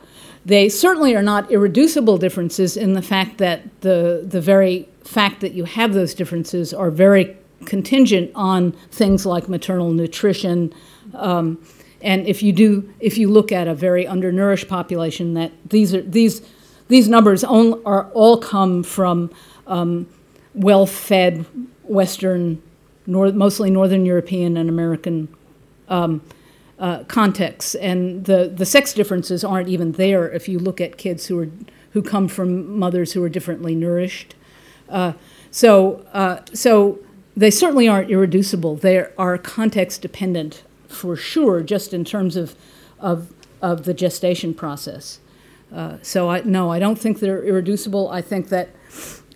they 0.46 0.70
certainly 0.70 1.16
are 1.16 1.24
not 1.24 1.52
irreducible 1.52 2.18
differences 2.18 2.78
in 2.78 2.93
the 2.93 3.02
fact 3.02 3.39
that 3.39 3.64
the 3.82 4.24
the 4.26 4.39
very 4.39 4.88
fact 5.04 5.41
that 5.41 5.54
you 5.54 5.66
have 5.66 5.93
those 5.93 6.14
differences 6.14 6.74
are 6.74 6.89
very 6.89 7.36
contingent 7.66 8.32
on 8.36 8.72
things 8.91 9.26
like 9.26 9.49
maternal 9.49 9.91
nutrition. 9.91 10.74
Um, 11.13 11.57
and 12.01 12.28
if 12.28 12.43
you 12.43 12.53
do, 12.53 12.93
if 12.99 13.18
you 13.18 13.30
look 13.30 13.51
at 13.51 13.68
a 13.68 13.74
very 13.74 14.05
undernourished 14.07 14.68
population, 14.68 15.34
that 15.34 15.51
these 15.70 15.93
are 15.93 16.01
these 16.01 16.41
these 16.88 17.09
numbers 17.09 17.43
all, 17.43 17.82
are 17.88 18.09
all 18.13 18.38
come 18.38 18.84
from 18.84 19.32
um, 19.66 20.07
well-fed 20.53 21.45
Western, 21.84 22.61
nor, 23.07 23.32
mostly 23.32 23.70
Northern 23.70 24.05
European 24.05 24.57
and 24.57 24.70
American 24.70 25.28
um, 25.88 26.22
uh, 26.78 27.03
contexts, 27.05 27.76
and 27.76 28.26
the, 28.26 28.51
the 28.53 28.66
sex 28.66 28.93
differences 28.93 29.43
aren't 29.43 29.70
even 29.70 29.93
there 29.93 30.30
if 30.30 30.47
you 30.47 30.59
look 30.59 30.82
at 30.82 30.97
kids 30.97 31.28
who 31.28 31.39
are 31.39 31.49
who 31.91 32.01
come 32.01 32.28
from 32.28 32.78
mothers 32.78 33.13
who 33.13 33.24
are 33.24 33.30
differently 33.30 33.74
nourished. 33.74 34.36
Uh, 34.89 35.13
so 35.51 36.05
uh, 36.13 36.41
so 36.53 36.99
they 37.36 37.52
certainly 37.52 37.88
aren't 37.88 38.10
irreducible. 38.10 38.76
They 38.76 39.06
are 39.18 39.38
context 39.38 40.02
dependent 40.02 40.64
for 40.88 41.16
sure, 41.16 41.62
just 41.62 41.94
in 41.94 42.06
terms 42.06 42.36
of 42.36 42.56
of 43.00 43.34
of 43.62 43.86
the 43.86 43.94
gestation 43.94 44.54
process. 44.54 45.20
Uh, 45.74 45.98
so 46.02 46.30
I, 46.30 46.42
no, 46.42 46.72
I 46.72 46.80
don't 46.80 46.98
think 46.98 47.20
they're 47.20 47.44
irreducible. 47.44 48.10
I 48.10 48.22
think 48.22 48.50
that 48.50 48.70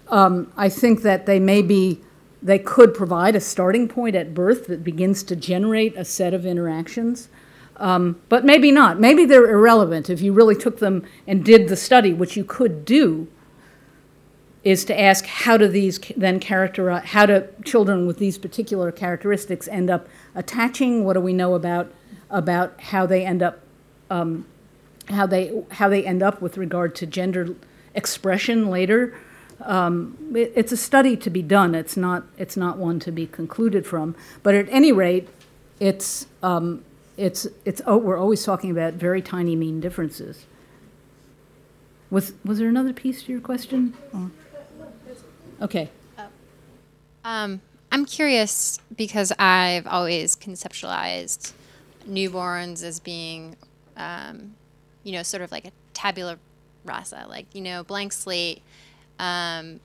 um, 0.08 0.52
I 0.56 0.70
think 0.70 1.02
that 1.02 1.26
they 1.26 1.40
may 1.40 1.62
be 1.62 2.02
they 2.42 2.60
could 2.60 2.94
provide 2.94 3.36
a 3.36 3.42
starting 3.42 3.88
point 3.88 4.16
at 4.16 4.34
birth 4.34 4.68
that 4.68 4.84
begins 4.84 5.24
to 5.24 5.36
generate 5.36 5.96
a 5.98 6.06
set 6.06 6.34
of 6.34 6.46
interactions. 6.46 7.28
Um, 7.76 8.22
but 8.28 8.44
maybe 8.46 8.72
not. 8.72 9.00
Maybe 9.00 9.26
they're 9.26 9.50
irrelevant 9.50 10.10
if 10.10 10.22
you 10.22 10.34
really 10.34 10.56
took 10.56 10.80
them 10.80 11.06
and 11.26 11.46
did 11.46 11.70
the 11.70 11.78
study, 11.78 12.14
which 12.14 12.36
you 12.36 12.44
could 12.44 12.84
do. 12.84 13.28
Is 14.64 14.84
to 14.86 15.00
ask 15.00 15.26
how 15.26 15.56
do 15.56 15.68
these 15.68 16.00
then 16.18 16.40
characterize, 16.40 17.06
how 17.06 17.26
do 17.26 17.48
children 17.64 18.06
with 18.06 18.18
these 18.18 18.38
particular 18.38 18.92
characteristics 18.92 19.68
end 19.70 19.90
up 19.90 20.08
attaching? 20.36 21.06
What 21.06 21.14
do 21.14 21.22
we 21.22 21.32
know 21.32 21.56
about, 21.56 21.94
about 22.30 22.80
how 22.82 23.06
they 23.06 23.26
end 23.26 23.42
up 23.42 23.62
um, 24.10 24.46
how 25.10 25.26
they 25.26 25.64
how 25.72 25.90
they 25.90 26.06
end 26.06 26.22
up 26.22 26.42
with 26.42 26.58
regard 26.58 26.96
to 26.96 27.06
gender 27.06 27.56
expression 27.96 28.70
later. 28.70 29.16
Um, 29.62 30.18
it, 30.36 30.54
it's 30.56 30.72
a 30.72 30.78
study 30.78 31.18
to 31.18 31.30
be 31.30 31.42
done. 31.42 31.76
It's 31.76 31.98
not 31.98 32.24
it's 32.38 32.56
not 32.56 32.78
one 32.78 33.00
to 33.02 33.12
be 33.12 33.28
concluded 33.28 33.86
from. 33.86 34.16
But 34.44 34.56
at 34.56 34.68
any 34.70 34.92
rate, 34.92 35.28
it's 35.80 36.28
um, 36.44 36.84
it's 37.18 37.48
it's 37.66 37.82
oh, 37.86 37.98
we're 37.98 38.18
always 38.18 38.44
talking 38.44 38.72
about 38.72 38.94
very 38.94 39.22
tiny 39.22 39.56
mean 39.56 39.80
differences. 39.80 40.46
Was 42.10 42.34
was 42.46 42.60
there 42.60 42.70
another 42.70 42.94
piece 42.94 43.24
to 43.24 43.32
your 43.32 43.42
question? 43.42 43.94
Okay. 45.62 45.90
Um, 47.24 47.62
I'm 47.92 48.06
curious 48.06 48.80
because 48.96 49.32
I've 49.38 49.86
always 49.88 50.36
conceptualized 50.36 51.54
newborns 52.08 52.84
as 52.84 53.00
being 53.00 53.56
um, 54.00 54.56
you 55.04 55.12
know, 55.12 55.24
sort 55.24 55.44
of 55.44 55.52
like 55.52 55.66
a 55.66 55.72
tabula 55.94 56.38
rasa, 56.86 57.26
like, 57.30 57.46
you 57.54 57.62
know, 57.62 57.84
blank 57.84 58.14
slate. 58.14 58.62
Um, 59.20 59.80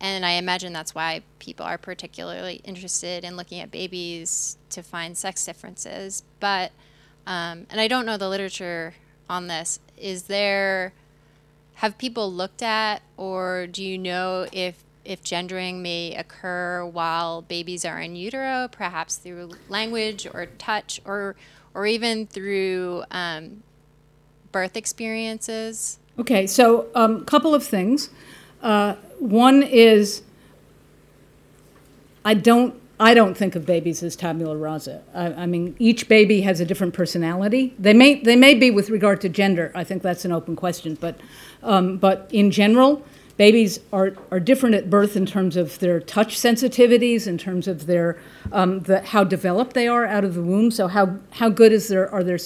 and 0.00 0.24
I 0.24 0.32
imagine 0.32 0.72
that's 0.72 0.94
why 0.94 1.22
people 1.38 1.66
are 1.66 1.78
particularly 1.78 2.60
interested 2.64 3.24
in 3.24 3.36
looking 3.36 3.60
at 3.60 3.70
babies 3.70 4.56
to 4.70 4.82
find 4.82 5.16
sex 5.16 5.44
differences. 5.44 6.22
But, 6.40 6.72
um, 7.26 7.66
and 7.70 7.80
I 7.80 7.88
don't 7.88 8.06
know 8.06 8.16
the 8.16 8.28
literature 8.28 8.94
on 9.28 9.48
this. 9.48 9.78
Is 9.96 10.24
there, 10.24 10.92
have 11.74 11.98
people 11.98 12.32
looked 12.32 12.62
at, 12.62 13.02
or 13.16 13.66
do 13.66 13.84
you 13.84 13.98
know 13.98 14.46
if 14.52 14.82
if 15.04 15.22
gendering 15.22 15.82
may 15.82 16.14
occur 16.14 16.84
while 16.84 17.42
babies 17.42 17.84
are 17.84 18.00
in 18.00 18.16
utero, 18.16 18.68
perhaps 18.70 19.16
through 19.16 19.52
language 19.68 20.26
or 20.26 20.46
touch, 20.58 21.00
or 21.04 21.36
or 21.74 21.86
even 21.86 22.26
through 22.26 23.04
um, 23.10 23.62
birth 24.52 24.76
experiences? 24.76 25.98
Okay, 26.18 26.46
so 26.46 26.88
a 26.94 27.00
um, 27.00 27.24
couple 27.24 27.54
of 27.54 27.64
things. 27.64 28.10
Uh, 28.60 28.94
one 29.18 29.62
is 29.62 30.22
I 32.24 32.34
don't 32.34 32.74
I 33.00 33.14
don't 33.14 33.36
think 33.36 33.54
of 33.54 33.64
babies 33.64 34.02
as 34.02 34.16
tabula 34.16 34.56
rasa. 34.56 35.02
I, 35.14 35.26
I, 35.44 35.46
mean, 35.46 35.76
each 35.78 36.08
baby 36.08 36.40
has 36.40 36.58
a 36.60 36.64
different 36.64 36.94
personality. 36.94 37.74
They 37.78 37.94
may 37.94 38.16
they 38.16 38.34
may 38.34 38.54
be 38.54 38.70
with 38.70 38.90
regard 38.90 39.20
to 39.20 39.28
gender. 39.28 39.70
I 39.74 39.84
think 39.84 40.02
that's 40.02 40.24
an 40.24 40.32
open 40.32 40.56
question, 40.56 40.96
but 41.00 41.20
um, 41.62 41.98
but 41.98 42.28
in 42.32 42.50
general, 42.50 43.04
babies 43.38 43.80
are 43.90 44.12
are 44.30 44.40
different 44.40 44.74
at 44.74 44.90
birth 44.90 45.16
in 45.16 45.24
terms 45.24 45.56
of 45.56 45.78
their 45.78 45.98
touch 46.00 46.36
sensitivities, 46.36 47.26
in 47.26 47.38
terms 47.38 47.66
of 47.66 47.86
their 47.86 48.18
um, 48.52 48.80
the, 48.80 49.00
how 49.00 49.24
developed 49.24 49.72
they 49.72 49.88
are 49.88 50.04
out 50.04 50.24
of 50.24 50.34
the 50.34 50.42
womb. 50.42 50.70
So 50.70 50.88
how 50.88 51.16
how 51.30 51.48
good 51.48 51.72
is 51.72 51.88
their 51.88 52.10
are 52.10 52.22
their 52.22 52.38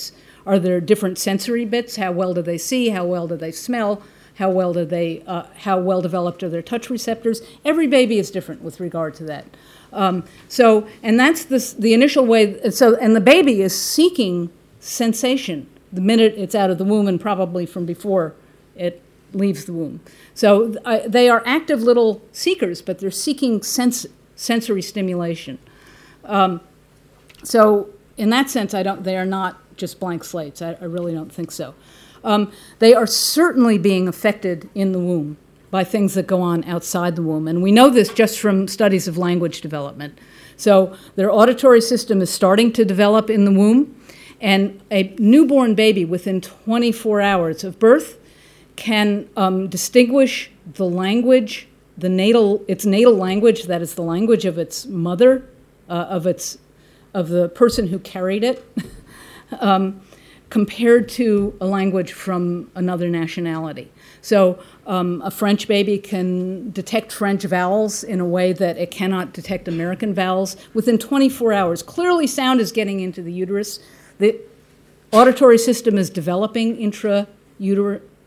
are 0.46 0.60
there 0.60 0.80
different 0.80 1.18
sensory 1.18 1.64
bits? 1.64 1.96
How 1.96 2.12
well 2.12 2.34
do 2.34 2.42
they 2.42 2.58
see? 2.58 2.90
How 2.90 3.04
well 3.04 3.26
do 3.26 3.36
they 3.36 3.50
smell? 3.50 4.00
How 4.36 4.50
well 4.50 4.72
do 4.72 4.84
they? 4.84 5.22
Uh, 5.26 5.44
how 5.56 5.78
well 5.80 6.00
developed 6.00 6.42
are 6.44 6.48
their 6.48 6.62
touch 6.62 6.88
receptors? 6.88 7.42
Every 7.64 7.88
baby 7.88 8.18
is 8.18 8.30
different 8.30 8.62
with 8.62 8.78
regard 8.78 9.14
to 9.16 9.24
that. 9.24 9.46
Um, 9.92 10.24
so, 10.48 10.86
and 11.02 11.18
that's 11.18 11.44
the 11.44 11.74
the 11.78 11.92
initial 11.94 12.24
way. 12.24 12.70
So, 12.70 12.96
and 12.96 13.16
the 13.16 13.20
baby 13.20 13.60
is 13.62 13.78
seeking 13.78 14.50
sensation 14.80 15.66
the 15.92 16.00
minute 16.00 16.34
it's 16.36 16.54
out 16.54 16.70
of 16.70 16.78
the 16.78 16.84
womb, 16.84 17.08
and 17.08 17.20
probably 17.20 17.66
from 17.66 17.86
before 17.86 18.34
it 18.74 19.02
leaves 19.32 19.64
the 19.64 19.72
womb. 19.72 20.00
So, 20.34 20.74
uh, 20.84 21.00
they 21.06 21.28
are 21.28 21.42
active 21.44 21.82
little 21.82 22.22
seekers, 22.32 22.82
but 22.82 22.98
they're 22.98 23.10
seeking 23.10 23.62
sensory 23.62 24.82
stimulation. 24.82 25.58
Um, 26.24 26.60
so, 27.42 27.90
in 28.16 28.30
that 28.30 28.50
sense, 28.50 28.74
I 28.74 28.82
don't. 28.82 29.04
They 29.04 29.16
are 29.16 29.26
not 29.26 29.58
just 29.76 29.98
blank 29.98 30.24
slates. 30.24 30.62
I, 30.62 30.76
I 30.80 30.84
really 30.84 31.12
don't 31.12 31.32
think 31.32 31.50
so. 31.50 31.74
Um, 32.24 32.52
they 32.78 32.94
are 32.94 33.06
certainly 33.06 33.78
being 33.78 34.06
affected 34.06 34.68
in 34.74 34.92
the 34.92 34.98
womb 34.98 35.36
by 35.70 35.82
things 35.84 36.14
that 36.14 36.26
go 36.26 36.40
on 36.40 36.62
outside 36.64 37.16
the 37.16 37.22
womb. 37.22 37.48
And 37.48 37.62
we 37.62 37.72
know 37.72 37.88
this 37.88 38.12
just 38.12 38.38
from 38.38 38.68
studies 38.68 39.08
of 39.08 39.16
language 39.16 39.60
development. 39.60 40.18
So 40.56 40.94
their 41.16 41.30
auditory 41.30 41.80
system 41.80 42.20
is 42.20 42.30
starting 42.30 42.72
to 42.74 42.84
develop 42.84 43.30
in 43.30 43.44
the 43.46 43.50
womb, 43.50 43.98
and 44.40 44.80
a 44.90 45.14
newborn 45.18 45.74
baby 45.74 46.04
within 46.04 46.40
24 46.40 47.20
hours 47.20 47.64
of 47.64 47.78
birth 47.78 48.18
can 48.76 49.28
um, 49.36 49.68
distinguish 49.68 50.50
the 50.74 50.86
language, 50.86 51.68
the 51.96 52.08
natal, 52.08 52.64
its 52.68 52.84
natal 52.84 53.14
language, 53.14 53.64
that 53.64 53.82
is 53.82 53.94
the 53.94 54.02
language 54.02 54.44
of 54.44 54.58
its 54.58 54.86
mother, 54.86 55.44
uh, 55.88 56.06
of 56.08 56.26
its, 56.26 56.58
of 57.14 57.28
the 57.28 57.48
person 57.50 57.88
who 57.88 57.98
carried 57.98 58.44
it. 58.44 58.64
um, 59.60 60.00
compared 60.52 61.08
to 61.08 61.56
a 61.62 61.66
language 61.66 62.12
from 62.12 62.70
another 62.74 63.08
nationality. 63.08 63.90
So 64.20 64.62
um, 64.86 65.22
a 65.22 65.30
French 65.30 65.66
baby 65.66 65.96
can 65.96 66.72
detect 66.72 67.10
French 67.10 67.44
vowels 67.44 68.04
in 68.04 68.20
a 68.20 68.26
way 68.26 68.52
that 68.52 68.76
it 68.76 68.90
cannot 68.90 69.32
detect 69.32 69.66
American 69.66 70.12
vowels 70.12 70.58
within 70.74 70.98
24 70.98 71.54
hours. 71.54 71.82
Clearly, 71.82 72.26
sound 72.26 72.60
is 72.60 72.70
getting 72.70 73.00
into 73.00 73.22
the 73.22 73.32
uterus. 73.32 73.80
The 74.18 74.38
auditory 75.10 75.56
system 75.56 75.96
is 75.96 76.10
developing 76.10 76.76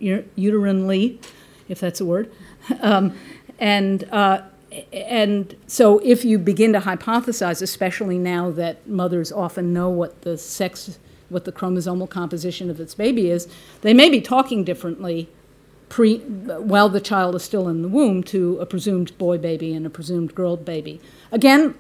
intrauterinely, 0.02 1.22
if 1.68 1.80
that's 1.80 2.00
a 2.02 2.06
word. 2.06 2.32
Um, 2.82 3.18
and 3.60 4.04
uh, 4.12 4.42
and 4.92 5.56
so, 5.68 6.00
if 6.00 6.26
you 6.26 6.38
begin 6.38 6.74
to 6.74 6.80
hypothesize, 6.80 7.62
especially 7.62 8.18
now 8.18 8.52
that 8.52 8.88
mothers 8.88 9.32
often 9.32 9.74
know 9.74 9.90
what 9.90 10.24
the 10.24 10.38
sex 10.38 11.00
what 11.30 11.46
the 11.46 11.52
chromosomal 11.52 12.10
composition 12.10 12.70
of 12.70 12.80
its 12.80 12.94
baby 12.94 13.30
is, 13.30 13.48
they 13.82 13.94
may 13.94 14.10
be 14.10 14.22
talking 14.22 14.64
differently 14.64 15.28
pre, 15.90 16.20
while 16.20 16.90
the 16.90 17.02
child 17.02 17.36
is 17.36 17.44
still 17.44 17.68
in 17.68 17.82
the 17.82 17.88
womb 17.88 18.24
to 18.24 18.60
a 18.60 18.66
presumed 18.66 19.18
boy 19.18 19.38
baby 19.38 19.74
and 19.74 19.86
a 19.86 19.90
presumed 19.90 20.36
girl 20.36 20.56
baby. 20.56 21.02
Again, 21.32 21.76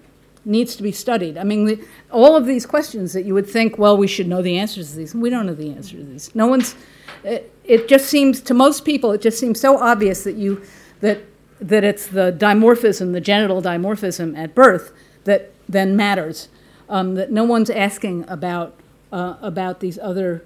needs 0.45 0.75
to 0.75 0.83
be 0.83 0.91
studied. 0.91 1.37
I 1.37 1.43
mean, 1.43 1.65
the, 1.65 1.85
all 2.11 2.35
of 2.35 2.45
these 2.45 2.65
questions 2.65 3.13
that 3.13 3.23
you 3.23 3.33
would 3.33 3.49
think, 3.49 3.77
well, 3.77 3.97
we 3.97 4.07
should 4.07 4.27
know 4.27 4.41
the 4.41 4.57
answers 4.57 4.91
to 4.91 4.97
these. 4.97 5.15
We 5.15 5.29
don't 5.29 5.45
know 5.45 5.53
the 5.55 5.71
answer 5.71 5.97
to 5.97 6.03
these. 6.03 6.33
No 6.35 6.47
one's. 6.47 6.75
It, 7.23 7.51
it 7.63 7.87
just 7.87 8.05
seems 8.07 8.41
to 8.41 8.53
most 8.53 8.85
people, 8.85 9.11
it 9.11 9.21
just 9.21 9.39
seems 9.39 9.59
so 9.59 9.77
obvious 9.77 10.23
that 10.23 10.35
you 10.35 10.61
that 11.01 11.21
that 11.59 11.83
it's 11.83 12.07
the 12.07 12.35
dimorphism, 12.37 13.13
the 13.13 13.21
genital 13.21 13.61
dimorphism 13.61 14.37
at 14.37 14.53
birth 14.53 14.91
that 15.23 15.51
then 15.67 15.95
matters. 15.95 16.49
Um, 16.87 17.15
that 17.15 17.31
no 17.31 17.43
one's 17.43 17.71
asking 17.71 18.25
about 18.27 18.75
uh, 19.11 19.35
about 19.41 19.79
these 19.79 19.97
other 19.97 20.43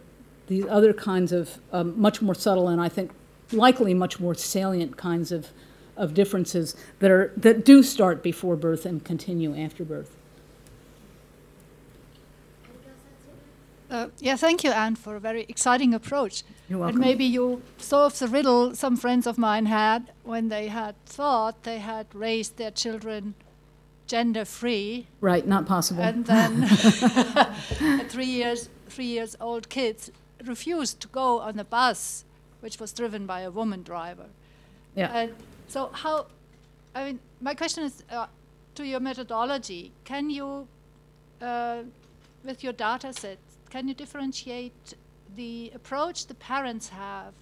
these 0.47 0.65
other 0.67 0.93
kinds 0.93 1.31
of 1.31 1.59
um, 1.71 1.99
much 1.99 2.21
more 2.21 2.33
subtle 2.33 2.67
and 2.67 2.81
I 2.81 2.89
think 2.89 3.11
likely 3.51 3.93
much 3.93 4.19
more 4.19 4.33
salient 4.33 4.97
kinds 4.97 5.31
of 5.31 5.49
of 5.99 6.13
differences 6.15 6.75
that 6.99 7.11
are 7.11 7.31
that 7.37 7.63
do 7.65 7.83
start 7.83 8.23
before 8.23 8.55
birth 8.55 8.85
and 8.85 9.03
continue 9.05 9.55
after 9.55 9.83
birth. 9.85 10.15
Uh, 13.91 14.07
yeah, 14.19 14.35
thank 14.35 14.63
you, 14.63 14.69
Anne, 14.71 14.95
for 14.95 15.15
a 15.15 15.19
very 15.19 15.45
exciting 15.49 15.95
approach. 15.95 16.43
You're 16.69 16.75
And 16.77 16.81
welcome. 16.81 16.99
maybe 17.01 17.25
you 17.25 17.63
solve 17.77 18.19
the 18.19 18.27
riddle 18.27 18.75
some 18.75 18.95
friends 18.95 19.25
of 19.25 19.37
mine 19.39 19.65
had 19.65 20.11
when 20.23 20.49
they 20.49 20.67
had 20.67 20.93
thought 21.05 21.63
they 21.63 21.79
had 21.79 22.05
raised 22.13 22.57
their 22.57 22.69
children 22.71 23.33
gender 24.05 24.45
free, 24.45 25.07
Right, 25.21 25.45
not 25.47 25.65
possible. 25.65 26.03
and 26.03 26.25
then 26.25 26.67
three 28.09 28.25
years 28.25 28.69
three 28.87 29.05
years 29.05 29.35
old 29.39 29.69
kids 29.69 30.11
refused 30.45 30.99
to 31.01 31.07
go 31.07 31.39
on 31.39 31.59
a 31.59 31.63
bus 31.63 32.25
which 32.61 32.79
was 32.79 32.91
driven 32.93 33.25
by 33.25 33.41
a 33.41 33.49
woman 33.51 33.81
driver. 33.83 34.27
yeah. 34.95 35.11
And 35.15 35.33
so 35.69 35.89
how, 35.93 36.27
I 36.95 37.05
mean, 37.05 37.19
my 37.41 37.53
question 37.53 37.83
is 37.83 38.03
uh, 38.11 38.27
to 38.75 38.83
your 38.85 38.99
methodology, 38.99 39.91
can 40.03 40.29
you, 40.29 40.67
uh, 41.41 41.83
with 42.43 42.63
your 42.63 42.73
data 42.73 43.13
set, 43.13 43.37
can 43.69 43.87
you 43.87 43.93
differentiate 43.93 44.95
the 45.35 45.71
approach 45.75 46.25
the 46.25 46.33
parents 46.33 46.89
have 46.89 47.33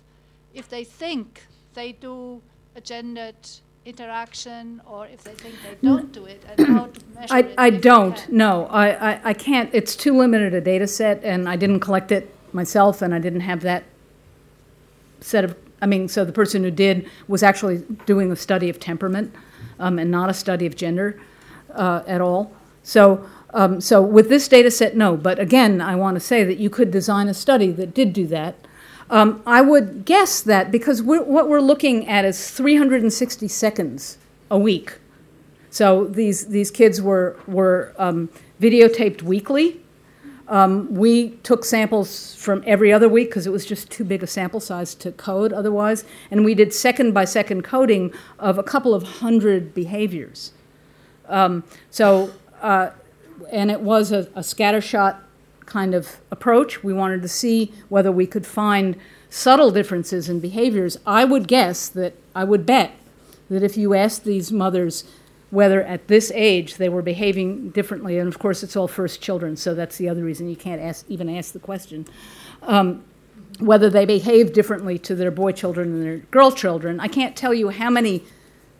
if 0.53 0.67
they 0.69 0.83
think 0.83 1.43
they 1.73 1.93
do 1.93 2.41
a 2.75 2.81
gendered 2.81 3.35
interaction 3.85 4.81
or 4.85 5.07
if 5.07 5.23
they 5.23 5.31
think 5.31 5.55
they 5.63 5.87
don't 5.87 6.11
do 6.11 6.25
it 6.25 6.43
and 6.49 6.67
how 6.67 6.85
to 6.87 7.01
measure 7.15 7.33
I, 7.33 7.39
it? 7.39 7.55
I 7.57 7.69
don't, 7.69 8.29
no, 8.29 8.67
I, 8.67 9.11
I, 9.11 9.21
I 9.23 9.33
can't, 9.33 9.69
it's 9.73 9.95
too 9.95 10.17
limited 10.17 10.53
a 10.53 10.61
data 10.61 10.87
set, 10.87 11.23
and 11.23 11.47
I 11.47 11.55
didn't 11.55 11.79
collect 11.79 12.11
it 12.11 12.35
myself, 12.51 13.01
and 13.01 13.15
I 13.15 13.19
didn't 13.19 13.41
have 13.41 13.61
that 13.61 13.85
set 15.21 15.45
of, 15.45 15.55
I 15.81 15.85
mean, 15.85 16.07
so 16.07 16.25
the 16.25 16.31
person 16.31 16.63
who 16.63 16.71
did 16.71 17.09
was 17.27 17.43
actually 17.43 17.83
doing 18.05 18.31
a 18.31 18.35
study 18.35 18.69
of 18.69 18.79
temperament 18.79 19.33
um, 19.79 19.99
and 19.99 20.09
not 20.09 20.29
a 20.29 20.33
study 20.33 20.65
of 20.65 20.75
gender 20.75 21.19
uh, 21.73 22.03
at 22.07 22.21
all. 22.21 22.51
So, 22.83 23.29
um, 23.53 23.79
so 23.81 24.01
with 24.01 24.29
this 24.29 24.47
data 24.47 24.71
set, 24.71 24.95
no, 24.95 25.15
but 25.17 25.39
again, 25.39 25.81
I 25.81 25.95
want 25.95 26.15
to 26.15 26.19
say 26.19 26.43
that 26.43 26.57
you 26.57 26.69
could 26.69 26.89
design 26.91 27.27
a 27.27 27.33
study 27.33 27.71
that 27.71 27.93
did 27.93 28.13
do 28.13 28.25
that. 28.27 28.55
Um, 29.09 29.41
I 29.45 29.61
would 29.61 30.05
guess 30.05 30.41
that 30.41 30.71
because 30.71 31.01
we're, 31.01 31.23
what 31.23 31.47
we're 31.47 31.61
looking 31.61 32.07
at 32.07 32.25
is 32.25 32.51
360 32.51 33.47
seconds 33.47 34.17
a 34.49 34.57
week. 34.57 34.97
So 35.69 36.05
these, 36.05 36.47
these 36.47 36.71
kids 36.71 37.01
were, 37.01 37.37
were 37.45 37.93
um, 37.97 38.29
videotaped 38.59 39.21
weekly. 39.21 39.81
Um, 40.49 40.93
we 40.93 41.31
took 41.43 41.65
samples 41.65 42.35
from 42.35 42.63
every 42.65 42.93
other 42.93 43.09
week 43.09 43.29
because 43.29 43.45
it 43.45 43.51
was 43.51 43.65
just 43.65 43.91
too 43.91 44.05
big 44.05 44.23
a 44.23 44.27
sample 44.27 44.59
size 44.59 44.95
to 44.95 45.11
code 45.11 45.51
otherwise. 45.51 46.05
And 46.31 46.45
we 46.45 46.55
did 46.55 46.73
second 46.73 47.13
by 47.13 47.25
second 47.25 47.63
coding 47.63 48.13
of 48.39 48.57
a 48.57 48.63
couple 48.63 48.93
of 48.93 49.03
hundred 49.03 49.73
behaviors. 49.73 50.53
Um, 51.27 51.63
so, 51.91 52.31
uh, 52.61 52.91
and 53.51 53.69
it 53.69 53.81
was 53.81 54.11
a, 54.11 54.19
a 54.35 54.41
scattershot 54.41 55.17
kind 55.65 55.93
of 55.93 56.21
approach. 56.31 56.83
We 56.83 56.93
wanted 56.93 57.21
to 57.23 57.27
see 57.27 57.73
whether 57.89 58.11
we 58.11 58.25
could 58.25 58.45
find 58.45 58.95
subtle 59.29 59.71
differences 59.71 60.29
in 60.29 60.39
behaviors. 60.39 60.97
I 61.05 61.25
would 61.25 61.47
guess 61.47 61.89
that, 61.89 62.15
I 62.33 62.45
would 62.45 62.65
bet 62.65 62.91
that 63.49 63.63
if 63.63 63.75
you 63.77 63.93
asked 63.93 64.23
these 64.23 64.51
mothers 64.51 65.03
whether 65.49 65.81
at 65.83 66.07
this 66.07 66.31
age 66.35 66.75
they 66.75 66.89
were 66.89 67.01
behaving 67.01 67.69
differently, 67.69 68.17
and 68.17 68.27
of 68.27 68.39
course 68.39 68.63
it's 68.63 68.75
all 68.75 68.87
first 68.87 69.21
children, 69.21 69.55
so 69.55 69.73
that's 69.73 69.97
the 69.97 70.09
other 70.09 70.23
reason 70.23 70.49
you 70.49 70.55
can't 70.55 70.81
ask, 70.81 71.05
even 71.07 71.29
ask 71.29 71.53
the 71.53 71.59
question, 71.59 72.05
um, 72.63 73.03
whether 73.59 73.89
they 73.89 74.05
behave 74.05 74.53
differently 74.53 74.99
to 74.99 75.15
their 75.15 75.31
boy 75.31 75.51
children 75.51 75.93
and 75.93 76.03
their 76.03 76.17
girl 76.17 76.51
children. 76.51 76.99
I 76.99 77.07
can't 77.07 77.35
tell 77.35 77.53
you 77.53 77.69
how 77.69 77.89
many 77.89 78.23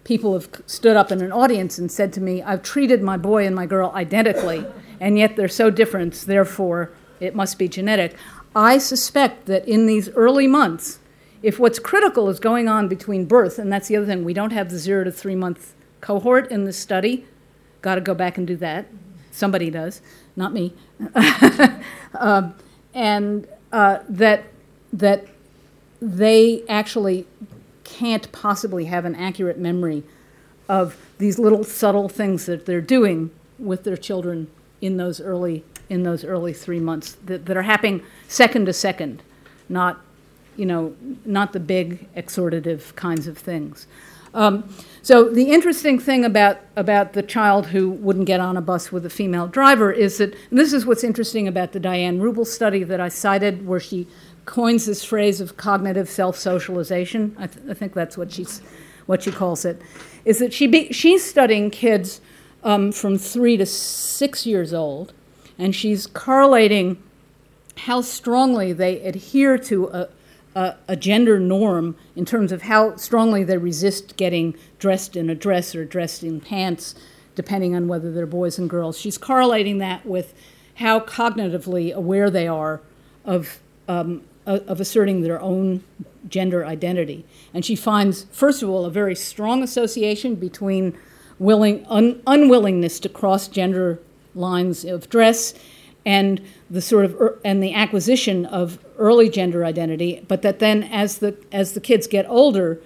people 0.04 0.34
have 0.34 0.50
stood 0.66 0.96
up 0.96 1.12
in 1.12 1.22
an 1.22 1.32
audience 1.32 1.78
and 1.78 1.92
said 1.92 2.14
to 2.14 2.22
me, 2.22 2.42
I've 2.42 2.64
treated 2.64 3.02
my 3.02 3.18
boy 3.18 3.46
and 3.46 3.56
my 3.56 3.66
girl 3.66 3.92
identically, 3.96 4.66
and 5.00 5.18
yet 5.18 5.36
they're 5.36 5.48
so 5.48 5.70
different, 5.70 6.14
therefore 6.14 6.92
it 7.20 7.36
must 7.36 7.58
be 7.58 7.68
genetic. 7.68 8.16
I 8.56 8.78
suspect 8.78 9.46
that 9.48 9.68
in 9.68 9.86
these 9.86 10.10
early 10.10 10.48
months, 10.48 11.00
if 11.42 11.60
what's 11.60 11.80
critical 11.80 12.30
is 12.30 12.40
going 12.40 12.68
on 12.68 12.88
between 12.88 13.26
birth, 13.26 13.60
and 13.60 13.72
that's 13.72 13.88
the 13.88 13.96
other 13.96 14.06
thing, 14.06 14.24
we 14.24 14.34
don't 14.34 14.52
have 14.52 14.70
the 14.70 14.78
zero 14.78 15.04
to 15.04 15.12
three 15.12 15.36
month 15.36 15.74
cohort 16.02 16.52
in 16.52 16.66
this 16.66 16.78
study. 16.78 17.26
Got 17.82 17.96
to 17.96 18.02
go 18.02 18.14
back 18.14 18.38
and 18.38 18.48
do 18.48 18.56
that. 18.58 18.88
Somebody 19.32 19.70
does, 19.70 20.02
not 20.36 20.54
me. 20.54 20.74
um, 22.16 22.56
and 22.94 23.48
uh, 23.72 24.00
that 24.10 24.46
that 24.94 25.28
they 26.02 26.64
actually 26.68 27.28
can't 27.84 28.32
possibly 28.32 28.86
have 28.86 29.06
an 29.06 29.16
accurate 29.16 29.58
memory 29.58 30.04
of 30.70 30.98
these 31.18 31.40
little 31.40 31.64
subtle 31.64 32.10
things 32.10 32.46
that 32.46 32.66
they're 32.66 32.82
doing 32.82 33.32
with 33.58 33.84
their 33.84 33.98
children 33.98 34.48
in 34.82 34.98
those 34.98 35.20
early 35.22 35.64
in 35.90 36.04
those 36.04 36.26
early 36.26 36.54
three 36.54 36.80
months 36.80 37.18
that, 37.26 37.46
that 37.46 37.56
are 37.56 37.62
happening 37.62 38.04
second 38.28 38.66
to 38.66 38.74
second, 38.74 39.24
not 39.70 40.02
you 40.56 40.66
know 40.66 40.96
not 41.26 41.54
the 41.54 41.60
big 41.60 42.12
exhortative 42.14 42.94
kinds 42.96 43.28
of 43.28 43.38
things. 43.38 43.88
Um, 44.34 44.70
so 45.08 45.30
the 45.30 45.52
interesting 45.52 46.00
thing 46.00 46.26
about 46.26 46.60
about 46.76 47.14
the 47.14 47.24
child 47.24 47.68
who 47.68 47.92
wouldn't 47.92 48.26
get 48.26 48.42
on 48.42 48.58
a 48.58 48.62
bus 48.62 48.92
with 48.92 49.06
a 49.06 49.10
female 49.10 49.48
driver 49.48 49.90
is 49.90 50.18
that 50.18 50.36
and 50.50 50.60
this 50.60 50.74
is 50.74 50.86
what's 50.86 51.02
interesting 51.02 51.48
about 51.48 51.72
the 51.72 51.80
Diane 51.80 52.20
Ruble 52.20 52.44
study 52.44 52.84
that 52.84 53.00
I 53.00 53.08
cited, 53.08 53.66
where 53.66 53.80
she 53.80 54.06
coins 54.44 54.86
this 54.86 55.06
phrase 55.06 55.40
of 55.40 55.56
cognitive 55.56 56.10
self-socialization. 56.10 57.38
I, 57.40 57.48
th- 57.48 57.66
I 57.70 57.74
think 57.74 57.94
that's 57.94 58.18
what 58.18 58.34
she's 58.34 58.60
what 59.06 59.24
she 59.24 59.32
calls 59.32 59.64
it. 59.64 59.82
Is 60.26 60.40
that 60.40 60.52
she 60.52 60.68
be, 60.68 60.92
she's 60.92 61.24
studying 61.24 61.70
kids 61.70 62.20
um, 62.66 62.92
from 62.92 63.18
three 63.18 63.56
to 63.56 63.66
six 63.66 64.46
years 64.46 64.74
old, 64.74 65.14
and 65.58 65.74
she's 65.74 66.06
correlating 66.06 67.02
how 67.78 68.02
strongly 68.02 68.74
they 68.74 69.00
adhere 69.04 69.58
to 69.60 69.88
a, 69.88 70.10
a, 70.58 70.76
a, 70.88 70.96
gender 70.96 71.40
norm 71.40 71.96
in 72.16 72.26
terms 72.26 72.52
of 72.52 72.64
how 72.64 72.96
strongly 72.96 73.44
they 73.44 73.60
resist 73.60 74.18
getting 74.18 74.56
dressed 74.80 75.16
in 75.16 75.30
a 75.30 75.36
dress 75.36 75.76
or 75.76 75.86
dressed 75.86 76.24
in 76.24 76.42
pants, 76.42 76.96
depending 77.36 77.76
on 77.76 77.88
whether 77.88 78.12
they're 78.12 78.26
boys 78.26 78.58
and 78.58 78.68
girls. 78.68 79.00
She's 79.00 79.20
correlating 79.20 79.78
that 79.78 80.04
with 80.04 80.34
how 80.76 81.00
cognitively 81.00 81.94
aware 81.94 82.32
they 82.32 82.48
are 82.48 82.82
of, 83.24 83.60
um, 83.88 84.24
of 84.48 84.82
asserting 84.82 85.22
their 85.22 85.40
own 85.40 85.84
gender 86.28 86.66
identity. 86.66 87.24
And 87.54 87.64
she 87.64 87.76
finds, 87.76 88.26
first 88.32 88.64
of 88.64 88.70
all, 88.70 88.86
a 88.86 88.92
very 88.92 89.16
strong 89.16 89.62
association 89.62 90.34
between 90.34 90.98
willing, 91.38 91.86
un, 91.88 92.20
unwillingness 92.26 93.00
to 93.02 93.10
cross 93.10 93.48
gender 93.48 94.00
lines 94.34 94.86
of 94.86 95.08
dress 95.08 95.54
and 96.08 96.42
the 96.70 96.82
sort 96.82 97.04
of 97.04 97.20
er, 97.22 97.38
and 97.44 97.62
the 97.62 97.74
acquisition 97.74 98.46
of 98.46 98.80
early 98.98 99.30
gender 99.30 99.66
identity, 99.66 100.24
but 100.30 100.42
that 100.42 100.60
then 100.60 100.84
as 100.84 101.18
the 101.18 101.36
as 101.52 101.74
the 101.74 101.82
kids 101.82 102.08
get 102.08 102.26
older, 102.30 102.80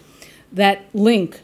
that 0.52 0.84
link 0.92 1.42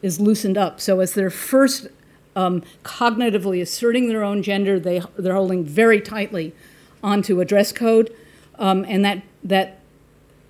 is 0.00 0.18
loosened 0.18 0.56
up. 0.56 0.80
So 0.80 1.00
as 1.00 1.12
they're 1.12 1.28
first 1.28 1.88
um, 2.34 2.62
cognitively 2.82 3.60
asserting 3.60 4.08
their 4.08 4.24
own 4.24 4.42
gender, 4.42 4.80
they 4.80 5.02
they're 5.18 5.34
holding 5.34 5.64
very 5.66 6.00
tightly 6.00 6.54
onto 7.02 7.40
a 7.40 7.44
dress 7.44 7.72
code, 7.72 8.10
um, 8.58 8.86
and 8.88 9.04
that 9.04 9.22
that 9.44 9.80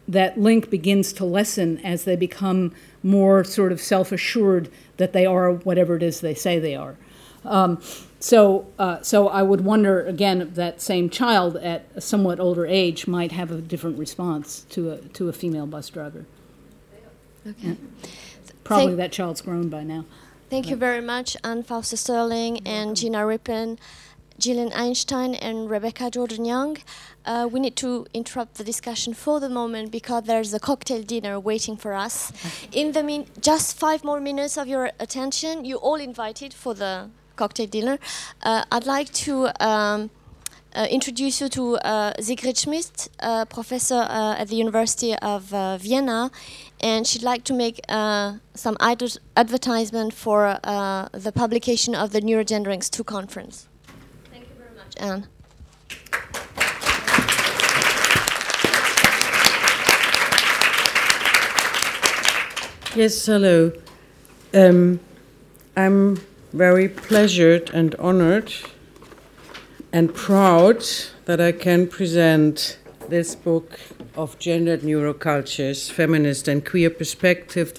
that 0.07 0.39
link 0.39 0.71
begins 0.71 1.13
to 1.15 1.25
lessen 1.25 1.79
as 1.79 2.05
they 2.05 2.15
become 2.15 2.73
more 3.03 3.43
sort 3.43 3.73
of 3.73 3.81
self-assured 3.81 4.69
that 4.97 5.13
they 5.13 5.27
are 5.27 5.51
whatever 5.51 5.97
it 5.97 6.05
is 6.05 6.21
they 6.21 6.35
say 6.35 6.61
they 6.61 6.77
are. 6.77 6.97
Um, 7.45 7.81
so, 8.23 8.67
uh, 8.79 9.03
so 9.03 9.29
I 9.29 9.43
would 9.43 9.63
wonder 9.63 10.07
again 10.07 10.41
if 10.41 10.55
that 10.55 10.81
same 10.81 11.11
child 11.11 11.57
at 11.57 11.87
a 11.97 12.01
somewhat 12.01 12.39
older 12.39 12.65
age 12.67 13.09
might 13.09 13.33
have 13.33 13.51
a 13.51 13.61
different 13.61 13.99
response 13.99 14.65
to 14.71 14.91
a 14.93 14.99
to 15.17 15.29
a 15.29 15.33
female 15.33 15.67
bus 15.67 15.89
driver. 15.89 16.25
Okay. 17.47 17.69
Yeah. 17.69 17.75
Probably 18.63 18.87
Thank- 18.87 18.99
that 18.99 19.13
child's 19.13 19.41
grown 19.41 19.69
by 19.69 19.83
now. 19.83 20.05
Thank 20.51 20.69
you 20.69 20.77
very 20.77 21.01
much, 21.01 21.35
Anne 21.43 21.63
Fausto-Sterling 21.63 22.61
and 22.67 22.95
Gina 22.95 23.27
Rippon. 23.27 23.79
Gillian 24.39 24.73
Einstein 24.73 25.35
and 25.35 25.71
Rebecca 25.71 26.11
Jordan 26.11 26.45
Young. 26.45 26.77
Uh, 27.25 27.49
we 27.51 27.61
need 27.61 27.77
to 27.77 28.07
interrupt 28.13 28.55
the 28.57 28.65
discussion 28.65 29.15
for 29.15 29.41
the 29.41 29.49
moment 29.49 29.91
because 29.91 30.25
there's 30.25 30.53
a 30.53 30.59
cocktail 30.59 31.03
dinner 31.03 31.39
waiting 31.39 31.77
for 31.77 31.95
us. 31.95 32.33
In 32.73 32.93
the 32.93 33.03
mean, 33.03 33.27
just 33.41 33.79
five 33.79 34.05
more 34.05 34.21
minutes 34.21 34.59
of 34.59 34.67
your 34.67 34.91
attention. 34.99 35.65
You 35.65 35.77
all 35.77 35.95
invited 35.95 36.53
for 36.53 36.75
the 36.75 37.11
cocktail 37.37 37.67
dinner. 37.67 37.99
Uh, 38.43 38.65
I'd 38.71 38.87
like 38.87 39.13
to 39.27 39.49
um, 39.65 40.11
uh, 40.75 40.87
introduce 40.91 41.41
you 41.41 41.49
to 41.51 41.77
uh, 41.77 42.13
Sigrid 42.21 42.57
Schmitz, 42.57 43.09
uh, 43.21 43.45
professor 43.45 44.07
uh, 44.09 44.37
at 44.39 44.49
the 44.49 44.57
University 44.57 45.15
of 45.17 45.53
uh, 45.53 45.77
Vienna, 45.79 46.31
and 46.81 47.07
she'd 47.07 47.23
like 47.23 47.45
to 47.45 47.53
make 47.53 47.81
uh, 47.89 48.35
some 48.55 48.77
ad- 48.81 49.19
advertisement 49.37 50.15
for 50.15 50.59
uh, 50.65 51.09
the 51.13 51.33
publication 51.33 51.95
of 51.95 52.13
the 52.13 52.21
Neurogenderings 52.21 52.91
2 52.91 53.05
conference. 53.05 53.69
Thank 54.31 54.45
you 54.45 54.55
very 54.59 54.75
much, 54.77 54.95
Anne. 54.99 55.29
Yes, 62.95 63.25
hello. 63.25 63.73
Um, 64.53 65.01
I'm 65.75 66.19
very 66.53 66.87
pleasured 66.89 67.71
and 67.73 67.95
honored 67.95 68.53
and 69.93 70.15
proud 70.15 70.85
that 71.25 71.41
I 71.41 71.53
can 71.53 71.87
present 71.87 72.79
this 73.09 73.35
book 73.35 73.81
of 74.15 74.39
gendered 74.39 74.83
neurocultures, 74.83 75.91
feminist 75.91 76.49
and 76.49 76.65
queer 76.65 76.91
perspective 76.91 77.73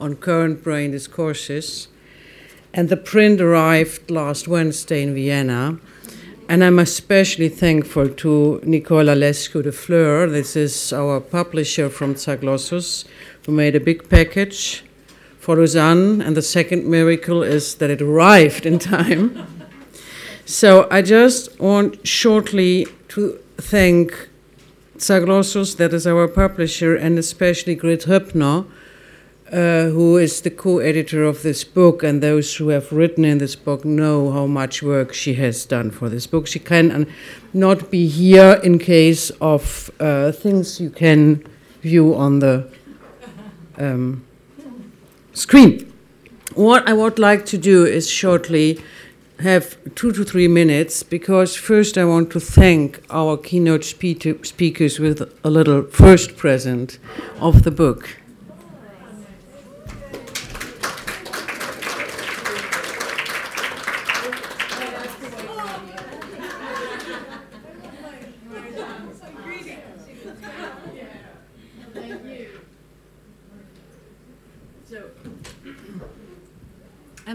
on 0.00 0.16
current 0.16 0.62
brain 0.62 0.92
discourses. 0.92 1.88
And 2.72 2.88
the 2.88 2.96
print 2.96 3.40
arrived 3.40 4.10
last 4.10 4.46
Wednesday 4.46 5.02
in 5.02 5.14
Vienna. 5.14 5.78
And 6.48 6.64
I'm 6.64 6.78
especially 6.78 7.48
thankful 7.48 8.08
to 8.08 8.60
Nicola 8.64 9.14
Lescu 9.14 9.62
de 9.62 9.72
Fleur. 9.72 10.28
This 10.28 10.56
is 10.56 10.92
our 10.92 11.20
publisher 11.20 11.88
from 11.88 12.14
Zaglossus, 12.14 13.04
who 13.46 13.52
made 13.52 13.76
a 13.76 13.80
big 13.80 14.08
package 14.08 14.84
for 15.40 15.56
Lausanne. 15.56 16.20
And 16.22 16.36
the 16.36 16.42
second 16.42 16.86
miracle 16.86 17.42
is 17.42 17.74
that 17.76 17.90
it 17.90 18.00
arrived 18.00 18.66
in 18.66 18.78
time. 18.78 19.46
so 20.44 20.86
I 20.90 21.02
just 21.02 21.58
want 21.58 22.06
shortly 22.06 22.86
to 23.08 23.40
thank 23.56 24.28
Zaglossus, 24.98 25.76
that 25.78 25.94
is 25.94 26.06
our 26.06 26.28
publisher, 26.28 26.94
and 26.94 27.18
especially 27.18 27.74
Grit 27.74 28.02
Höppner, 28.02 28.66
uh, 29.50 29.84
who 29.84 30.18
is 30.18 30.42
the 30.42 30.50
co-editor 30.50 31.24
of 31.24 31.42
this 31.42 31.64
book, 31.64 32.02
and 32.02 32.22
those 32.22 32.56
who 32.56 32.68
have 32.68 32.92
written 32.92 33.24
in 33.24 33.38
this 33.38 33.56
book 33.56 33.82
know 33.82 34.30
how 34.30 34.46
much 34.46 34.82
work 34.82 35.14
she 35.14 35.34
has 35.34 35.64
done 35.64 35.90
for 35.90 36.10
this 36.10 36.26
book. 36.26 36.46
She 36.46 36.58
can 36.58 37.06
not 37.54 37.90
be 37.90 38.06
here 38.08 38.60
in 38.62 38.78
case 38.78 39.30
of 39.40 39.90
uh, 39.98 40.32
things 40.32 40.80
you 40.80 40.90
can 40.90 41.44
view 41.80 42.14
on 42.14 42.40
the 42.40 42.68
um, 43.78 44.22
screen. 45.32 45.92
What 46.54 46.88
I 46.88 46.92
would 46.92 47.18
like 47.18 47.46
to 47.46 47.58
do 47.58 47.84
is 47.84 48.10
shortly 48.10 48.80
have 49.40 49.76
two 49.94 50.12
to 50.12 50.24
three 50.24 50.48
minutes 50.48 51.02
because 51.02 51.56
first 51.56 51.96
I 51.96 52.04
want 52.04 52.30
to 52.32 52.40
thank 52.40 53.02
our 53.10 53.36
keynote 53.36 53.84
spe- 53.84 54.44
speakers 54.44 54.98
with 54.98 55.32
a 55.42 55.50
little 55.50 55.82
first 55.82 56.36
present 56.36 56.98
of 57.40 57.62
the 57.62 57.70
book. 57.70 58.19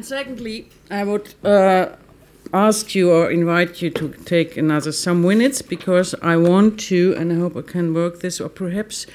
Secondly, 0.06 0.69
I 0.91 1.03
would 1.03 1.34
uh, 1.44 1.88
ask 2.53 2.94
you 2.94 3.11
or 3.11 3.32
invite 3.32 3.82
you 3.82 3.90
to 3.90 4.10
take 4.10 4.56
another 4.56 4.91
some 4.91 5.23
minutes 5.23 5.64
because 5.64 6.14
I 6.22 6.38
want 6.38 6.80
to, 6.91 7.15
and 7.18 7.32
I 7.32 7.38
hope 7.38 7.57
I 7.57 7.64
can 7.64 7.91
work 7.91 8.19
this, 8.19 8.40
or 8.40 8.48
perhaps, 8.48 9.07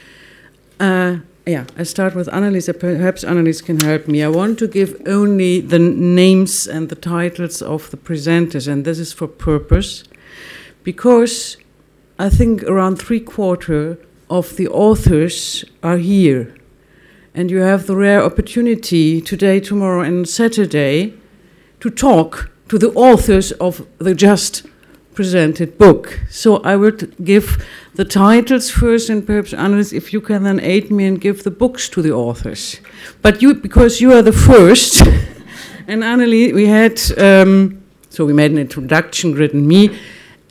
uh, 0.80 1.18
yeah, 1.46 1.66
I 1.78 1.84
start 1.84 2.16
with 2.16 2.26
Annelies. 2.26 2.68
Perhaps 2.80 3.22
Annelies 3.22 3.64
can 3.64 3.78
help 3.78 4.08
me. 4.08 4.24
I 4.24 4.28
want 4.30 4.58
to 4.58 4.66
give 4.66 5.00
only 5.06 5.60
the 5.60 5.78
names 5.78 6.66
and 6.66 6.88
the 6.88 6.96
titles 6.96 7.62
of 7.62 7.88
the 7.92 7.96
presenters, 7.96 8.66
and 8.66 8.84
this 8.84 8.98
is 8.98 9.12
for 9.12 9.28
purpose, 9.28 10.02
because 10.82 11.56
I 12.18 12.30
think 12.30 12.64
around 12.64 12.96
three 12.96 13.20
quarter 13.20 13.96
of 14.28 14.56
the 14.56 14.66
authors 14.66 15.64
are 15.84 15.98
here 15.98 16.56
and 17.34 17.50
you 17.50 17.58
have 17.58 17.86
the 17.86 17.96
rare 17.96 18.22
opportunity 18.22 19.20
today, 19.20 19.60
tomorrow, 19.60 20.02
and 20.02 20.28
Saturday 20.28 21.14
to 21.80 21.90
talk 21.90 22.50
to 22.68 22.78
the 22.78 22.90
authors 22.92 23.52
of 23.52 23.86
the 23.98 24.14
just 24.14 24.66
presented 25.14 25.78
book. 25.78 26.20
So 26.30 26.56
I 26.58 26.76
would 26.76 27.14
give 27.24 27.64
the 27.94 28.04
titles 28.04 28.70
first, 28.70 29.10
and 29.10 29.26
perhaps 29.26 29.52
Annelies, 29.52 29.92
if 29.92 30.12
you 30.12 30.20
can 30.20 30.42
then 30.42 30.60
aid 30.60 30.90
me 30.90 31.06
and 31.06 31.20
give 31.20 31.42
the 31.44 31.50
books 31.50 31.88
to 31.90 32.02
the 32.02 32.12
authors. 32.12 32.80
But 33.22 33.42
you, 33.42 33.54
because 33.54 34.00
you 34.00 34.12
are 34.12 34.22
the 34.22 34.32
first, 34.32 35.00
and 35.86 36.02
Annelies, 36.02 36.54
we 36.54 36.66
had, 36.66 37.00
um, 37.18 37.82
so 38.08 38.24
we 38.24 38.32
made 38.32 38.50
an 38.50 38.58
introduction, 38.58 39.34
written 39.34 39.66
me 39.66 39.98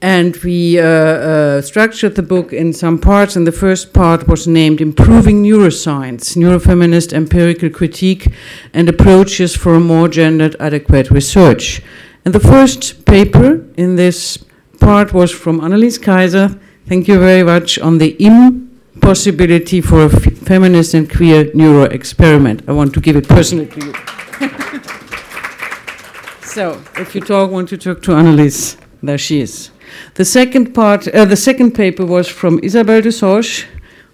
and 0.02 0.36
we 0.38 0.80
uh, 0.80 0.86
uh, 0.86 1.62
structured 1.62 2.16
the 2.16 2.24
book 2.24 2.54
in 2.54 2.72
some 2.72 3.00
parts. 3.00 3.36
And 3.36 3.46
the 3.46 3.52
first 3.52 3.94
part 3.94 4.28
was 4.28 4.48
named 4.48 4.82
Improving 4.82 5.44
Neuroscience 5.44 6.38
Neurofeminist 6.38 7.14
Empirical 7.14 7.70
Critique 7.70 8.32
and 8.74 8.88
Approaches 8.88 9.56
for 9.56 9.76
a 9.76 9.80
More 9.80 10.08
Gendered 10.08 10.56
Adequate 10.60 11.12
Research. 11.12 11.82
And 12.24 12.34
the 12.34 12.40
first 12.40 13.06
paper 13.06 13.66
in 13.76 13.96
this 13.96 14.38
part 14.80 15.14
was 15.14 15.32
from 15.32 15.60
Annelies 15.60 16.02
Kaiser. 16.02 16.60
Thank 16.88 17.08
you 17.08 17.20
very 17.20 17.44
much 17.44 17.78
on 17.80 17.98
the 17.98 18.16
impossibility 18.20 19.82
for 19.82 20.06
a 20.06 20.10
feminist 20.10 20.94
and 20.94 21.10
queer 21.10 21.52
neuro 21.54 21.84
experiment. 21.84 22.64
I 22.68 22.72
want 22.72 22.94
to 22.94 23.02
give 23.02 23.16
it 23.16 23.28
personally 23.28 23.68
to 23.68 23.86
you. 23.86 23.94
so, 26.42 26.82
if 26.96 27.14
you 27.14 27.22
talk, 27.22 27.52
want 27.52 27.70
to 27.70 27.78
talk 27.78 28.02
to 28.04 28.12
Annelies, 28.12 28.78
there 29.04 29.18
she 29.18 29.42
is. 29.42 29.72
The 30.16 30.26
second 30.26 30.74
part, 30.74 31.08
uh, 31.08 31.26
the 31.26 31.36
second 31.36 31.72
paper 31.72 32.06
was 32.06 32.28
from 32.28 32.60
Isabelle 32.64 33.02
Dussauge, 33.02 33.66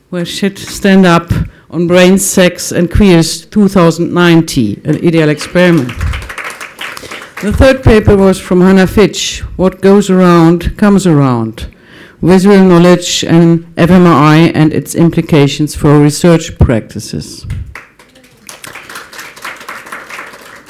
where 0.09 0.25
she 0.25 0.55
stand 0.55 1.05
up 1.05 1.31
on 1.69 1.87
brain, 1.87 2.17
sex, 2.17 2.71
and 2.71 2.91
queers 2.91 3.45
2090, 3.45 4.81
an 4.85 4.95
ideal 4.95 5.29
experiment. 5.29 5.89
The 7.41 7.51
third 7.51 7.83
paper 7.83 8.15
was 8.15 8.39
from 8.39 8.61
Hannah 8.61 8.87
Fitsch, 8.87 9.41
What 9.57 9.81
Goes 9.81 10.09
Around 10.09 10.77
Comes 10.77 11.05
Around, 11.05 11.67
Visual 12.21 12.63
Knowledge 12.63 13.23
and 13.23 13.65
fMRI 13.75 14.51
and 14.55 14.73
its 14.73 14.95
implications 14.95 15.75
for 15.75 15.99
research 15.99 16.57
practices. 16.57 17.45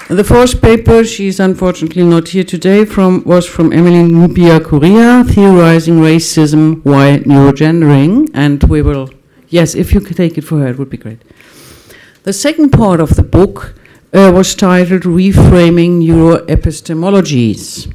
The 0.08 0.24
fourth 0.24 0.62
paper, 0.62 1.04
she 1.04 1.26
is 1.26 1.40
unfortunately 1.40 2.04
not 2.04 2.28
here 2.28 2.44
today, 2.44 2.86
from, 2.86 3.24
was 3.24 3.48
from 3.48 3.74
Emily 3.74 4.08
Ngubia 4.08 4.60
Kuria, 4.60 5.28
Theorizing 5.28 5.96
Racism, 5.96 6.86
Why 6.86 7.24
Neurogendering. 7.26 8.30
And 8.36 8.62
we 8.66 8.84
will, 8.84 9.10
yes, 9.50 9.74
if 9.74 9.96
you 9.96 10.02
could 10.02 10.16
take 10.16 10.38
it 10.38 10.44
for 10.44 10.60
her, 10.60 10.68
it 10.68 10.78
would 10.78 10.92
be 10.92 10.98
great. 10.98 11.24
The 12.22 12.34
second 12.34 12.70
part 12.70 13.00
of 13.00 13.16
the 13.16 13.24
book 13.24 13.74
uh, 14.14 14.32
was 14.32 14.54
titled 14.54 15.02
Reframing 15.02 16.04
Neuroepistemologies. 16.04 17.92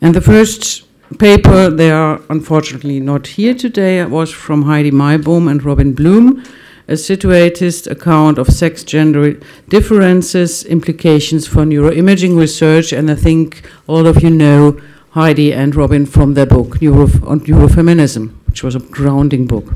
And 0.00 0.12
the 0.12 0.20
first 0.20 0.82
paper, 1.20 1.70
they 1.70 1.92
are 1.92 2.20
unfortunately 2.30 2.98
not 2.98 3.28
here 3.28 3.54
today, 3.54 4.04
was 4.04 4.32
from 4.32 4.62
Heidi 4.62 4.90
Maibom 4.90 5.48
and 5.48 5.64
Robyn 5.64 5.94
Bluhm 5.94 6.44
a 6.86 6.92
situationist 6.92 7.90
account 7.90 8.38
of 8.38 8.48
sex 8.48 8.84
gender 8.84 9.40
differences, 9.68 10.64
implications 10.64 11.46
for 11.46 11.64
neuroimaging 11.64 12.38
research, 12.38 12.92
and 12.92 13.10
I 13.10 13.14
think 13.14 13.62
all 13.86 14.06
of 14.06 14.22
you 14.22 14.30
know 14.30 14.80
Heidi 15.10 15.52
and 15.52 15.74
Robin 15.74 16.04
from 16.04 16.34
their 16.34 16.46
book 16.46 16.82
Neuro 16.82 17.04
on 17.26 17.40
Neurofeminism, 17.40 18.32
which 18.46 18.62
was 18.62 18.74
a 18.74 18.80
grounding 18.80 19.46
book. 19.46 19.74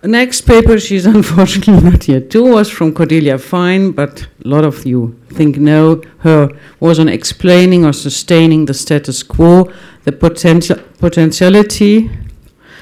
The 0.00 0.08
next 0.08 0.42
paper, 0.42 0.80
she's 0.80 1.04
unfortunately 1.18 1.90
not 1.90 2.04
here 2.04 2.20
too, 2.20 2.44
was 2.44 2.70
from 2.70 2.94
Cordelia 2.94 3.36
Fine, 3.36 3.90
but 3.92 4.28
a 4.44 4.48
lot 4.48 4.64
of 4.64 4.86
you 4.86 5.20
think 5.28 5.58
know 5.58 6.02
her, 6.20 6.48
was 6.78 6.98
on 6.98 7.08
explaining 7.08 7.84
or 7.84 7.92
sustaining 7.92 8.64
the 8.64 8.72
status 8.72 9.22
quo, 9.22 9.70
the 10.04 10.12
potential 10.12 10.78
potentiality 10.98 12.10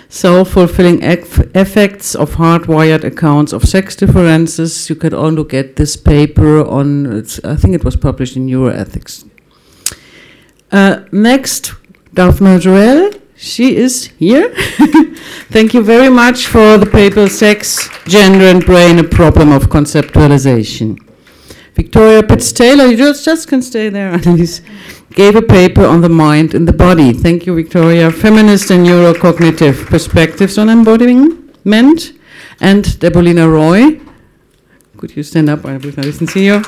self 0.08 0.50
fulfilling 0.50 1.02
effects 1.02 2.14
of 2.14 2.36
hardwired 2.36 3.04
accounts 3.04 3.52
of 3.52 3.64
sex 3.64 3.94
differences. 3.94 4.88
You 4.88 4.96
can 4.96 5.14
also 5.14 5.44
get 5.44 5.76
this 5.76 5.96
paper 5.96 6.66
on, 6.66 7.24
I 7.44 7.56
think 7.56 7.74
it 7.74 7.84
was 7.84 7.96
published 7.96 8.36
in 8.36 8.46
Neuroethics. 8.46 9.28
Uh, 10.70 11.04
next, 11.12 11.74
Daphna 12.14 12.60
Joel. 12.60 13.12
She 13.36 13.76
is 13.76 14.06
here. 14.18 14.52
Thank 15.50 15.72
you 15.72 15.80
very 15.80 16.08
much 16.08 16.46
for 16.46 16.76
the 16.76 16.86
paper 16.86 17.28
Sex, 17.28 17.88
Gender 18.06 18.46
and 18.46 18.64
Brain, 18.64 18.98
a 18.98 19.04
Problem 19.04 19.52
of 19.52 19.68
Conceptualization. 19.68 20.98
Victoria 21.74 22.24
Pitts 22.24 22.50
Taylor, 22.50 22.86
you 22.86 22.96
just, 22.96 23.24
just 23.24 23.46
can 23.46 23.62
stay 23.62 23.88
there, 23.88 24.10
Annelies, 24.18 24.60
gave 25.18 25.34
a 25.34 25.42
paper 25.42 25.84
on 25.84 26.00
the 26.00 26.08
mind 26.08 26.54
and 26.54 26.68
the 26.68 26.72
body. 26.72 27.12
Thank 27.12 27.44
you, 27.44 27.52
Victoria. 27.52 28.08
Feminist 28.08 28.70
and 28.70 28.86
Neurocognitive 28.86 29.86
Perspectives 29.86 30.56
on 30.58 30.68
Embodiment. 30.68 32.12
And 32.60 32.84
Deboleena 33.00 33.52
Roy, 33.52 34.00
could 34.96 35.16
you 35.16 35.24
stand 35.24 35.50
up? 35.50 35.64
I 35.64 35.76
didn't 35.78 36.28
see 36.28 36.46
you. 36.46 36.62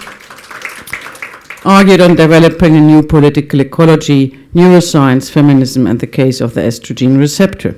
Argued 1.65 2.01
on 2.01 2.17
developing 2.17 2.75
a 2.75 2.81
new 2.81 3.05
political 3.05 3.61
ecology, 3.61 4.31
neuroscience, 4.53 5.31
feminism, 5.31 5.87
and 5.87 6.01
the 6.01 6.09
case 6.09 6.41
of 6.41 6.55
the 6.55 6.63
estrogen 6.63 7.21
receptor. 7.21 7.77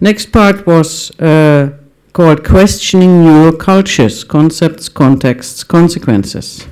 Next 0.00 0.32
part 0.32 0.66
was 0.66 1.18
uh, 1.18 1.70
called 2.12 2.44
Questioning 2.44 3.24
Neurocultures 3.24 4.28
Concepts, 4.28 4.90
Contexts, 4.90 5.64
Consequences. 5.64 6.66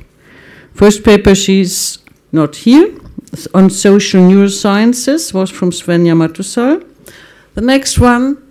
First 0.74 1.02
paper, 1.02 1.34
she's 1.34 1.98
not 2.30 2.56
here, 2.56 2.92
on 3.54 3.70
social 3.70 4.22
neurosciences, 4.22 5.32
was 5.32 5.50
from 5.50 5.70
Svenja 5.70 6.14
Matusall. 6.14 6.84
The 7.54 7.60
next 7.60 7.98
one 7.98 8.42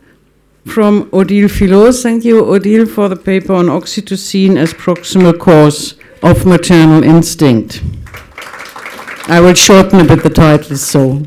from 0.66 1.10
Odile 1.14 1.48
Fillod. 1.48 2.02
Thank 2.02 2.26
you, 2.26 2.44
Odile, 2.44 2.86
for 2.86 3.08
the 3.08 3.16
paper 3.16 3.54
on 3.54 3.66
oxytocin 3.66 4.58
as 4.58 4.74
proximal 4.74 5.38
cause 5.40 5.96
of 6.24 6.46
maternal 6.46 7.04
instinct. 7.04 7.82
I 9.28 9.40
will 9.42 9.54
shorten 9.54 10.00
a 10.00 10.04
bit 10.04 10.24
the 10.24 10.30
title 10.30 10.78
so 10.78 11.24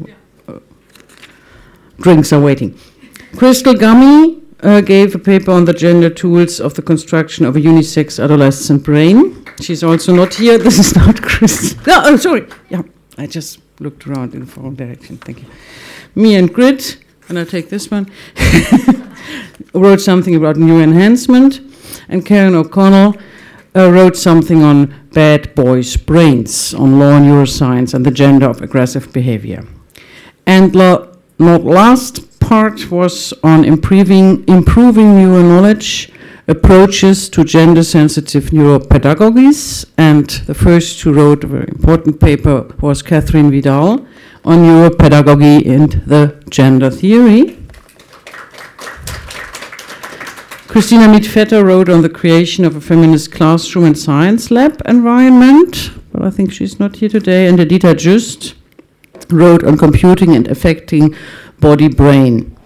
drinks 2.00 2.32
are 2.32 2.40
waiting. 2.40 2.78
Crystal 3.36 3.74
Gumy 3.74 4.40
uh, 4.62 4.80
gave 4.80 5.14
a 5.14 5.18
paper 5.18 5.50
on 5.50 5.64
the 5.64 5.72
gender 5.72 6.10
tools 6.10 6.60
of 6.60 6.74
the 6.74 6.82
construction 6.82 7.44
of 7.44 7.56
a 7.56 7.60
unisex 7.60 8.22
adolescent 8.22 8.84
brain. 8.84 9.44
She's 9.60 9.82
also 9.82 10.14
not 10.14 10.34
here. 10.34 10.58
This 10.64 10.78
is 10.78 10.94
not 10.94 11.20
Crystal. 11.22 11.80
No, 11.86 12.02
oh, 12.04 12.16
sorry. 12.16 12.46
Yeah, 12.70 12.82
I 13.18 13.26
just 13.26 13.58
looked 13.80 14.06
around 14.06 14.34
in 14.34 14.46
the 14.46 14.60
wrong 14.60 14.76
direction. 14.76 15.18
Thank 15.18 15.42
you. 15.42 15.48
Me 16.14 16.36
and 16.36 16.52
Grit, 16.52 16.98
and 17.28 17.38
I 17.38 17.44
take 17.44 17.68
this 17.68 17.90
one, 17.90 18.10
wrote 19.74 20.00
something 20.00 20.36
about 20.36 20.56
new 20.56 20.80
enhancement, 20.80 21.60
and 22.08 22.24
Karen 22.24 22.54
O'Connell 22.54 23.16
uh, 23.74 23.90
wrote 23.90 24.16
something 24.16 24.62
on 24.62 24.94
bad 25.12 25.52
boys' 25.56 25.96
brains, 25.96 26.72
on 26.74 27.00
law 27.00 27.16
and 27.16 27.26
neuroscience, 27.26 27.92
and 27.92 28.06
the 28.06 28.12
gender 28.12 28.48
of 28.48 28.62
aggressive 28.62 29.12
behavior. 29.12 29.66
And 30.46 30.74
lo- 30.76 31.16
not 31.40 31.64
last 31.64 32.38
part 32.40 32.90
was 32.90 33.34
on 33.42 33.64
improving, 33.64 34.44
improving 34.48 35.06
neuroknowledge 35.16 36.10
approaches 36.48 37.28
to 37.28 37.44
gender 37.44 37.84
sensitive 37.84 38.44
neuropedagogies. 38.46 39.84
And 39.96 40.28
the 40.46 40.54
first 40.54 41.00
who 41.02 41.12
wrote 41.12 41.44
a 41.44 41.46
very 41.46 41.68
important 41.68 42.20
paper 42.20 42.66
was 42.80 43.02
Catherine 43.02 43.50
Vidal 43.50 44.06
on 44.44 44.58
neuropedagogy 44.58 45.66
and 45.68 45.92
the 46.06 46.42
gender 46.48 46.90
theory. 46.90 47.58
Christina 50.68 51.06
Mietvetter 51.06 51.64
wrote 51.64 51.88
on 51.88 52.02
the 52.02 52.08
creation 52.08 52.64
of 52.64 52.76
a 52.76 52.80
feminist 52.80 53.32
classroom 53.32 53.84
and 53.84 53.98
science 53.98 54.50
lab 54.50 54.80
environment, 54.86 55.90
but 56.12 56.22
I 56.22 56.30
think 56.30 56.52
she's 56.52 56.78
not 56.78 56.96
here 56.96 57.08
today. 57.08 57.46
And 57.46 57.58
Edita 57.58 57.96
Just 57.96 58.54
wrote 59.30 59.64
on 59.64 59.76
computing 59.76 60.34
and 60.36 60.46
affecting 60.48 61.14
body 61.58 61.88
brain. 61.88 62.57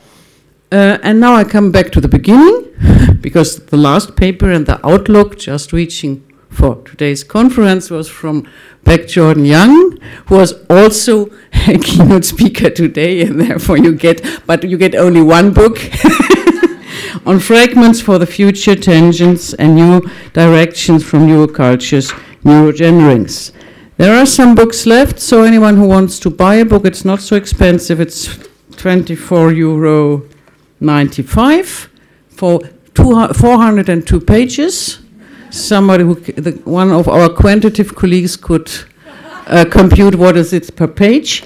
Uh, 0.72 0.98
and 1.02 1.20
now 1.20 1.34
I 1.34 1.44
come 1.44 1.70
back 1.70 1.90
to 1.92 2.00
the 2.00 2.08
beginning, 2.08 2.64
because 3.20 3.56
the 3.66 3.76
last 3.76 4.16
paper 4.16 4.50
and 4.50 4.64
the 4.64 4.80
outlook, 4.86 5.36
just 5.36 5.70
reaching 5.70 6.24
for 6.48 6.76
today's 6.76 7.22
conference, 7.22 7.90
was 7.90 8.08
from 8.08 8.48
Beck 8.82 9.06
Jordan 9.06 9.44
Young, 9.44 9.98
who 10.28 10.36
was 10.36 10.54
also 10.70 11.26
a 11.68 11.76
keynote 11.76 12.24
speaker 12.24 12.70
today, 12.70 13.20
and 13.20 13.38
therefore 13.38 13.76
you 13.76 13.94
get, 13.94 14.24
but 14.46 14.64
you 14.64 14.78
get 14.78 14.94
only 14.94 15.20
one 15.20 15.52
book. 15.52 15.78
on 17.26 17.38
fragments 17.38 18.00
for 18.00 18.18
the 18.18 18.26
future, 18.26 18.74
tensions, 18.74 19.52
and 19.52 19.74
new 19.74 20.00
directions 20.32 21.04
from 21.04 21.26
neurocultures, 21.26 22.10
neurogenderings. 22.44 23.52
There 23.98 24.14
are 24.14 24.24
some 24.24 24.54
books 24.54 24.86
left, 24.86 25.20
so 25.20 25.42
anyone 25.42 25.76
who 25.76 25.86
wants 25.86 26.18
to 26.20 26.30
buy 26.30 26.54
a 26.54 26.64
book, 26.64 26.86
it's 26.86 27.04
not 27.04 27.20
so 27.20 27.36
expensive. 27.36 28.00
It's 28.00 28.38
24 28.78 29.52
euro 29.52 30.22
95 30.82 31.88
for 32.28 32.60
two, 32.94 33.28
402 33.28 34.20
pages. 34.20 34.98
Somebody 35.50 36.04
who, 36.04 36.14
the, 36.14 36.52
one 36.64 36.90
of 36.90 37.08
our 37.08 37.28
quantitative 37.28 37.94
colleagues 37.94 38.36
could 38.36 38.70
uh, 39.46 39.64
compute 39.70 40.14
what 40.14 40.36
is 40.36 40.52
it 40.52 40.74
per 40.76 40.88
page. 40.88 41.44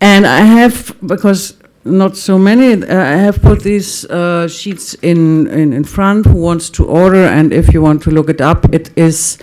And 0.00 0.26
I 0.26 0.40
have, 0.40 0.96
because 1.06 1.54
not 1.84 2.16
so 2.16 2.38
many. 2.38 2.82
Uh, 2.82 2.98
I 2.98 3.16
have 3.16 3.42
put 3.42 3.62
these 3.62 4.06
uh, 4.06 4.48
sheets 4.48 4.94
in, 4.94 5.46
in, 5.48 5.72
in 5.72 5.84
front 5.84 6.26
who 6.26 6.38
wants 6.38 6.70
to 6.70 6.84
order, 6.86 7.24
and 7.24 7.52
if 7.52 7.72
you 7.72 7.80
want 7.82 8.02
to 8.02 8.10
look 8.10 8.28
it 8.28 8.40
up, 8.40 8.72
it 8.72 8.90
is 8.96 9.38